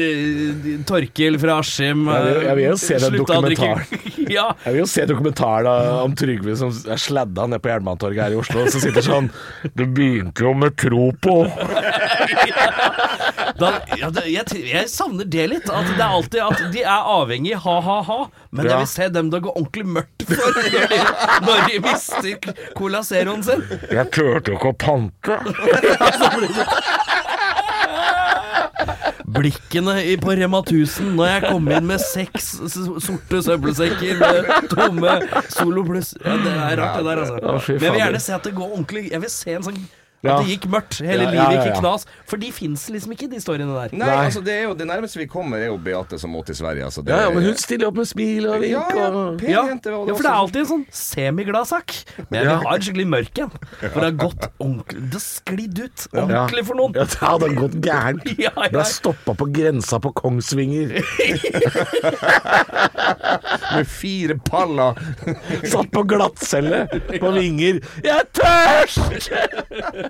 De- 0.00 0.78
Torkil 0.88 1.38
fra 1.42 1.58
Askim 1.60 2.06
den 2.06 2.78
slutta 2.78 3.38
å 3.38 3.44
drikke- 3.44 4.30
Ja, 4.30 4.50
Jeg 4.64 4.74
vil 4.74 4.82
jo 4.82 4.88
se 4.90 5.04
dokumentaren 5.08 6.04
om 6.04 6.14
Trygve 6.18 6.56
som 6.58 6.72
er 6.88 6.96
sladda 7.00 7.46
ned 7.50 7.60
på 7.64 7.68
Jernbanetorget 7.72 8.22
her 8.24 8.32
i 8.36 8.40
Oslo, 8.40 8.58
og 8.64 8.68
så 8.72 8.78
sitter 8.82 9.02
sånn 9.04 9.28
Det 9.76 9.86
begynte 9.96 10.40
jo 10.46 10.52
med 10.56 10.70
Tropo. 10.80 11.36
da, 13.60 13.68
ja 13.98 14.08
det, 14.14 14.24
jeg, 14.30 14.44
jeg 14.70 14.88
savner 14.92 15.24
det 15.30 15.46
litt. 15.52 15.68
At 15.70 15.86
det 15.90 16.00
er 16.00 16.14
alltid 16.16 16.40
at 16.46 16.58
de 16.74 16.82
er 16.84 17.00
avhengig 17.16 17.56
ha-ha-ha. 17.64 18.20
Men 18.50 18.64
Ja. 18.66 18.70
jeg 18.72 18.78
vil 18.84 18.90
se 18.92 19.06
dem 19.14 19.26
det 19.30 19.40
går 19.44 19.54
ordentlig 19.56 19.86
mørkt 19.98 20.20
for 20.26 20.36
når 20.56 20.62
de, 20.90 20.98
når 21.46 21.58
de 21.68 21.76
mister 21.84 22.32
Cola 22.78 23.00
Zeroen 23.06 23.42
sin. 23.46 23.60
Jeg 23.90 24.06
turte 24.14 24.50
jo 24.54 24.58
ikke 24.58 24.72
å 24.72 24.78
pante. 24.80 25.34
blikkene 29.36 29.96
i, 30.04 30.16
på 30.20 30.34
Rema 30.38 30.60
1000 30.64 31.14
når 31.18 31.30
jeg 31.30 31.44
kom 31.46 31.70
inn 31.72 31.86
med 31.88 32.02
seks 32.02 32.50
sorte 33.04 33.42
søppelsekker 33.46 34.20
med 34.20 34.50
tomme 34.72 35.16
Solo 35.52 35.84
Pluss. 35.86 36.12
Ja, 36.24 36.36
det 36.44 36.52
er 36.56 36.76
rart, 36.80 36.98
det 36.98 37.06
der, 37.06 37.24
altså. 37.24 37.72
Men 37.74 37.86
jeg 37.86 37.94
vil 37.94 38.02
gjerne 38.04 38.22
se 38.26 38.36
at 38.36 38.46
det 38.48 38.54
går 38.56 38.70
ordentlig 38.74 39.06
Jeg 39.10 39.22
vil 39.24 39.32
se 39.34 39.56
en 39.58 39.66
sånn. 39.70 39.80
At 40.20 40.42
det 40.44 40.50
gikk 40.52 40.66
mørkt. 40.68 40.98
Hele 41.00 41.22
Ja, 41.24 41.30
ja, 41.30 41.30
livet 41.32 41.54
ja, 41.56 41.62
gikk 41.64 41.76
i 41.76 41.80
knas. 41.80 42.02
For 42.28 42.36
de 42.42 42.50
fins 42.52 42.82
liksom 42.92 43.12
ikke, 43.14 43.28
de 43.32 43.38
storyene 43.40 43.72
der. 43.72 43.88
Nei, 43.96 44.04
Nei. 44.06 44.24
altså 44.26 44.42
det 44.44 44.52
er 44.52 44.62
jo 44.68 44.74
det 44.76 44.86
nærmeste 44.90 45.16
vi 45.20 45.26
kommer, 45.32 45.56
er 45.64 45.70
jo 45.70 45.78
Beate 45.80 46.18
som 46.20 46.30
må 46.34 46.42
til 46.44 46.54
Sverige. 46.58 46.84
Altså, 46.84 47.00
det 47.06 47.14
Ja, 47.14 47.22
ja, 47.24 47.30
men 47.32 47.42
hun 47.48 47.56
stiller 47.56 47.88
opp 47.88 47.96
med 47.96 48.04
smil 48.10 48.44
og 48.50 48.60
vink 48.60 48.74
ja, 48.76 48.84
ja, 48.98 49.06
og 49.08 49.38
pen 49.40 49.50
Ja, 49.54 49.62
jente. 49.70 49.88
ja, 49.94 49.96
for 50.12 50.20
det 50.20 50.30
er 50.30 50.36
alltid 50.42 50.60
en 50.60 50.68
sånn 50.74 50.84
semiglad 50.92 51.66
sak. 51.70 51.96
Men 52.28 52.44
vi 52.44 52.52
har 52.52 52.74
en 52.74 52.84
skikkelig 52.84 53.08
mørk 53.14 53.38
en. 53.46 53.50
For 53.80 53.96
det 53.96 54.06
har 54.10 54.18
gått 54.26 54.44
ordentlig 54.60 55.00
Det 55.10 55.16
har 55.16 55.24
sklidd 55.24 55.78
ut 55.86 56.06
ordentlig 56.12 56.66
for 56.68 56.74
noen. 56.82 56.92
Ja, 57.00 57.04
det 57.08 57.18
hadde 57.24 57.50
gått 57.56 57.76
gærent. 57.88 58.28
Ja, 58.40 58.52
ja. 58.56 58.68
Det 58.70 58.78
har 58.80 58.88
stoppa 58.88 59.34
på 59.36 59.46
grensa 59.52 59.98
på 60.00 60.12
Kongsvinger. 60.16 60.92
Med 63.74 63.86
fire 63.88 64.36
paller. 64.38 64.94
Satt 65.68 65.90
på 65.94 66.02
glattcelle 66.08 66.84
på 67.20 67.30
Vinger. 67.36 67.80
Jeg 68.04 68.16
er 68.16 68.28
tørst! 68.36 69.30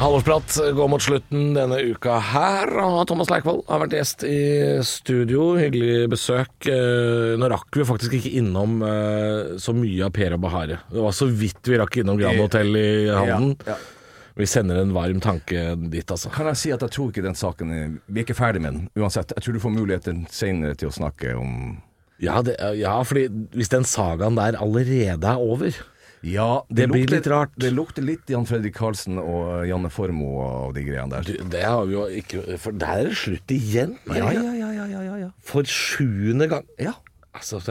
Halvårsprat 0.00 0.54
går 0.74 0.88
mot 0.88 1.02
slutten 1.04 1.50
denne 1.52 1.76
uka 1.92 2.14
her, 2.24 2.70
og 2.80 3.02
Thomas 3.10 3.28
Leikvoll 3.28 3.60
har 3.68 3.82
vært 3.82 3.96
gjest 3.98 4.24
i 4.24 4.38
studio. 4.86 5.50
Hyggelig 5.60 6.06
besøk. 6.14 6.54
Eh, 6.72 7.36
Nå 7.36 7.50
rakk 7.52 7.76
vi 7.76 7.84
faktisk 7.84 8.16
ikke 8.16 8.32
innom 8.40 8.78
eh, 8.86 9.58
så 9.60 9.74
mye 9.76 10.06
av 10.08 10.14
Per 10.16 10.38
og 10.38 10.40
Bahare. 10.46 10.80
Det 10.88 11.04
var 11.04 11.12
så 11.16 11.28
vidt 11.28 11.68
vi 11.68 11.76
rakk 11.82 12.00
innom 12.00 12.16
Grand 12.20 12.40
Hotel 12.40 12.72
i 12.80 12.88
Halden. 13.12 13.52
Ja, 13.68 13.76
ja. 13.76 13.96
Vi 14.40 14.46
sender 14.48 14.80
en 14.80 14.94
varm 14.96 15.20
tanke 15.20 15.74
dit, 15.92 16.06
altså. 16.08 16.30
Kan 16.32 16.48
jeg 16.48 16.56
si 16.56 16.72
at 16.72 16.80
jeg 16.86 16.94
tror 16.96 17.12
ikke 17.12 17.26
den 17.26 17.36
saken 17.36 17.72
er, 17.76 17.94
Vi 18.08 18.22
er 18.22 18.24
ikke 18.24 18.38
ferdig 18.38 18.62
med 18.64 18.72
den 18.72 18.88
uansett. 18.96 19.34
Jeg 19.36 19.44
tror 19.44 19.56
du 19.58 19.62
får 19.66 19.76
muligheten 19.76 20.22
senere 20.32 20.78
til 20.80 20.88
å 20.88 20.96
snakke 20.96 21.34
om 21.36 21.76
Ja, 22.24 22.40
det, 22.44 22.56
ja 22.80 22.96
fordi 23.04 23.28
hvis 23.52 23.72
den 23.72 23.84
sagaen 23.84 24.40
der 24.40 24.56
allerede 24.56 25.28
er 25.28 25.44
over 25.44 25.76
Ja, 26.26 26.64
Det 26.68 26.84
blir 26.90 27.08
litt 27.08 27.26
rart. 27.32 27.52
Det 27.56 27.70
lukter 27.72 28.04
litt 28.04 28.28
Jan 28.28 28.44
Fredrik 28.48 28.74
Karlsen 28.76 29.16
og 29.22 29.64
Janne 29.68 29.88
Formoe 29.92 30.44
og 30.66 30.74
de 30.76 30.84
greiene 30.84 31.08
der. 31.14 31.24
du, 31.24 31.48
Det 31.48 31.62
har 31.64 31.86
vi 31.88 31.96
jo 31.96 32.04
ikke 32.20 32.58
For 32.60 32.76
der 32.76 33.06
er 33.06 33.08
det 33.08 33.16
slutt 33.16 33.54
igjen. 33.54 33.96
Ja, 34.12 34.28
ja, 34.28 34.42
ja, 34.52 34.68
ja, 34.76 34.84
ja, 34.84 35.02
ja, 35.06 35.16
ja. 35.24 35.30
For 35.40 35.64
sjuende 35.64 36.50
gang. 36.50 36.68
Ja. 36.78 36.92
Altså, 37.32 37.62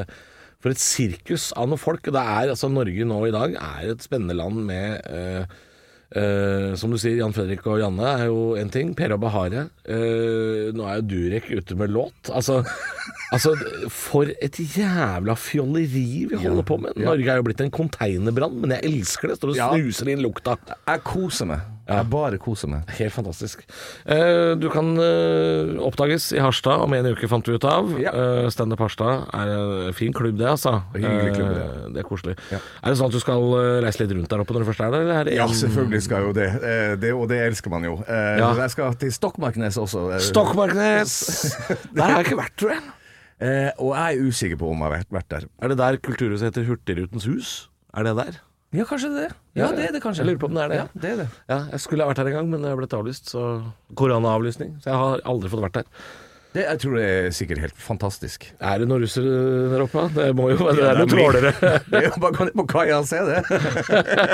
for 0.60 0.74
et 0.74 0.82
sirkus 0.82 1.52
av 1.54 1.70
noen 1.70 1.80
folk. 1.82 2.02
Det 2.10 2.20
er, 2.20 2.50
altså, 2.56 2.72
Norge 2.74 3.06
nå 3.08 3.22
i 3.28 3.34
dag 3.36 3.54
er 3.54 3.94
et 3.94 4.04
spennende 4.06 4.36
land 4.40 4.66
med 4.66 5.06
eh, 5.06 5.60
eh, 6.16 6.76
Som 6.80 6.92
du 6.94 6.98
sier, 7.02 7.18
Jan 7.20 7.34
Fredrik 7.36 7.66
og 7.70 7.80
Janne 7.82 8.06
er 8.18 8.26
jo 8.30 8.56
én 8.60 8.72
ting. 8.74 8.94
Per 8.98 9.14
og 9.16 9.22
Bahare. 9.24 9.68
Uh, 9.90 10.70
nå 10.76 10.86
er 10.86 11.00
jo 11.00 11.08
Durek 11.10 11.50
ute 11.52 11.76
med 11.80 11.90
låt. 11.94 12.30
Altså, 12.34 12.60
altså 13.36 13.56
For 13.94 14.30
et 14.42 14.60
jævla 14.60 15.36
fjolleri 15.40 16.26
vi 16.30 16.40
holder 16.44 16.66
på 16.68 16.78
med. 16.82 16.98
Norge 17.02 17.30
er 17.34 17.42
jo 17.42 17.48
blitt 17.50 17.62
en 17.66 17.74
konteinerbrann, 17.74 18.60
men 18.62 18.76
jeg 18.78 18.86
elsker 18.92 19.32
det. 19.34 19.40
Står 19.42 19.54
og 19.56 19.60
Ja. 19.60 19.70
snuser 19.74 20.14
inn 20.14 20.24
lukta. 20.26 20.58
Jeg 20.88 21.04
koser 21.08 21.50
meg. 21.50 21.66
Jeg 21.90 22.06
bare 22.12 22.38
koser 22.42 22.70
meg. 22.70 22.90
Helt 23.00 23.14
fantastisk. 23.16 23.64
Eh, 24.06 24.54
du 24.62 24.68
kan 24.70 24.92
eh, 25.02 25.72
oppdages 25.82 26.28
i 26.38 26.40
Harstad 26.44 26.84
om 26.86 26.94
en 26.94 27.08
uke, 27.12 27.28
fant 27.32 27.48
vi 27.50 27.56
ut 27.58 27.66
av. 27.66 27.90
Ja. 28.02 28.12
Eh, 28.14 28.50
Standup 28.54 28.80
Harstad 28.86 29.26
er 29.34 29.54
en 29.56 29.94
fin 29.98 30.14
klubb, 30.14 30.38
det, 30.38 30.48
altså. 30.52 30.76
Hyggelig 30.94 31.34
klubb, 31.36 31.50
det. 31.58 31.64
Eh, 31.66 31.88
det 31.96 32.04
er 32.04 32.08
koselig. 32.08 32.36
Ja. 32.54 32.60
Er 32.84 32.94
det 32.94 33.00
sånn 33.02 33.10
at 33.10 33.18
du 33.18 33.24
skal 33.24 33.48
eh, 33.60 33.80
reise 33.88 34.04
litt 34.04 34.14
rundt 34.18 34.30
der 34.30 34.44
oppe 34.46 34.54
når 34.58 34.66
du 34.66 34.70
først 34.70 34.86
er 34.86 34.94
der? 34.94 35.08
Eller 35.08 35.32
er 35.34 35.34
Ja, 35.40 35.48
selvfølgelig 35.64 36.02
skal 36.06 36.22
jeg 36.22 36.30
jo 36.30 36.36
det. 36.38 36.50
Eh, 36.62 36.94
det. 37.02 37.14
Og 37.18 37.26
det 37.34 37.42
elsker 37.48 37.74
man 37.74 37.88
jo. 37.90 37.98
Eh, 38.06 38.38
Ja. 38.40 38.54
Jeg 38.60 38.72
skal 38.76 38.94
til 39.02 39.12
Stokmarknes 39.18 39.78
også. 39.82 40.06
eh, 40.14 40.22
Stokmarknes! 40.30 41.18
Der 41.96 42.04
har 42.06 42.20
jeg 42.22 42.30
ikke 42.30 42.40
vært, 42.44 42.56
tror 42.60 42.76
jeg. 42.76 42.84
Eh, 43.40 43.72
og 43.80 43.94
jeg 43.96 44.18
er 44.20 44.28
usikker 44.30 44.58
på 44.60 44.68
om 44.74 44.82
jeg 44.84 44.92
har 44.92 45.06
vært 45.16 45.30
der. 45.32 45.46
Er 45.64 45.72
det 45.72 45.78
der 45.80 45.98
kulturhuset 46.04 46.50
heter 46.52 46.66
Hurtigrutens 46.68 47.24
hus? 47.30 47.52
Er 47.96 48.04
det 48.04 48.16
der? 48.18 48.40
Ja, 48.76 48.86
kanskje 48.86 49.10
det. 49.16 49.28
Ja, 49.58 49.72
det 49.74 49.88
er 49.88 49.94
det 49.96 50.02
kanskje. 50.04 50.22
Jeg 50.22 50.30
lurer 50.30 50.42
på 50.44 50.50
om 50.52 50.58
det 50.58 50.64
er 50.64 50.70
det. 50.70 50.78
Ja, 50.78 50.88
det 50.94 51.10
er 51.10 51.22
det. 51.24 51.28
Ja, 51.50 51.60
jeg 51.74 51.82
skulle 51.82 52.06
ha 52.06 52.12
vært 52.12 52.22
her 52.22 52.30
en 52.30 52.36
gang, 52.38 52.50
men 52.52 52.68
har 52.70 52.78
blitt 52.78 52.94
avlyst. 52.94 53.32
Så 53.34 53.46
Koronaavlysning. 53.98 54.76
Så 54.84 54.92
jeg 54.92 55.00
har 55.02 55.24
aldri 55.26 55.50
fått 55.50 55.64
vært 55.66 55.80
der. 55.80 55.88
Det. 56.54 56.64
Jeg 56.66 56.80
tror 56.82 56.96
det 56.98 57.06
er 57.10 57.34
sikkert 57.36 57.62
helt 57.64 57.78
fantastisk. 57.80 58.48
Er 58.60 58.82
det 58.82 58.88
noen 58.90 59.04
russere 59.04 59.34
der 59.72 59.84
oppe? 59.86 60.06
Det 60.16 60.28
må 60.38 60.50
jo 60.52 60.58
være 60.66 60.76
det 60.80 60.88
er 60.90 61.00
noen 61.00 61.12
trålere. 61.14 61.52
Det 61.90 62.00
er 62.00 62.08
jo 62.08 62.22
bare 62.24 62.50
på 62.60 62.66
kaia 62.70 63.00
og 63.00 63.08
se 63.10 63.20
det. 63.28 63.42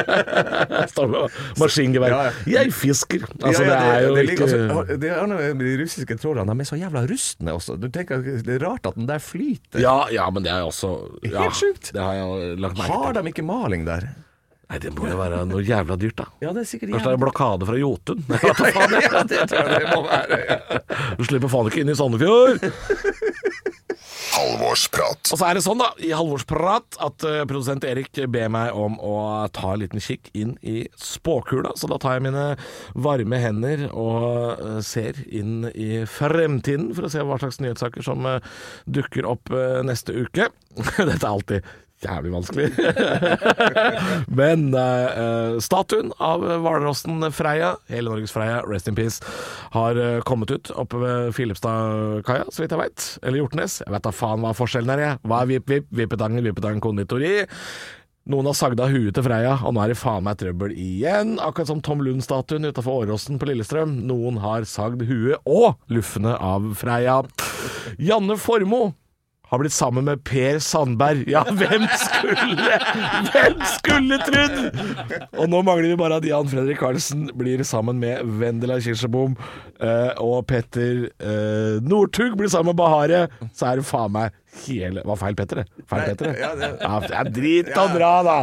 Står 0.94 1.10
med 1.12 1.40
maskingevær. 1.62 2.16
Ja, 2.16 2.22
ja. 2.26 2.34
Jeg 2.56 2.74
fisker. 2.76 3.26
Altså, 3.42 3.64
Ja, 3.66 3.70
ja, 3.70 3.76
det 3.76 3.94
er 3.96 4.08
jo 4.08 4.16
det 4.16 4.26
ikke 4.36 4.98
det 5.02 5.12
er 5.12 5.30
noe 5.30 5.50
De 5.60 5.76
russiske 5.82 6.18
trålerne 6.22 6.56
de 6.56 6.66
er 6.66 6.70
så 6.70 6.80
jævla 6.80 7.06
rustne 7.10 7.56
også. 7.56 7.78
Du 7.82 7.88
tenker 7.94 8.24
Det 8.24 8.58
er 8.58 8.64
rart 8.66 8.88
at 8.88 9.00
den 9.00 9.10
der 9.10 9.20
flyter. 9.24 9.80
ja, 9.82 9.98
ja, 10.14 10.30
men 10.30 10.46
det 10.46 10.52
er 10.54 10.64
jo 10.64 10.72
også 10.72 10.94
ja, 11.26 11.46
Helt 11.46 11.60
sjukt. 11.60 11.92
Har 11.96 12.86
Har 12.86 13.14
de 13.20 13.28
ikke 13.32 13.46
maling 13.46 13.86
der? 13.88 14.10
Nei, 14.66 14.80
det 14.82 14.92
må 14.98 15.06
jo 15.06 15.18
være 15.20 15.44
noe 15.46 15.62
jævla 15.62 15.98
dyrt, 16.02 16.18
da. 16.18 16.26
Ja, 16.42 16.52
det 16.56 16.64
er 16.64 16.70
sikkert 16.70 16.96
Kanskje 16.96 17.12
det 17.12 17.18
er 17.18 17.22
blokade 17.22 17.68
fra 17.70 17.78
Jotun? 17.78 18.24
ja, 18.32 19.22
det 19.30 19.44
tror 19.52 19.70
jeg 19.70 19.84
det 19.86 19.92
må 19.92 20.02
være. 20.08 20.82
Du 21.20 21.26
slipper 21.28 21.52
faen 21.54 21.70
ikke 21.70 21.84
inn 21.84 21.94
i 21.94 21.98
Sandefjord! 22.00 22.66
Halvorsprat. 24.36 25.30
Og 25.32 25.40
så 25.40 25.46
er 25.48 25.58
det 25.58 25.64
sånn, 25.64 25.80
da, 25.80 25.92
i 26.04 26.10
halvårsprat, 26.16 26.98
at 27.04 27.26
uh, 27.28 27.38
produsent 27.48 27.86
Erik 27.88 28.18
ber 28.32 28.50
meg 28.52 28.76
om 28.76 28.98
å 29.00 29.16
ta 29.56 29.74
en 29.74 29.84
liten 29.84 30.04
kikk 30.04 30.32
inn 30.36 30.56
i 30.66 30.86
spåkula. 31.00 31.76
Så 31.80 31.88
da 31.92 32.00
tar 32.02 32.18
jeg 32.18 32.26
mine 32.28 32.46
varme 33.06 33.40
hender 33.42 33.88
og 33.92 34.60
uh, 34.60 34.82
ser 34.86 35.22
inn 35.30 35.70
i 35.72 36.04
fremtiden 36.10 36.92
for 36.98 37.08
å 37.08 37.14
se 37.14 37.24
hva 37.24 37.40
slags 37.42 37.62
nyhetssaker 37.64 38.06
som 38.06 38.28
uh, 38.28 38.40
dukker 38.86 39.30
opp 39.30 39.54
neste 39.86 40.16
uke. 40.26 40.50
Dette 40.98 41.22
er 41.22 41.32
alltid 41.32 41.74
jævlig 42.04 42.34
vanskelig. 42.34 42.70
Men 44.40 44.68
eh, 44.76 45.58
statuen 45.64 46.12
av 46.20 46.44
hvalrossen 46.64 47.24
Freia, 47.36 47.76
hele 47.92 48.12
Norges 48.12 48.34
Freia, 48.36 48.62
rest 48.68 48.90
in 48.92 48.98
peace, 48.98 49.24
har 49.76 49.98
uh, 50.00 50.22
kommet 50.28 50.52
ut 50.52 50.72
oppe 50.76 51.00
ved 51.02 51.34
Filipstadkaia, 51.36 52.48
så 52.52 52.64
vidt 52.64 52.76
jeg 52.76 52.82
veit. 52.82 53.10
Eller 53.24 53.42
Hjortnes. 53.42 53.82
Jeg 53.86 53.94
vet 53.96 54.08
da 54.08 54.16
faen 54.16 54.44
hva 54.44 54.56
forskjellen 54.56 54.96
er, 54.96 55.04
jeg. 55.06 55.22
Hva 55.26 55.44
er 55.44 55.54
vipp-vipp? 55.56 55.92
Vippetangen, 55.96 56.44
Vippetangen 56.46 56.84
konditori. 56.84 57.38
Noen 58.26 58.48
har 58.50 58.56
sagd 58.58 58.80
av 58.82 58.90
huet 58.90 59.14
til 59.14 59.22
Freia, 59.28 59.54
og 59.62 59.76
nå 59.76 59.84
er 59.84 59.92
det 59.94 60.00
faen 60.00 60.24
meg 60.26 60.40
trøbbel 60.42 60.72
igjen. 60.74 61.36
Akkurat 61.38 61.70
som 61.70 61.82
Tom 61.86 62.02
Lund-statuen 62.02 62.66
utafor 62.66 63.04
Åråsen 63.04 63.38
på 63.38 63.52
Lillestrøm. 63.52 64.00
Noen 64.10 64.40
har 64.42 64.66
sagd 64.66 65.04
huet 65.06 65.38
og 65.46 65.76
luffene 65.94 66.34
av 66.34 66.72
Freia. 66.80 67.20
Janne 68.02 68.40
Formoe 68.42 68.96
har 69.56 69.64
blitt 69.64 69.76
sammen 69.76 70.08
med 70.08 70.24
Per 70.28 70.60
Sandberg. 70.64 71.26
Ja, 71.32 71.46
hvem 71.50 71.88
skulle 72.02 72.80
Hvem 73.32 73.62
skulle 73.74 74.20
trodd? 74.28 74.58
Og 75.40 75.50
nå 75.52 75.62
mangler 75.66 75.92
vi 75.94 76.00
bare 76.00 76.20
at 76.20 76.28
Jan 76.28 76.50
Fredrik 76.52 76.82
Karlsen 76.84 77.30
blir 77.40 77.64
sammen 77.68 78.00
med 78.02 78.28
Vendela 78.40 78.78
Kirsebom, 78.84 79.38
eh, 79.80 80.12
og 80.24 80.46
Petter 80.50 81.08
eh, 81.08 81.78
Northug 81.86 82.38
blir 82.40 82.52
sammen 82.52 82.74
med 82.74 82.82
Bahare. 82.82 83.26
Så 83.56 83.72
er 83.72 83.80
det 83.82 83.88
faen 83.88 84.14
meg 84.16 84.36
hele 84.66 85.02
Var 85.06 85.16
feil 85.22 85.36
Petter, 85.36 85.62
det? 85.62 85.84
Feil 85.90 86.02
Nei, 86.02 86.08
Petter, 86.10 86.26
det? 86.32 86.40
ja, 86.40 86.50
det- 86.56 86.70
Ja, 86.82 87.20
er 87.20 87.30
drit 87.36 87.72
og 87.78 87.92
bra, 87.96 88.12
da. 88.24 88.38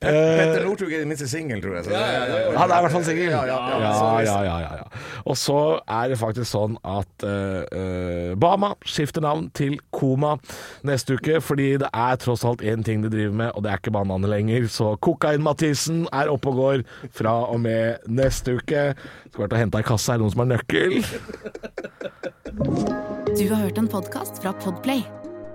Petter 0.00 0.60
Eh, 0.60 0.64
Northug 0.66 0.92
er 0.92 1.02
i 1.02 1.08
minste 1.08 1.28
singel, 1.30 1.60
tror 1.62 1.76
jeg. 1.78 1.84
Så 1.84 1.90
det, 1.90 2.56
han 2.56 2.70
er 2.70 2.78
i 2.78 2.80
hvert 2.86 2.92
fall 2.92 3.04
singel. 3.04 3.30
Ja, 3.30 3.44
ja, 3.46 3.56
ja. 3.68 3.78
ja, 3.80 4.20
ja, 4.20 4.36
ja, 4.44 4.58
ja, 4.60 4.72
ja. 4.82 5.02
Og 5.26 5.36
så 5.38 5.58
er 5.88 6.08
det 6.12 6.18
faktisk 6.20 6.50
sånn 6.50 6.76
at 6.84 7.26
eh, 7.26 7.62
eh, 7.78 8.34
Bama 8.42 8.72
skifter 8.84 9.22
navn 9.24 9.50
til 9.54 9.78
Koma 9.94 10.36
neste 10.84 11.14
uke, 11.20 11.40
fordi 11.40 11.76
det 11.82 11.88
er 11.94 12.16
tross 12.22 12.44
alt 12.48 12.60
én 12.62 12.82
ting 12.84 13.02
de 13.02 13.08
driver 13.12 13.34
med, 13.44 13.52
og 13.54 13.62
det 13.64 13.72
er 13.72 13.78
ikke 13.82 13.94
bananer 13.94 14.28
lenger. 14.28 14.66
Så 14.72 14.96
Kokain-Mathisen 15.00 16.06
er 16.12 16.28
oppe 16.32 16.48
og 16.52 16.56
går 16.56 16.84
fra 17.14 17.36
og 17.46 17.60
med 17.60 17.98
neste 18.08 18.58
uke. 18.58 18.94
Skal 19.32 19.46
vært 19.46 19.52
og 19.56 19.58
hente 19.62 19.78
ei 19.80 19.86
kasse. 19.86 20.12
Er 20.12 20.18
det 20.20 20.26
noen 20.26 20.34
som 20.34 20.44
har 20.44 20.50
nøkkel? 20.56 20.92
Du 23.32 23.48
har 23.48 23.62
hørt 23.64 23.78
en 23.78 23.88
podcast 23.88 24.42
fra 24.42 24.52
Podplay. 24.52 25.04